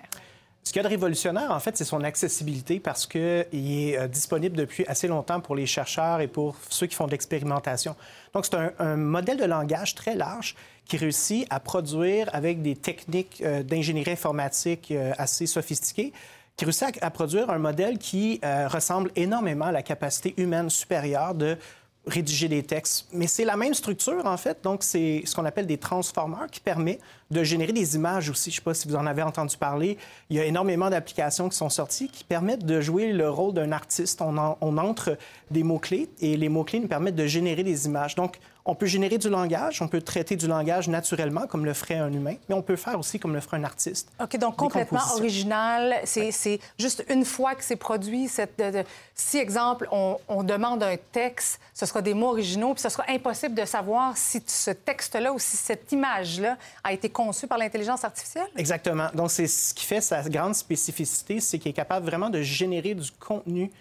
Ce 0.64 0.72
qu'il 0.72 0.78
y 0.78 0.80
a 0.80 0.84
de 0.84 0.94
révolutionnaire, 0.94 1.52
en 1.52 1.60
fait, 1.60 1.76
c'est 1.76 1.84
son 1.84 2.04
accessibilité 2.06 2.80
parce 2.80 3.06
qu'il 3.06 3.20
est 3.22 3.98
euh, 3.98 4.08
disponible 4.08 4.56
depuis 4.56 4.86
assez 4.88 5.10
longtemps 5.10 5.42
pour 5.42 5.56
les 5.56 5.66
chercheurs 5.66 6.22
et 6.22 6.28
pour 6.28 6.56
ceux 6.70 6.88
qui 6.88 6.96
font 6.96 7.06
de 7.06 7.12
l'expérimentation. 7.12 7.98
Donc, 8.34 8.46
c'est 8.46 8.56
un, 8.80 8.96
modèle 8.96 9.38
de 9.38 9.44
langage 9.44 9.94
très 9.94 10.16
large 10.16 10.56
qui 10.86 10.98
réussit 10.98 11.48
à 11.50 11.60
produire 11.60 12.30
avec 12.34 12.62
des 12.62 12.76
techniques 12.76 13.42
euh, 13.42 13.64
d'ingénierie 13.64 14.12
informatique 14.12 14.92
euh, 14.92 15.14
assez 15.18 15.46
sophistiquées, 15.46 16.14
qui 16.56 16.66
réussit 16.66 16.98
à, 17.02 17.10
produire 17.10 17.50
un 17.50 17.58
modèle 17.58 17.98
qui 17.98 18.40
ressemble 18.44 19.10
énormément 19.16 19.66
à 19.66 19.72
la 19.72 19.82
capacité 19.82 20.36
humaine 20.38 20.70
supérieure 20.70 21.34
de 21.34 21.58
rédiger 22.06 22.50
des 22.50 22.64
textes. 22.64 23.08
Mais 23.14 23.28
c'est 23.28 23.46
la 23.46 23.56
même 23.56 23.74
structure, 23.74 24.26
en 24.26 24.38
fait. 24.38 24.64
Donc, 24.64 24.84
c'est 24.84 25.22
ce 25.26 25.36
qu'on 25.36 25.46
appelle 25.46 25.68
des 25.68 25.78
transformeurs 25.78 26.48
qui 26.52 26.60
permet 26.60 27.00
de 27.32 27.44
générer 27.44 27.72
des 27.72 27.96
images 27.96 28.30
aussi. 28.30 28.52
Je 28.52 28.56
ne 28.56 28.60
sais 28.60 28.64
pas 28.64 28.74
si 28.74 28.88
vous 28.88 28.96
en 28.96 29.06
avez 29.06 29.22
entendu 29.22 29.56
parler. 29.56 29.98
Il 30.30 30.36
y 30.36 30.40
a 30.40 30.46
énormément 30.46 30.90
d'applications 30.90 31.48
qui 31.48 31.56
sont 31.56 31.70
sorties 31.70 32.10
qui 32.10 32.24
permettent 32.24 32.66
de 32.66 32.82
jouer 32.82 33.14
le 33.14 33.30
rôle 33.30 33.54
d'un 33.54 33.72
artiste. 33.72 34.22
On, 34.22 34.38
on 34.60 34.78
entre 34.78 35.18
des 35.50 35.64
mots-clés 35.64 36.10
et 36.20 36.36
les 36.36 36.50
mots-clés 36.50 36.80
nous 36.80 36.88
permettent 36.88 37.16
de 37.16 37.28
générer 37.28 37.64
des 37.64 37.86
images. 37.86 38.16
Donc, 38.16 38.38
on 38.66 38.76
peut 38.76 38.86
générer 38.86 39.18
du 39.18 39.30
langage, 39.30 39.82
on 39.82 39.88
peut 39.90 40.02
traiter 40.02 40.36
du 40.38 40.48
langage 40.48 40.88
naturellement, 40.88 41.48
comme 41.48 41.66
le 41.66 41.74
ferait 41.74 41.96
un 41.98 42.12
humain, 42.14 42.36
mais 42.48 42.56
on 42.56 42.62
peut 42.62 42.78
faire 42.78 42.98
aussi 42.98 43.20
comme 43.20 43.34
le 43.34 43.42
ferait 43.42 43.58
un 43.58 43.64
artiste. 43.66 44.08
OK, 44.22 44.38
donc 44.38 44.56
complètement 44.56 45.02
original. 45.16 45.96
C'est 46.06 46.60
juste 46.80 47.04
une 47.10 47.26
fois 47.26 47.56
que 47.56 47.64
c'est 47.64 47.76
produit. 47.76 48.28
cette- 48.30 48.58
de- 48.58 48.72
de- 48.72 48.84
si, 49.16 49.38
exemple, 49.38 49.88
on, 49.92 50.18
on 50.28 50.44
demande 50.44 50.82
un 50.84 50.96
texte, 51.12 51.60
ce 51.74 51.86
sera 51.86 52.02
des 52.02 52.14
mots 52.14 52.30
originaux, 52.30 52.74
puis 52.74 52.82
ce 52.82 52.90
sera 52.90 53.04
impossible 53.10 53.54
de 53.56 53.66
savoir 53.66 54.16
si 54.18 54.42
ce 54.48 54.72
texte-là 54.72 55.34
ou 55.34 55.40
si 55.40 55.58
cette 55.58 55.92
image-là 55.92 56.58
a 56.84 56.94
été 56.94 57.10
conçue 57.10 57.48
par 57.48 57.58
l'intelligence 57.58 58.04
artificielle? 58.04 58.48
Exactement. 58.56 59.10
Donc, 59.14 59.30
c'est 59.32 59.48
ce 59.48 59.74
qui 59.74 59.86
fait 59.86 60.02
sa 60.02 60.22
grande 60.30 60.56
spécificité, 60.56 61.40
c'est 61.40 61.60
qu'il 61.60 61.70
est 61.72 61.74
capable 61.74 62.06
vraiment 62.06 62.30
de 62.30 62.42
générer 62.42 62.94
du 62.94 63.12
contenu 63.20 63.72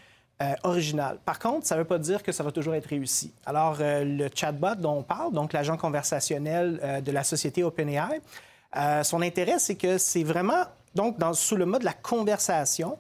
euh, 0.43 0.55
original. 0.65 1.19
Par 1.25 1.39
contre, 1.39 1.67
ça 1.67 1.77
ne 1.77 1.81
veut 1.81 1.87
pas 1.87 1.99
dire 1.99 2.23
que 2.23 2.33
ça 2.33 2.43
va 2.43 2.51
toujours 2.51 2.75
être 2.75 2.87
réussi. 2.87 3.33
Alors, 3.47 3.77
euh, 3.81 4.03
le 4.03 4.29
chatbot 4.35 4.75
dont 4.75 4.99
on 4.99 5.03
parle, 5.03 5.33
donc 5.33 5.53
l'agent 5.53 5.77
conversationnel 5.77 6.81
euh, 6.83 7.01
de 7.01 7.13
la 7.13 7.23
société 7.23 7.63
OpenAI, 7.63 8.21
son 9.05 9.23
intérêt, 9.23 9.59
c'est 9.59 9.77
que 9.77 9.99
c'est 9.99 10.25
vraiment 10.25 10.65
donc 10.95 11.17
sous 11.35 11.57
le 11.57 11.67
mode 11.67 11.83
de 11.83 11.85
la 11.85 11.93
conversation, 11.93 12.99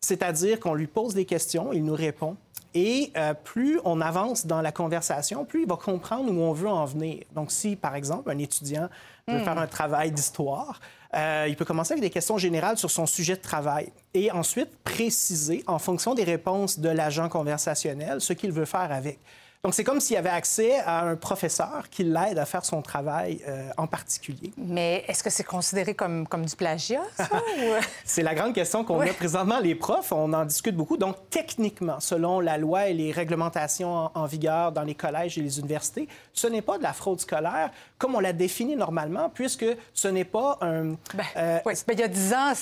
c'est-à-dire 0.00 0.60
qu'on 0.60 0.74
lui 0.74 0.86
pose 0.86 1.14
des 1.14 1.24
questions, 1.24 1.72
il 1.72 1.84
nous 1.84 1.94
répond. 1.94 2.36
Et 2.72 3.10
euh, 3.16 3.34
plus 3.34 3.80
on 3.84 4.00
avance 4.00 4.46
dans 4.46 4.62
la 4.62 4.70
conversation, 4.70 5.44
plus 5.44 5.62
il 5.62 5.68
va 5.68 5.76
comprendre 5.76 6.30
où 6.32 6.40
on 6.40 6.52
veut 6.52 6.68
en 6.68 6.84
venir. 6.84 7.24
Donc, 7.34 7.50
si, 7.50 7.74
par 7.74 7.96
exemple, 7.96 8.30
un 8.30 8.38
étudiant 8.38 8.88
veut 9.26 9.38
Hmm. 9.38 9.44
faire 9.44 9.58
un 9.58 9.66
travail 9.66 10.12
d'histoire, 10.12 10.80
euh, 11.14 11.46
il 11.48 11.56
peut 11.56 11.64
commencer 11.64 11.92
avec 11.92 12.02
des 12.02 12.10
questions 12.10 12.38
générales 12.38 12.78
sur 12.78 12.90
son 12.90 13.06
sujet 13.06 13.34
de 13.34 13.40
travail 13.40 13.92
et 14.14 14.30
ensuite 14.30 14.70
préciser, 14.84 15.64
en 15.66 15.78
fonction 15.78 16.14
des 16.14 16.24
réponses 16.24 16.78
de 16.78 16.88
l'agent 16.88 17.28
conversationnel, 17.28 18.20
ce 18.20 18.32
qu'il 18.32 18.52
veut 18.52 18.64
faire 18.64 18.92
avec. 18.92 19.18
Donc, 19.62 19.74
c'est 19.74 19.84
comme 19.84 20.00
s'il 20.00 20.16
avait 20.16 20.30
accès 20.30 20.78
à 20.78 21.02
un 21.02 21.16
professeur 21.16 21.90
qui 21.90 22.02
l'aide 22.02 22.38
à 22.38 22.46
faire 22.46 22.64
son 22.64 22.80
travail 22.80 23.42
euh, 23.46 23.68
en 23.76 23.86
particulier. 23.86 24.54
Mais 24.56 25.04
est-ce 25.06 25.22
que 25.22 25.28
c'est 25.28 25.44
considéré 25.44 25.92
comme, 25.92 26.26
comme 26.26 26.46
du 26.46 26.56
plagiat, 26.56 27.02
ça? 27.14 27.28
ou- 27.58 27.84
C'est 28.06 28.22
la 28.22 28.34
grande 28.34 28.54
question 28.54 28.84
qu'on 28.84 29.00
Oui. 29.00 29.10
a 29.10 29.12
présentement. 29.12 29.58
Les 29.60 29.74
profs, 29.74 30.12
on 30.12 30.32
en 30.32 30.46
discute 30.46 30.74
beaucoup. 30.74 30.96
Donc, 30.96 31.16
techniquement, 31.28 32.00
selon 32.00 32.40
la 32.40 32.56
loi 32.56 32.88
et 32.88 32.94
les 32.94 33.12
réglementations 33.12 33.94
en, 33.94 34.10
en 34.14 34.24
vigueur 34.24 34.72
dans 34.72 34.82
les 34.82 34.94
collèges 34.94 35.36
et 35.36 35.42
les 35.42 35.58
universités, 35.60 36.08
ce 36.32 36.46
n'est 36.46 36.62
pas 36.62 36.78
de 36.78 36.82
la 36.82 36.94
fraude 36.94 37.20
scolaire 37.20 37.70
comme 37.98 38.14
on 38.14 38.20
la 38.20 38.32
définit 38.32 38.76
normalement, 38.76 39.28
puisque 39.28 39.66
ce 39.92 40.08
n'est 40.08 40.24
pas 40.24 40.56
un... 40.62 40.92
euh, 41.36 41.58
Oui, 41.66 41.74
ben, 41.86 41.92
il 41.92 42.00
y 42.00 42.02
a 42.02 42.08
10 42.08 42.32
ans, 42.32 42.52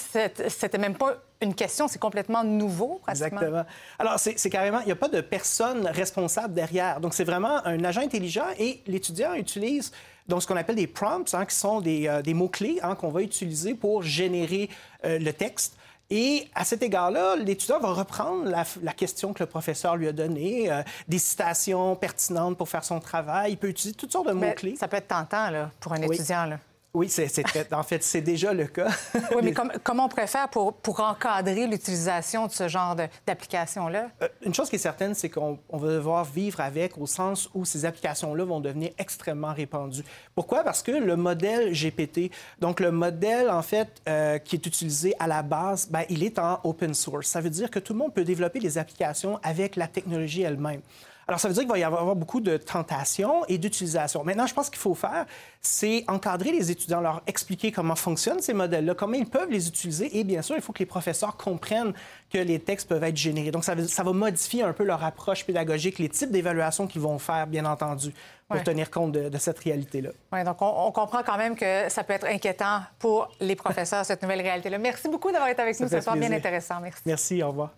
c'était 0.49 0.79
même 0.79 0.97
pas 0.97 1.15
une 1.41 1.55
question, 1.55 1.89
c'est 1.89 1.99
complètement 1.99 2.43
nouveau, 2.45 3.01
pratiquement. 3.03 3.41
Exactement. 3.41 3.65
Alors, 3.99 4.19
c'est 4.19 4.51
carrément, 4.51 4.81
il 4.81 4.87
n'y 4.87 4.93
a 4.93 4.97
pas 4.97 5.09
de 5.09 5.21
personne 5.21 5.87
responsable 5.87 6.55
derrière. 6.55 7.01
Donc, 7.01 7.15
c'est 7.15 7.25
vraiment 7.25 7.65
un 7.65 7.83
agent 7.85 8.01
intelligent 8.01 8.47
et 8.59 8.81
l'étudiant 8.87 9.35
utilise 9.35 9.93
donc, 10.29 10.43
ce 10.43 10.47
qu'on 10.47 10.57
appelle 10.57 10.77
des 10.77 10.87
prompts, 10.87 11.33
hein, 11.33 11.47
qui 11.47 11.57
sont 11.57 11.81
des, 11.81 12.07
euh, 12.07 12.21
des 12.21 12.35
mots-clés 12.35 12.79
hein, 12.83 12.95
qu'on 12.95 13.09
va 13.09 13.23
utiliser 13.23 13.75
pour 13.75 14.03
générer 14.03 14.69
euh, 15.07 15.19
le 15.19 15.33
texte. 15.33 15.75
Et 16.11 16.49
à 16.55 16.65
cet 16.65 16.83
égard-là, 16.83 17.37
l'étudiant 17.37 17.81
va 17.81 17.93
reprendre 17.93 18.45
la, 18.45 18.65
la 18.83 18.93
question 18.93 19.33
que 19.33 19.43
le 19.43 19.47
professeur 19.47 19.97
lui 19.97 20.07
a 20.07 20.13
donnée, 20.13 20.71
euh, 20.71 20.83
des 21.07 21.19
citations 21.19 21.97
pertinentes 21.97 22.59
pour 22.59 22.69
faire 22.69 22.85
son 22.85 23.01
travail. 23.01 23.53
Il 23.53 23.57
peut 23.57 23.69
utiliser 23.69 23.95
toutes 23.97 24.13
sortes 24.13 24.29
de 24.29 24.33
Mais 24.33 24.49
mots-clés. 24.49 24.77
Ça 24.77 24.87
peut 24.87 24.99
être 24.99 25.09
tentant 25.09 25.51
là, 25.51 25.71
pour 25.81 25.95
un 25.95 26.03
Oui. 26.03 26.15
étudiant. 26.15 26.45
Là. 26.45 26.59
Oui, 26.99 27.09
c'est, 27.09 27.31
en 27.73 27.83
fait, 27.85 28.03
c'est 28.03 28.21
déjà 28.21 28.53
le 28.53 28.67
cas. 28.67 28.89
Oui, 29.37 29.43
mais 29.43 29.53
comme- 29.53 29.71
comment 29.85 30.07
on 30.07 30.09
pourrait 30.09 30.27
faire 30.27 30.49
pour, 30.49 30.73
pour 30.75 30.99
encadrer 31.01 31.67
l'utilisation 31.69 32.47
de 32.49 32.53
ce 32.53 32.67
genre 32.67 32.97
de- 32.97 33.07
d'application-là? 33.25 34.09
Euh, 34.23 34.29
Une 34.43 34.53
chose 34.53 34.69
qui 34.69 34.75
est 34.77 34.81
certaine, 34.81 35.15
c'est 35.15 35.29
qu'on 35.31 35.59
on 35.69 35.79
va 35.79 35.89
devoir 35.89 36.25
vivre 36.25 36.61
avec 36.61 36.99
au 36.99 37.07
sens 37.07 37.49
où 37.55 37.65
ces 37.65 37.85
applications-là 37.85 38.45
vont 38.45 38.59
devenir 38.61 38.91
extrêmement 38.99 39.53
répandues. 39.53 40.03
Pourquoi? 40.35 40.65
Parce 40.65 40.83
que 40.83 40.91
le 40.91 41.15
modèle 41.17 41.73
GPT, 41.73 42.33
donc 42.59 42.81
le 42.81 42.91
modèle, 42.91 43.49
en 43.49 43.63
fait, 43.63 43.89
euh, 44.09 44.39
qui 44.39 44.57
est 44.57 44.67
utilisé 44.67 45.15
à 45.21 45.27
la 45.29 45.43
base, 45.43 45.89
ben, 45.89 46.03
il 46.09 46.25
est 46.25 46.39
en 46.41 46.59
open 46.65 46.95
source. 46.95 47.29
Ça 47.29 47.41
veut 47.41 47.51
dire 47.51 47.71
que 47.71 47.79
tout 47.79 47.93
le 47.93 48.01
monde 48.01 48.13
peut 48.13 48.25
développer 48.25 48.59
des 48.59 48.77
applications 48.77 49.39
avec 49.45 49.77
la 49.77 49.87
technologie 49.87 50.43
elle-même. 50.43 50.81
Alors, 51.29 51.39
ça 51.39 51.47
veut 51.49 51.53
dire 51.53 51.65
qu'il 51.65 51.71
va 51.71 51.79
y 51.79 51.85
avoir 51.85 52.17
beaucoup 52.17 52.41
de 52.41 52.57
tentations 52.57 53.45
et 53.49 53.59
d'utilisation. 53.59 54.25
Maintenant, 54.25 54.47
je 54.47 54.55
pense 54.55 54.71
qu'il 54.71 54.79
faut 54.79 54.95
faire, 54.95 55.27
c'est 55.61 56.03
encadrer 56.09 56.53
les 56.53 56.71
étudiants, 56.71 57.03
leur 57.03 57.21
expliquer 57.27 57.71
comment 57.71 57.95
fonctionnent 57.97 58.41
ces 58.41 58.55
modèles-là, 58.55 58.95
comment 58.95 59.13
ils 59.13 59.29
peuvent 59.29 59.51
les 59.51 59.69
utiliser. 59.69 60.19
Et 60.19 60.25
bien 60.25 60.41
sûr, 60.41 60.57
il 60.57 60.63
faut 60.63 60.73
que 60.73 60.79
les 60.79 60.87
professeurs 60.87 61.37
comprennent 61.37 61.93
que 62.33 62.39
les 62.39 62.59
textes 62.59 62.89
peuvent 62.89 63.05
être 63.05 63.17
générés. 63.19 63.51
Donc, 63.51 63.65
ça, 63.65 63.75
veut- 63.75 63.87
ça 63.87 64.03
va 64.03 64.13
modifier 64.15 64.63
un 64.63 64.73
peu 64.73 64.85
leur 64.85 65.05
approche 65.05 65.45
pédagogique, 65.45 65.99
les 65.99 66.09
types 66.09 66.31
d'évaluation 66.31 66.87
qu'ils 66.87 67.03
vont 67.03 67.19
faire, 67.19 67.47
bien 67.47 67.67
entendu, 67.67 68.11
pour 68.49 68.57
Ouais. 68.57 68.65
tenir 68.65 68.91
compte 68.91 69.13
de, 69.13 69.29
de 69.29 69.37
cette 69.39 69.59
réalité-là. 69.59 70.09
Oui, 70.33 70.43
donc 70.45 70.63
on, 70.63 70.87
on 70.87 70.93
comprend 70.93 71.23
quand 71.23 71.37
même 71.37 71.55
que 71.55 71.91
ça 71.91 72.05
peut 72.05 72.15
être 72.15 72.27
inquiétant 72.27 72.81
pour 72.99 73.29
les 73.41 73.55
professeurs, 73.55 74.07
cette 74.07 74.23
nouvelle 74.23 74.41
réalité-là. 74.41 74.79
Merci 74.79 75.07
beaucoup 75.11 75.31
d'avoir 75.31 75.51
été 75.51 75.61
avec 75.61 75.75
Ça 75.75 75.85
nous 75.85 75.91
ce 75.91 76.01
soir. 76.01 76.17
Bien 76.17 76.33
intéressant. 76.33 76.81
Merci. 76.81 77.03
Merci, 77.05 77.43
au 77.43 77.49
revoir. 77.49 77.71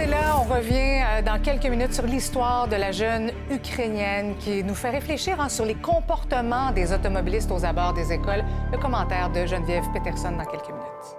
Restez 0.00 0.16
là, 0.16 0.38
on 0.40 0.44
revient 0.44 1.02
euh, 1.04 1.20
dans 1.20 1.38
quelques 1.42 1.66
minutes 1.66 1.92
sur 1.92 2.06
l'histoire 2.06 2.66
de 2.68 2.76
la 2.76 2.90
jeune 2.90 3.32
Ukrainienne 3.50 4.34
qui 4.38 4.64
nous 4.64 4.74
fait 4.74 4.88
réfléchir 4.88 5.38
hein, 5.38 5.50
sur 5.50 5.66
les 5.66 5.74
comportements 5.74 6.72
des 6.72 6.94
automobilistes 6.94 7.50
aux 7.50 7.66
abords 7.66 7.92
des 7.92 8.10
écoles. 8.10 8.42
Le 8.72 8.78
commentaire 8.78 9.28
de 9.30 9.44
Geneviève 9.44 9.84
Peterson 9.92 10.32
dans 10.32 10.46
quelques 10.46 10.70
minutes. 10.70 11.16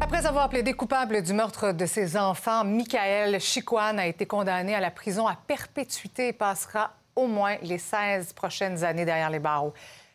Après 0.00 0.24
avoir 0.24 0.48
plaidé 0.48 0.72
coupable 0.72 1.20
du 1.20 1.34
meurtre 1.34 1.72
de 1.72 1.84
ses 1.84 2.16
enfants, 2.16 2.64
Michael 2.64 3.38
Chicoine 3.38 3.98
a 3.98 4.06
été 4.06 4.24
condamné 4.24 4.74
à 4.74 4.80
la 4.80 4.90
prison 4.90 5.26
à 5.26 5.36
perpétuité 5.46 6.28
et 6.28 6.32
passera 6.32 6.92
au 7.14 7.26
moins 7.26 7.56
les 7.60 7.76
16 7.76 8.32
prochaines 8.32 8.82
années 8.82 9.04
derrière 9.04 9.28
les 9.28 9.40
barreaux. 9.40 9.74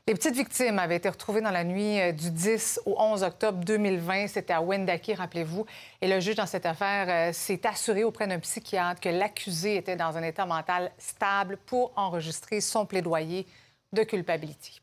Les 0.10 0.14
petites 0.14 0.36
victimes 0.36 0.80
avaient 0.80 0.96
été 0.96 1.10
retrouvées 1.10 1.42
dans 1.42 1.52
la 1.52 1.66
nuit 1.66 2.00
euh, 2.00 2.14
du 2.14 2.32
10 2.32 2.80
au 2.86 2.96
11 2.98 3.24
octobre 3.24 3.62
2020. 3.66 4.28
C'était 4.28 4.54
à 4.54 4.62
Wendake, 4.62 5.12
rappelez-vous. 5.18 5.66
Et 6.02 6.08
le 6.08 6.22
juge 6.22 6.36
dans 6.36 6.46
cette 6.46 6.66
affaire 6.66 7.08
euh, 7.10 7.34
s'est 7.34 7.68
assuré 7.68 8.06
auprès 8.06 8.26
d'un 8.26 8.40
psychiatre 8.40 9.02
que 9.02 9.10
l'accusé 9.10 9.76
était 9.76 9.98
dans 9.98 10.16
un 10.16 10.24
état 10.24 10.46
mental 10.46 10.94
stable 10.98 11.58
pour 11.66 11.92
enregistrer 11.98 12.62
son 12.62 12.86
plaidoyer 12.86 13.46
de 13.92 14.04
culpabilité. 14.04 14.80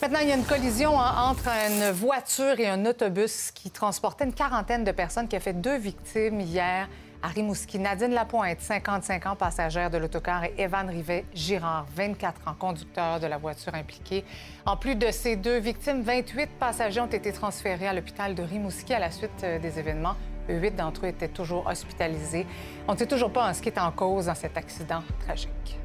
Maintenant, 0.00 0.20
il 0.22 0.28
y 0.28 0.32
a 0.32 0.36
une 0.36 0.44
collision 0.44 0.98
hein, 0.98 1.30
entre 1.30 1.48
une 1.48 1.90
voiture 1.90 2.58
et 2.58 2.66
un 2.66 2.86
autobus 2.86 3.50
qui 3.50 3.70
transportait 3.70 4.24
une 4.24 4.32
quarantaine 4.32 4.84
de 4.84 4.92
personnes 4.92 5.28
qui 5.28 5.36
a 5.36 5.40
fait 5.40 5.52
deux 5.52 5.76
victimes 5.76 6.40
hier 6.40 6.88
à 7.22 7.28
Rimouski. 7.28 7.78
Nadine 7.78 8.12
Lapointe, 8.12 8.60
55 8.60 9.26
ans, 9.26 9.36
passagère 9.36 9.90
de 9.90 9.98
l'autocar, 9.98 10.44
et 10.44 10.54
Evan 10.58 10.88
Rivet-Girard, 10.88 11.86
24 11.94 12.48
ans, 12.48 12.54
conducteur 12.58 13.20
de 13.20 13.26
la 13.26 13.38
voiture 13.38 13.74
impliquée. 13.74 14.24
En 14.64 14.76
plus 14.76 14.96
de 14.96 15.10
ces 15.10 15.36
deux 15.36 15.58
victimes, 15.58 16.02
28 16.02 16.50
passagers 16.58 17.00
ont 17.00 17.06
été 17.06 17.32
transférés 17.32 17.88
à 17.88 17.92
l'hôpital 17.92 18.34
de 18.34 18.42
Rimouski 18.42 18.94
à 18.94 18.98
la 18.98 19.10
suite 19.10 19.44
euh, 19.44 19.58
des 19.58 19.78
événements. 19.78 20.16
Huit 20.48 20.76
d'entre 20.76 21.06
eux 21.06 21.08
étaient 21.08 21.28
toujours 21.28 21.66
hospitalisés. 21.66 22.46
On 22.86 22.92
ne 22.92 22.98
sait 22.98 23.06
toujours 23.06 23.32
pas 23.32 23.46
hein, 23.46 23.52
ce 23.52 23.62
qui 23.62 23.68
est 23.68 23.78
en 23.78 23.90
cause 23.90 24.26
dans 24.26 24.34
cet 24.34 24.56
accident 24.56 25.02
tragique. 25.24 25.78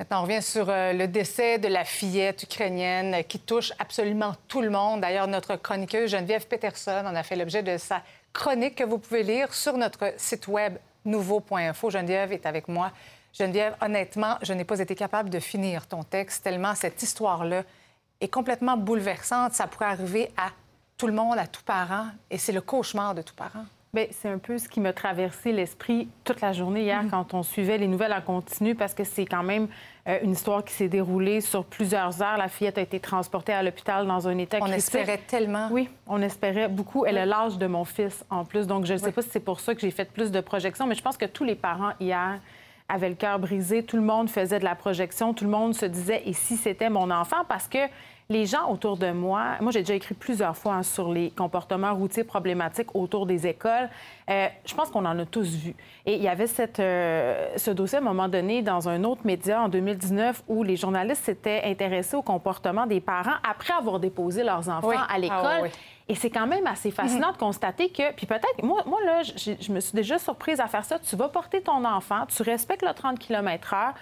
Maintenant, 0.00 0.20
on 0.20 0.22
revient 0.22 0.42
sur 0.42 0.70
euh, 0.70 0.92
le 0.92 1.08
décès 1.08 1.58
de 1.58 1.66
la 1.66 1.84
fillette 1.84 2.44
ukrainienne 2.44 3.24
qui 3.26 3.40
touche 3.40 3.72
absolument 3.80 4.36
tout 4.46 4.62
le 4.62 4.70
monde. 4.70 5.00
D'ailleurs, 5.00 5.26
notre 5.26 5.56
chroniqueuse 5.56 6.12
Geneviève 6.12 6.46
Peterson 6.46 7.02
en 7.04 7.16
a 7.16 7.24
fait 7.24 7.34
l'objet 7.34 7.64
de 7.64 7.76
sa 7.78 8.04
chronique 8.38 8.76
que 8.76 8.84
vous 8.84 8.98
pouvez 8.98 9.24
lire 9.24 9.52
sur 9.52 9.76
notre 9.76 10.14
site 10.16 10.46
web 10.46 10.78
nouveau.info. 11.04 11.90
Geneviève 11.90 12.32
est 12.32 12.46
avec 12.46 12.68
moi. 12.68 12.92
Geneviève, 13.32 13.74
honnêtement, 13.80 14.36
je 14.42 14.52
n'ai 14.52 14.64
pas 14.64 14.78
été 14.78 14.94
capable 14.94 15.28
de 15.28 15.40
finir 15.40 15.88
ton 15.88 16.04
texte 16.04 16.44
tellement 16.44 16.76
cette 16.76 17.02
histoire-là 17.02 17.64
est 18.20 18.28
complètement 18.28 18.76
bouleversante. 18.76 19.54
Ça 19.54 19.66
pourrait 19.66 19.86
arriver 19.86 20.30
à 20.36 20.50
tout 20.96 21.08
le 21.08 21.12
monde, 21.12 21.36
à 21.36 21.48
tout 21.48 21.64
parent, 21.64 22.06
et 22.30 22.38
c'est 22.38 22.52
le 22.52 22.60
cauchemar 22.60 23.12
de 23.12 23.22
tout 23.22 23.34
parent. 23.34 23.64
Bien, 23.94 24.04
c'est 24.10 24.28
un 24.28 24.36
peu 24.36 24.58
ce 24.58 24.68
qui 24.68 24.80
m'a 24.80 24.92
traversé 24.92 25.50
l'esprit 25.50 26.08
toute 26.22 26.42
la 26.42 26.52
journée 26.52 26.82
hier 26.82 27.02
quand 27.10 27.32
on 27.32 27.42
suivait 27.42 27.78
les 27.78 27.86
nouvelles 27.88 28.12
en 28.12 28.20
continu 28.20 28.74
parce 28.74 28.92
que 28.92 29.02
c'est 29.02 29.24
quand 29.24 29.42
même 29.42 29.66
euh, 30.06 30.18
une 30.22 30.32
histoire 30.32 30.62
qui 30.62 30.74
s'est 30.74 30.88
déroulée 30.88 31.40
sur 31.40 31.64
plusieurs 31.64 32.20
heures. 32.22 32.36
La 32.36 32.48
fillette 32.48 32.76
a 32.76 32.82
été 32.82 33.00
transportée 33.00 33.54
à 33.54 33.62
l'hôpital 33.62 34.06
dans 34.06 34.28
un 34.28 34.36
état 34.36 34.58
On 34.60 34.66
critique. 34.66 34.78
espérait 34.94 35.20
tellement. 35.26 35.68
Oui, 35.70 35.88
on 36.06 36.20
espérait 36.20 36.68
beaucoup. 36.68 37.06
Elle 37.06 37.16
a 37.16 37.24
l'âge 37.24 37.56
de 37.56 37.66
mon 37.66 37.86
fils 37.86 38.26
en 38.28 38.44
plus, 38.44 38.66
donc 38.66 38.84
je 38.84 38.92
ne 38.92 38.98
sais 38.98 39.06
Oui. 39.06 39.12
pas 39.12 39.22
si 39.22 39.30
c'est 39.30 39.40
pour 39.40 39.58
ça 39.58 39.74
que 39.74 39.80
j'ai 39.80 39.90
fait 39.90 40.04
plus 40.12 40.30
de 40.30 40.40
projections, 40.42 40.86
mais 40.86 40.94
je 40.94 41.02
pense 41.02 41.16
que 41.16 41.24
tous 41.26 41.44
les 41.44 41.54
parents 41.54 41.92
hier 41.98 42.40
avaient 42.90 43.08
le 43.08 43.14
cœur 43.14 43.38
brisé. 43.38 43.82
Tout 43.84 43.96
le 43.96 44.02
monde 44.02 44.28
faisait 44.28 44.58
de 44.58 44.64
la 44.64 44.74
projection. 44.74 45.32
Tout 45.32 45.44
le 45.44 45.50
monde 45.50 45.74
se 45.74 45.86
disait 45.86 46.22
et 46.26 46.34
si 46.34 46.58
c'était 46.58 46.90
mon 46.90 47.10
enfant? 47.10 47.44
Parce 47.48 47.68
que 47.68 47.78
les 48.30 48.44
gens 48.44 48.70
autour 48.70 48.98
de 48.98 49.10
moi, 49.10 49.56
moi 49.62 49.72
j'ai 49.72 49.78
déjà 49.80 49.94
écrit 49.94 50.14
plusieurs 50.14 50.54
fois 50.54 50.74
hein, 50.74 50.82
sur 50.82 51.10
les 51.10 51.30
comportements 51.30 51.94
routiers 51.94 52.24
problématiques 52.24 52.94
autour 52.94 53.24
des 53.24 53.46
écoles. 53.46 53.88
Euh, 54.28 54.48
je 54.66 54.74
pense 54.74 54.90
qu'on 54.90 55.06
en 55.06 55.18
a 55.18 55.24
tous 55.24 55.48
vu. 55.56 55.74
Et 56.04 56.14
il 56.16 56.22
y 56.22 56.28
avait 56.28 56.46
cette, 56.46 56.78
euh, 56.78 57.48
ce 57.56 57.70
dossier 57.70 57.96
à 57.96 58.00
un 58.02 58.04
moment 58.04 58.28
donné 58.28 58.60
dans 58.60 58.86
un 58.86 59.02
autre 59.04 59.22
média 59.24 59.62
en 59.62 59.70
2019 59.70 60.42
où 60.46 60.62
les 60.62 60.76
journalistes 60.76 61.24
s'étaient 61.24 61.62
intéressés 61.64 62.16
au 62.16 62.22
comportement 62.22 62.84
des 62.86 63.00
parents 63.00 63.36
après 63.48 63.72
avoir 63.72 63.98
déposé 63.98 64.44
leurs 64.44 64.68
enfants 64.68 64.88
Oui. 64.88 64.96
à 64.96 65.06
Ah, 65.08 65.18
l'école. 65.18 65.60
oui. 65.62 65.70
Et 66.10 66.14
c'est 66.14 66.30
quand 66.30 66.46
même 66.46 66.66
assez 66.66 66.90
fascinant 66.90 67.32
de 67.32 67.38
constater 67.38 67.88
que, 67.90 68.12
puis 68.14 68.26
peut-être, 68.26 68.62
moi, 68.62 68.82
moi 68.86 68.98
là, 69.06 69.22
je 69.22 69.72
me 69.72 69.80
suis 69.80 69.94
déjà 69.94 70.18
surprise 70.18 70.60
à 70.60 70.66
faire 70.66 70.84
ça. 70.84 70.98
Tu 70.98 71.16
vas 71.16 71.28
porter 71.28 71.62
ton 71.62 71.82
enfant, 71.84 72.26
tu 72.26 72.42
respectes 72.42 72.82
le 72.82 72.92
30 72.92 73.18
km/h, 73.18 73.92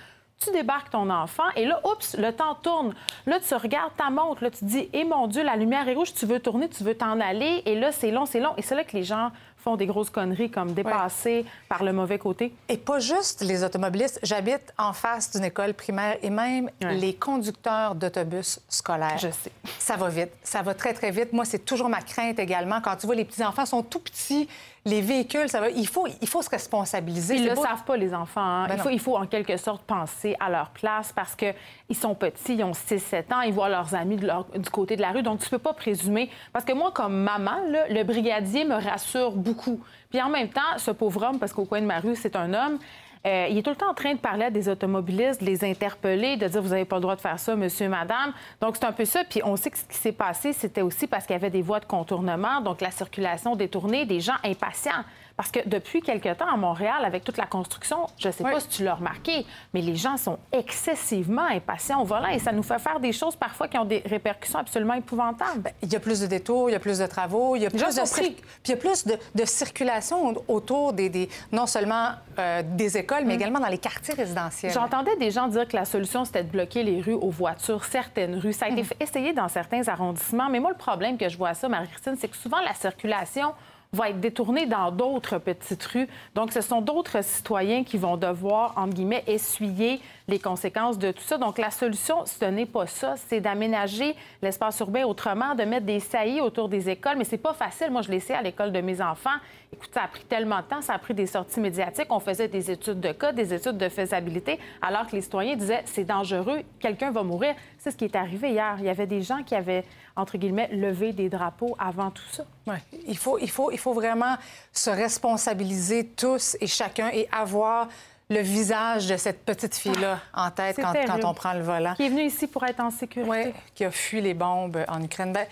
tu 0.42 0.50
débarques 0.52 0.90
ton 0.90 1.08
enfant, 1.10 1.44
et 1.56 1.64
là, 1.64 1.80
oups, 1.84 2.16
le 2.18 2.32
temps 2.32 2.54
tourne. 2.54 2.94
Là, 3.26 3.38
tu 3.40 3.54
regardes 3.54 3.96
ta 3.96 4.10
montre, 4.10 4.44
là, 4.44 4.50
tu 4.50 4.58
te 4.58 4.64
dis, 4.64 4.88
eh 4.92 5.04
mon 5.04 5.26
Dieu, 5.26 5.42
la 5.42 5.56
lumière 5.56 5.88
est 5.88 5.94
rouge, 5.94 6.12
tu 6.14 6.26
veux 6.26 6.40
tourner, 6.40 6.68
tu 6.68 6.84
veux 6.84 6.94
t'en 6.94 7.20
aller, 7.20 7.62
et 7.64 7.74
là, 7.74 7.92
c'est 7.92 8.10
long, 8.10 8.26
c'est 8.26 8.40
long. 8.40 8.54
Et 8.56 8.62
c'est 8.62 8.74
là 8.74 8.84
que 8.84 8.96
les 8.96 9.04
gens 9.04 9.30
font 9.66 9.76
des 9.76 9.86
grosses 9.86 10.10
conneries 10.10 10.48
comme 10.50 10.74
dépasser 10.74 11.44
par 11.68 11.82
le 11.82 11.92
mauvais 11.92 12.20
côté. 12.20 12.54
Et 12.68 12.76
pas 12.76 13.00
juste 13.00 13.40
les 13.40 13.64
automobilistes. 13.64 14.20
J'habite 14.22 14.72
en 14.78 14.92
face 14.92 15.32
d'une 15.32 15.42
école 15.42 15.74
primaire 15.74 16.18
et 16.22 16.30
même 16.30 16.70
les 16.80 17.14
conducteurs 17.14 17.96
d'autobus 17.96 18.60
scolaires. 18.68 19.18
Je 19.18 19.28
sais. 19.28 19.50
Ça 19.80 19.96
va 19.96 20.08
vite. 20.08 20.30
Ça 20.44 20.62
va 20.62 20.72
très, 20.72 20.94
très 20.94 21.10
vite. 21.10 21.32
Moi, 21.32 21.44
c'est 21.44 21.64
toujours 21.64 21.88
ma 21.88 22.00
crainte 22.00 22.38
également. 22.38 22.80
Quand 22.80 22.94
tu 22.94 23.06
vois 23.06 23.16
les 23.16 23.24
petits-enfants 23.24 23.66
sont 23.66 23.82
tout 23.82 23.98
petits, 23.98 24.48
les 24.86 25.00
véhicules, 25.02 25.48
ça 25.48 25.60
va. 25.60 25.68
Il 25.68 25.86
faut, 25.86 26.06
il 26.22 26.28
faut 26.28 26.40
se 26.40 26.48
responsabiliser. 26.48 27.34
Ils 27.34 27.42
ne 27.44 27.50
le 27.50 27.56
savent 27.56 27.84
pas, 27.84 27.96
les 27.96 28.14
enfants. 28.14 28.40
hein. 28.40 28.66
Ben 28.68 28.74
il, 28.76 28.80
faut, 28.80 28.88
il 28.90 29.00
faut 29.00 29.16
en 29.16 29.26
quelque 29.26 29.56
sorte 29.58 29.82
penser 29.82 30.36
à 30.40 30.48
leur 30.48 30.70
place 30.70 31.12
parce 31.14 31.34
qu'ils 31.34 31.54
sont 31.96 32.14
petits, 32.14 32.54
ils 32.54 32.64
ont 32.64 32.70
6-7 32.72 33.34
ans, 33.34 33.40
ils 33.42 33.52
voient 33.52 33.68
leurs 33.68 33.94
amis 33.94 34.16
de 34.16 34.26
leur- 34.26 34.46
du 34.56 34.70
côté 34.70 34.96
de 34.96 35.02
la 35.02 35.10
rue. 35.10 35.22
Donc, 35.22 35.40
tu 35.40 35.50
peux 35.50 35.58
pas 35.58 35.74
présumer. 35.74 36.30
Parce 36.52 36.64
que 36.64 36.72
moi, 36.72 36.92
comme 36.94 37.14
maman, 37.16 37.58
là, 37.68 37.88
le 37.90 38.02
brigadier 38.04 38.64
me 38.64 38.74
rassure 38.74 39.32
beaucoup. 39.32 39.80
Puis 40.08 40.22
en 40.22 40.28
même 40.30 40.48
temps, 40.48 40.60
ce 40.78 40.92
pauvre 40.92 41.22
homme, 41.28 41.38
parce 41.38 41.52
qu'au 41.52 41.64
coin 41.64 41.80
de 41.80 41.86
ma 41.86 41.98
rue, 42.00 42.14
c'est 42.16 42.36
un 42.36 42.54
homme, 42.54 42.78
euh, 43.26 43.48
il 43.50 43.58
est 43.58 43.62
tout 43.62 43.70
le 43.70 43.76
temps 43.76 43.90
en 43.90 43.94
train 43.94 44.14
de 44.14 44.20
parler 44.20 44.44
à 44.44 44.50
des 44.50 44.68
automobilistes, 44.68 45.40
de 45.40 45.46
les 45.46 45.64
interpeller, 45.64 46.36
de 46.36 46.46
dire 46.46 46.62
vous 46.62 46.68
n'avez 46.68 46.84
pas 46.84 46.96
le 46.96 47.02
droit 47.02 47.16
de 47.16 47.20
faire 47.20 47.40
ça, 47.40 47.56
monsieur, 47.56 47.88
madame. 47.88 48.32
Donc, 48.60 48.76
c'est 48.76 48.86
un 48.86 48.92
peu 48.92 49.04
ça. 49.04 49.24
Puis 49.28 49.40
on 49.44 49.56
sait 49.56 49.70
que 49.70 49.78
ce 49.78 49.84
qui 49.84 49.96
s'est 49.96 50.12
passé, 50.12 50.52
c'était 50.52 50.82
aussi 50.82 51.08
parce 51.08 51.26
qu'il 51.26 51.34
y 51.34 51.36
avait 51.36 51.50
des 51.50 51.62
voies 51.62 51.80
de 51.80 51.86
contournement, 51.86 52.60
donc 52.60 52.80
la 52.80 52.92
circulation 52.92 53.56
détournée, 53.56 54.06
des 54.06 54.20
gens 54.20 54.36
impatients. 54.44 55.04
Parce 55.36 55.50
que 55.50 55.60
depuis 55.68 56.00
quelque 56.00 56.32
temps, 56.34 56.48
à 56.50 56.56
Montréal, 56.56 57.04
avec 57.04 57.22
toute 57.22 57.36
la 57.36 57.44
construction, 57.46 58.06
je 58.18 58.28
ne 58.28 58.32
sais 58.32 58.42
pas 58.42 58.58
si 58.60 58.68
tu 58.68 58.84
l'as 58.84 58.94
remarqué, 58.94 59.44
mais 59.74 59.82
les 59.82 59.94
gens 59.94 60.16
sont 60.16 60.38
excessivement 60.50 61.46
impatients 61.50 62.00
au 62.00 62.04
volant 62.04 62.28
et 62.28 62.38
ça 62.38 62.52
nous 62.52 62.62
fait 62.62 62.78
faire 62.78 63.00
des 63.00 63.12
choses 63.12 63.36
parfois 63.36 63.68
qui 63.68 63.76
ont 63.76 63.84
des 63.84 64.02
répercussions 64.06 64.58
absolument 64.58 64.94
épouvantables. 64.94 65.72
Il 65.82 65.92
y 65.92 65.96
a 65.96 66.00
plus 66.00 66.20
de 66.20 66.26
détours, 66.26 66.70
il 66.70 66.72
y 66.72 66.76
a 66.76 66.80
plus 66.80 66.98
de 66.98 67.06
travaux, 67.06 67.56
il 67.56 67.60
y 67.62 67.66
a 67.66 67.70
plus 67.70 67.78
de, 67.78 67.84
cir- 67.84 68.34
puis 68.34 68.36
il 68.66 68.70
y 68.70 68.74
a 68.74 68.76
plus 68.76 69.04
de, 69.06 69.18
de 69.34 69.44
circulation 69.44 70.34
autour 70.48 70.92
des, 70.92 71.08
des- 71.08 71.28
non 71.52 71.66
seulement 71.66 72.10
euh, 72.38 72.62
des 72.64 72.96
écoles, 72.96 73.24
mais 73.26 73.34
également 73.34 73.60
dans 73.60 73.68
les 73.68 73.78
quartiers 73.78 74.14
résidentiels. 74.14 74.72
J'entendais 74.72 75.16
des 75.16 75.30
gens 75.30 75.48
dire 75.48 75.66
que 75.68 75.76
la 75.76 75.84
solution, 75.84 76.24
c'était 76.24 76.44
de 76.44 76.50
bloquer 76.50 76.82
les 76.82 77.00
rues 77.00 77.12
aux 77.14 77.30
voitures, 77.30 77.84
certaines 77.84 78.36
rues. 78.38 78.52
Ça 78.52 78.66
a 78.66 78.68
été 78.70 78.84
fait- 78.84 78.96
essayé 79.00 79.32
dans 79.32 79.48
certains 79.48 79.86
arrondissements. 79.88 80.48
Mais 80.48 80.60
moi, 80.60 80.70
le 80.70 80.76
problème 80.78 81.18
que 81.18 81.28
je 81.28 81.36
vois 81.36 81.50
à 81.50 81.54
ça, 81.54 81.68
Marie-Christine, 81.68 82.16
c'est 82.18 82.28
que 82.28 82.36
souvent, 82.36 82.60
la 82.60 82.74
circulation 82.74 83.52
va 83.92 84.10
être 84.10 84.20
détournée 84.20 84.66
dans 84.66 84.90
d'autres 84.90 85.38
petites 85.38 85.84
rues. 85.84 86.08
Donc, 86.34 86.52
ce 86.52 86.60
sont 86.60 86.80
d'autres 86.80 87.22
citoyens 87.22 87.84
qui 87.84 87.98
vont 87.98 88.16
devoir, 88.16 88.74
entre 88.76 88.94
guillemets, 88.94 89.24
essuyer 89.26 90.00
les 90.28 90.38
conséquences 90.38 90.98
de 90.98 91.12
tout 91.12 91.22
ça. 91.22 91.38
Donc, 91.38 91.58
la 91.58 91.70
solution, 91.70 92.26
ce 92.26 92.44
n'est 92.46 92.66
pas 92.66 92.86
ça. 92.86 93.14
C'est 93.28 93.40
d'aménager 93.40 94.16
l'espace 94.42 94.78
urbain 94.80 95.04
autrement, 95.04 95.54
de 95.54 95.62
mettre 95.62 95.86
des 95.86 96.00
saillies 96.00 96.40
autour 96.40 96.68
des 96.68 96.90
écoles. 96.90 97.16
Mais 97.16 97.24
c'est 97.24 97.36
pas 97.38 97.54
facile. 97.54 97.90
Moi, 97.90 98.02
je 98.02 98.10
l'ai 98.10 98.16
essayé 98.16 98.38
à 98.38 98.42
l'école 98.42 98.72
de 98.72 98.80
mes 98.80 99.00
enfants. 99.00 99.36
Écoute, 99.72 99.90
ça 99.92 100.02
a 100.02 100.08
pris 100.08 100.24
tellement 100.24 100.58
de 100.58 100.62
temps, 100.62 100.80
ça 100.80 100.94
a 100.94 100.98
pris 100.98 101.14
des 101.14 101.26
sorties 101.26 101.60
médiatiques. 101.60 102.06
On 102.10 102.20
faisait 102.20 102.48
des 102.48 102.70
études 102.70 103.00
de 103.00 103.12
cas, 103.12 103.32
des 103.32 103.52
études 103.52 103.76
de 103.78 103.88
faisabilité, 103.88 104.58
alors 104.80 105.06
que 105.06 105.14
les 105.14 105.22
citoyens 105.22 105.56
disaient 105.56 105.82
c'est 105.86 106.04
dangereux, 106.04 106.62
quelqu'un 106.80 107.10
va 107.10 107.22
mourir. 107.22 107.54
C'est 107.78 107.90
ce 107.90 107.96
qui 107.96 108.04
est 108.04 108.16
arrivé 108.16 108.50
hier. 108.50 108.76
Il 108.78 108.84
y 108.84 108.88
avait 108.88 109.06
des 109.06 109.22
gens 109.22 109.42
qui 109.42 109.54
avaient, 109.54 109.84
entre 110.16 110.38
guillemets, 110.38 110.68
levé 110.72 111.12
des 111.12 111.28
drapeaux 111.28 111.76
avant 111.78 112.10
tout 112.10 112.24
ça. 112.30 112.44
Ouais. 112.66 112.82
Il, 113.06 113.18
faut, 113.18 113.38
il, 113.38 113.50
faut, 113.50 113.70
il 113.70 113.78
faut 113.78 113.92
vraiment 113.92 114.36
se 114.72 114.90
responsabiliser 114.90 116.06
tous 116.06 116.56
et 116.60 116.66
chacun 116.66 117.10
et 117.12 117.28
avoir 117.30 117.88
le 118.28 118.40
visage 118.40 119.06
de 119.06 119.16
cette 119.16 119.44
petite 119.44 119.74
fille-là 119.76 120.18
en 120.34 120.50
tête 120.50 120.76
quand, 120.76 121.24
on 121.24 121.34
prend 121.34 121.52
le 121.52 121.62
volant. 121.62 121.94
Qui 121.94 122.06
est 122.06 122.08
venu 122.08 122.22
ici 122.24 122.46
pour 122.46 122.64
être 122.64 122.80
en 122.80 122.90
sécurité. 122.90 123.30
Oui, 123.30 123.54
qui 123.74 123.84
a 123.84 123.90
fui 123.90 124.20
les 124.20 124.34
bombes 124.34 124.84
en 124.88 125.02
Ukraine. 125.02 125.32
Ben, 125.32 125.46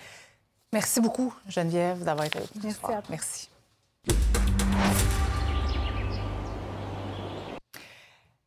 merci 0.73 0.99
beaucoup, 0.99 1.33
Geneviève, 1.47 2.03
d'avoir 2.03 2.25
été 2.27 2.39
avec 2.39 2.53
nous. 2.55 2.61
ce 2.61 2.65
Merci 2.67 2.79
soir. 2.79 2.91
à 2.91 3.01
toi. 3.01 3.05
Merci. 3.09 3.49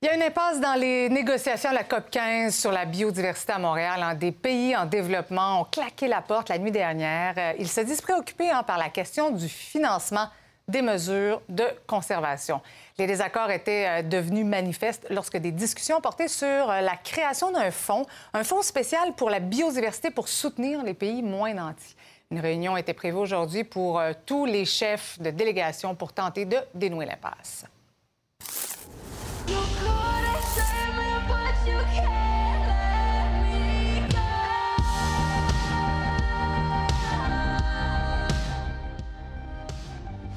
Il 0.01 0.07
y 0.07 0.09
a 0.11 0.14
une 0.14 0.22
impasse 0.22 0.61
dans 0.61 0.74
les 0.79 1.09
négociations 1.09 1.70
à 1.70 1.72
la 1.72 1.83
COP 1.83 2.09
15 2.11 2.55
sur 2.55 2.70
la 2.70 2.85
biodiversité 2.85 3.53
à 3.53 3.59
Montréal. 3.59 4.01
hein. 4.01 4.14
Des 4.14 4.31
pays 4.31 4.76
en 4.76 4.87
développement 4.87 5.62
ont 5.62 5.64
claqué 5.64 6.07
la 6.07 6.22
porte 6.22 6.51
la 6.51 6.59
nuit 6.59 6.70
dernière. 6.70 7.35
Euh, 7.37 7.53
Ils 7.59 7.68
se 7.68 7.81
disent 7.81 8.01
préoccupés 8.01 8.49
hein, 8.51 8.62
par 8.62 8.79
la 8.79 8.91
question 8.91 9.31
du 9.33 9.49
financement 9.49 10.29
des 10.69 10.83
mesures 10.83 11.41
de 11.49 11.64
conservation. 11.87 12.61
Les 12.99 13.07
désaccords 13.07 13.51
étaient 13.51 13.87
euh, 13.89 14.03
devenus 14.03 14.45
manifestes 14.45 15.07
lorsque 15.11 15.37
des 15.37 15.51
discussions 15.51 16.01
portaient 16.01 16.29
sur 16.29 16.47
euh, 16.47 16.81
la 16.81 16.97
création 16.97 17.51
d'un 17.51 17.71
fonds, 17.71 18.07
un 18.35 18.45
fonds 18.45 18.62
spécial 18.62 19.14
pour 19.14 19.31
la 19.31 19.41
biodiversité 19.41 20.11
pour 20.11 20.29
soutenir 20.29 20.83
les 20.83 20.95
pays 20.95 21.23
moins 21.23 21.55
nantis. 21.55 21.97
Une 22.31 22.41
réunion 22.41 22.77
était 22.77 22.93
prévue 22.93 23.16
aujourd'hui 23.16 23.64
pour 23.64 23.99
euh, 23.99 24.12
tous 24.27 24.45
les 24.45 24.66
chefs 24.66 25.19
de 25.21 25.31
délégation 25.31 25.95
pour 25.95 26.12
tenter 26.12 26.45
de 26.45 26.59
dénouer 26.75 27.07
l'impasse. 27.07 27.64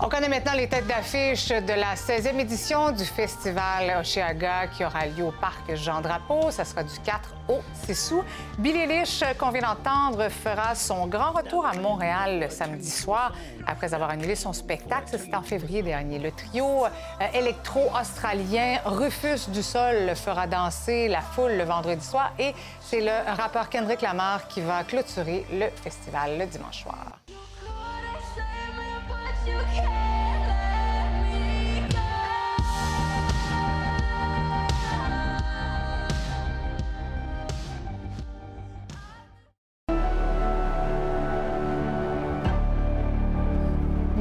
On 0.04 0.10
connaît 0.10 0.30
maintenant 0.30 0.54
les 0.54 0.68
têtes 0.68 0.88
d'affiche 0.88 1.50
de 1.50 1.74
la 1.74 1.94
16e 1.94 2.40
édition 2.40 2.92
du 2.92 3.06
festival 3.06 4.00
Oshéaga 4.00 4.66
qui 4.66 4.84
aura 4.84 5.06
lieu 5.06 5.26
au 5.26 5.32
parc 5.32 5.76
Jean-Drapeau. 5.76 6.50
Ça 6.50 6.66
sera 6.66 6.82
du 6.82 6.98
4 7.06 7.36
au 7.50 7.60
6 7.86 8.14
août. 8.14 8.26
Billy 8.58 8.80
Eilish, 8.80 9.24
qu'on 9.38 9.52
vient 9.52 9.62
d'entendre, 9.62 10.28
fera 10.30 10.74
son 10.74 11.06
grand 11.06 11.34
retour 11.34 11.68
à 11.68 11.74
Montréal 11.74 12.40
le 12.40 12.50
samedi 12.50 12.90
soir 12.90 13.32
après 13.68 13.94
avoir 13.94 14.10
annulé 14.10 14.34
son 14.34 14.54
spectacle. 14.54 15.20
C'était 15.20 15.36
en 15.36 15.44
février 15.44 15.84
dernier. 15.84 16.18
Le 16.18 16.32
trio 16.32 16.86
euh, 16.86 16.90
électro-australien 17.36 18.80
Rufus 18.86 19.52
du 19.52 19.62
Sol 19.62 20.16
fera 20.16 20.48
danser 20.48 21.10
la 21.10 21.22
foule 21.22 21.52
le 21.52 21.64
vendredi 21.64 22.04
soir 22.04 22.34
et 22.40 22.56
c'est 22.80 23.02
le 23.02 23.36
rappeur 23.38 23.70
Kendrick 23.70 24.02
Lamar 24.02 24.48
qui 24.48 24.62
va 24.62 24.84
clôturer 24.84 25.46
le 25.54 25.70
festival 25.84 26.40
le 26.40 26.48
dimanche 26.48 26.82
soir. 26.82 27.06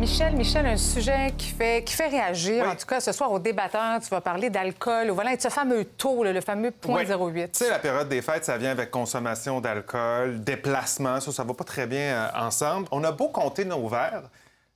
Michel, 0.00 0.34
Michel, 0.34 0.66
un 0.66 0.76
sujet 0.78 1.34
qui 1.36 1.50
fait, 1.50 1.84
qui 1.84 1.94
fait 1.94 2.08
réagir. 2.08 2.66
En 2.66 2.74
tout 2.74 2.86
cas, 2.86 3.00
ce 3.00 3.12
soir, 3.12 3.30
au 3.30 3.38
débatteur, 3.38 4.00
tu 4.00 4.08
vas 4.08 4.22
parler 4.22 4.48
d'alcool 4.48 5.10
au 5.10 5.14
volant 5.14 5.30
et 5.30 5.36
de 5.36 5.42
ce 5.42 5.48
fameux 5.48 5.84
taux, 5.84 6.24
le 6.24 6.40
fameux 6.40 6.70
0.08. 6.70 6.90
Ouais. 6.90 7.48
Tu 7.48 7.48
sais, 7.52 7.68
la 7.68 7.78
période 7.78 8.08
des 8.08 8.22
fêtes, 8.22 8.46
ça 8.46 8.56
vient 8.56 8.70
avec 8.70 8.90
consommation 8.90 9.60
d'alcool, 9.60 10.42
déplacement, 10.42 11.20
ça, 11.20 11.30
ça 11.32 11.44
va 11.44 11.52
pas 11.52 11.64
très 11.64 11.86
bien 11.86 12.00
euh, 12.00 12.28
ensemble. 12.34 12.88
On 12.90 13.04
a 13.04 13.12
beau 13.12 13.28
compter 13.28 13.66
nos 13.66 13.86
verres. 13.88 14.22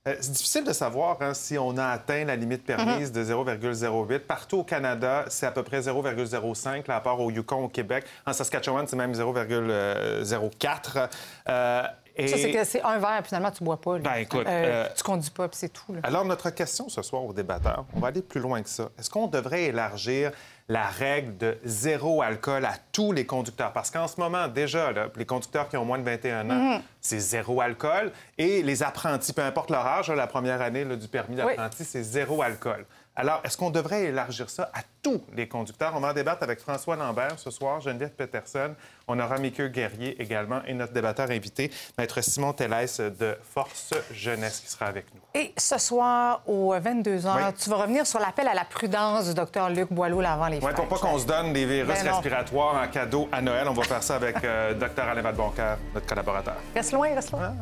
Euh, 0.07 0.15
c'est 0.19 0.31
difficile 0.31 0.63
de 0.63 0.73
savoir 0.73 1.17
hein, 1.21 1.33
si 1.33 1.57
on 1.57 1.77
a 1.77 1.87
atteint 1.87 2.25
la 2.25 2.35
limite 2.35 2.63
permise 2.65 3.11
de 3.11 3.23
0,08. 3.23 4.19
Partout 4.19 4.57
au 4.59 4.63
Canada, 4.63 5.25
c'est 5.29 5.45
à 5.47 5.51
peu 5.51 5.63
près 5.63 5.81
0,05, 5.81 6.87
là, 6.87 6.97
à 6.97 7.01
part 7.01 7.19
au 7.19 7.31
Yukon, 7.31 7.63
au 7.65 7.69
Québec. 7.69 8.05
En 8.25 8.33
Saskatchewan, 8.33 8.85
c'est 8.87 8.95
même 8.95 9.13
0,04. 9.13 11.09
Euh, 11.49 11.83
et... 12.17 12.27
Ça, 12.27 12.37
c'est 12.37 12.51
que 12.51 12.63
c'est 12.63 12.81
un 12.81 12.97
verre, 12.97 13.21
finalement, 13.25 13.51
tu 13.51 13.63
bois 13.63 13.75
pas. 13.81 13.97
là. 13.97 14.03
Ben, 14.03 14.13
écoute, 14.15 14.45
Euh, 14.47 14.85
euh, 14.85 14.87
Tu 14.95 15.03
conduis 15.03 15.31
pas, 15.31 15.47
puis 15.49 15.57
c'est 15.59 15.69
tout. 15.73 15.93
là. 15.93 15.99
Alors, 16.03 16.23
notre 16.23 16.49
question 16.51 16.87
ce 16.87 17.01
soir 17.01 17.23
aux 17.25 17.33
débatteurs, 17.33 17.85
on 17.93 17.99
va 17.99 18.07
aller 18.07 18.21
plus 18.21 18.39
loin 18.39 18.61
que 18.61 18.69
ça. 18.69 18.89
Est-ce 18.97 19.09
qu'on 19.09 19.27
devrait 19.27 19.65
élargir 19.65 20.31
la 20.67 20.85
règle 20.87 21.37
de 21.37 21.57
zéro 21.63 22.21
alcool 22.21 22.65
à 22.65 22.73
tous 22.91 23.11
les 23.11 23.25
conducteurs? 23.25 23.71
Parce 23.73 23.91
qu'en 23.91 24.07
ce 24.07 24.19
moment, 24.19 24.47
déjà, 24.47 24.91
là, 24.91 25.07
les 25.15 25.25
conducteurs 25.25 25.69
qui 25.69 25.77
ont 25.77 25.85
moins 25.85 25.99
de 25.99 26.03
21 26.03 26.49
ans, 26.49 26.75
Mhm. 26.75 26.81
c'est 27.01 27.19
zéro 27.19 27.61
alcool. 27.61 28.11
Et 28.37 28.63
les 28.63 28.81
apprentis, 28.83 29.33
peu 29.33 29.43
importe 29.43 29.69
leur 29.69 29.85
âge, 29.85 30.09
là, 30.09 30.15
la 30.15 30.27
première 30.27 30.61
année 30.61 30.83
là, 30.83 30.95
du 30.95 31.07
permis 31.07 31.35
d'apprenti, 31.35 31.85
c'est 31.85 32.03
zéro 32.03 32.41
alcool. 32.41 32.85
Alors, 33.17 33.39
est-ce 33.45 33.57
qu'on 33.57 33.69
devrait 33.69 34.03
élargir 34.05 34.49
ça 34.49 34.69
à 34.73 34.81
tous 35.01 35.21
les 35.33 35.47
conducteurs? 35.47 35.93
On 35.95 36.01
va 36.01 36.09
en 36.09 36.13
débattre 36.13 36.43
avec 36.43 36.59
François 36.59 36.97
Lambert 36.97 37.37
ce 37.39 37.49
soir, 37.49 37.79
Geneviève 37.79 38.09
Peterson. 38.09 38.75
On 39.07 39.17
aura 39.19 39.37
Mickey 39.37 39.69
Guerrier 39.69 40.21
également 40.21 40.59
et 40.67 40.73
notre 40.73 40.91
débatteur 40.91 41.31
invité, 41.31 41.71
Maître 41.97 42.19
Simon 42.21 42.51
Tellès 42.51 42.99
de 42.99 43.37
Force 43.53 43.93
Jeunesse, 44.11 44.59
qui 44.59 44.69
sera 44.69 44.87
avec 44.87 45.05
nous. 45.13 45.21
Et 45.33 45.53
ce 45.57 45.77
soir, 45.77 46.41
aux 46.45 46.73
22 46.77 47.19
h, 47.19 47.35
Oui. 47.37 47.53
tu 47.57 47.69
vas 47.69 47.77
revenir 47.77 48.05
sur 48.05 48.19
l'appel 48.19 48.49
à 48.49 48.53
la 48.53 48.65
prudence 48.65 49.27
du 49.29 49.33
docteur 49.33 49.69
Luc 49.69 49.93
Boileau 49.93 50.19
avant 50.21 50.47
les 50.47 50.59
Oui, 50.59 50.73
pour 50.75 50.87
pas 50.89 50.97
qu'on 50.97 51.17
se 51.17 51.25
donne 51.25 51.53
des 51.53 51.65
virus 51.65 51.87
Ben 52.03 52.11
respiratoires 52.11 52.83
en 52.83 52.87
cadeau 52.89 53.29
à 53.31 53.41
Noël, 53.41 53.65
on 53.69 53.73
va 53.73 53.83
faire 53.83 54.03
ça 54.03 54.15
avec 54.15 54.43
euh, 54.43 54.73
Dr 54.79 55.03
Alain 55.03 55.21
Vadeboncoeur, 55.21 55.77
notre 55.93 56.05
collaborateur. 56.05 56.55
Reste 56.75 56.91
loin, 56.91 57.13
reste 57.15 57.31
loin. 57.31 57.53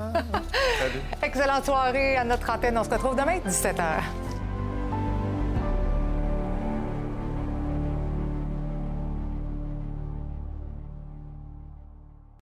Salut. 0.79 1.01
Excellente 1.21 1.65
soirée 1.65 2.17
à 2.17 2.23
notre 2.23 2.49
antenne. 2.49 2.75
On 2.77 2.83
se 2.83 2.89
retrouve 2.89 3.15
demain, 3.15 3.37
17h. 3.47 3.83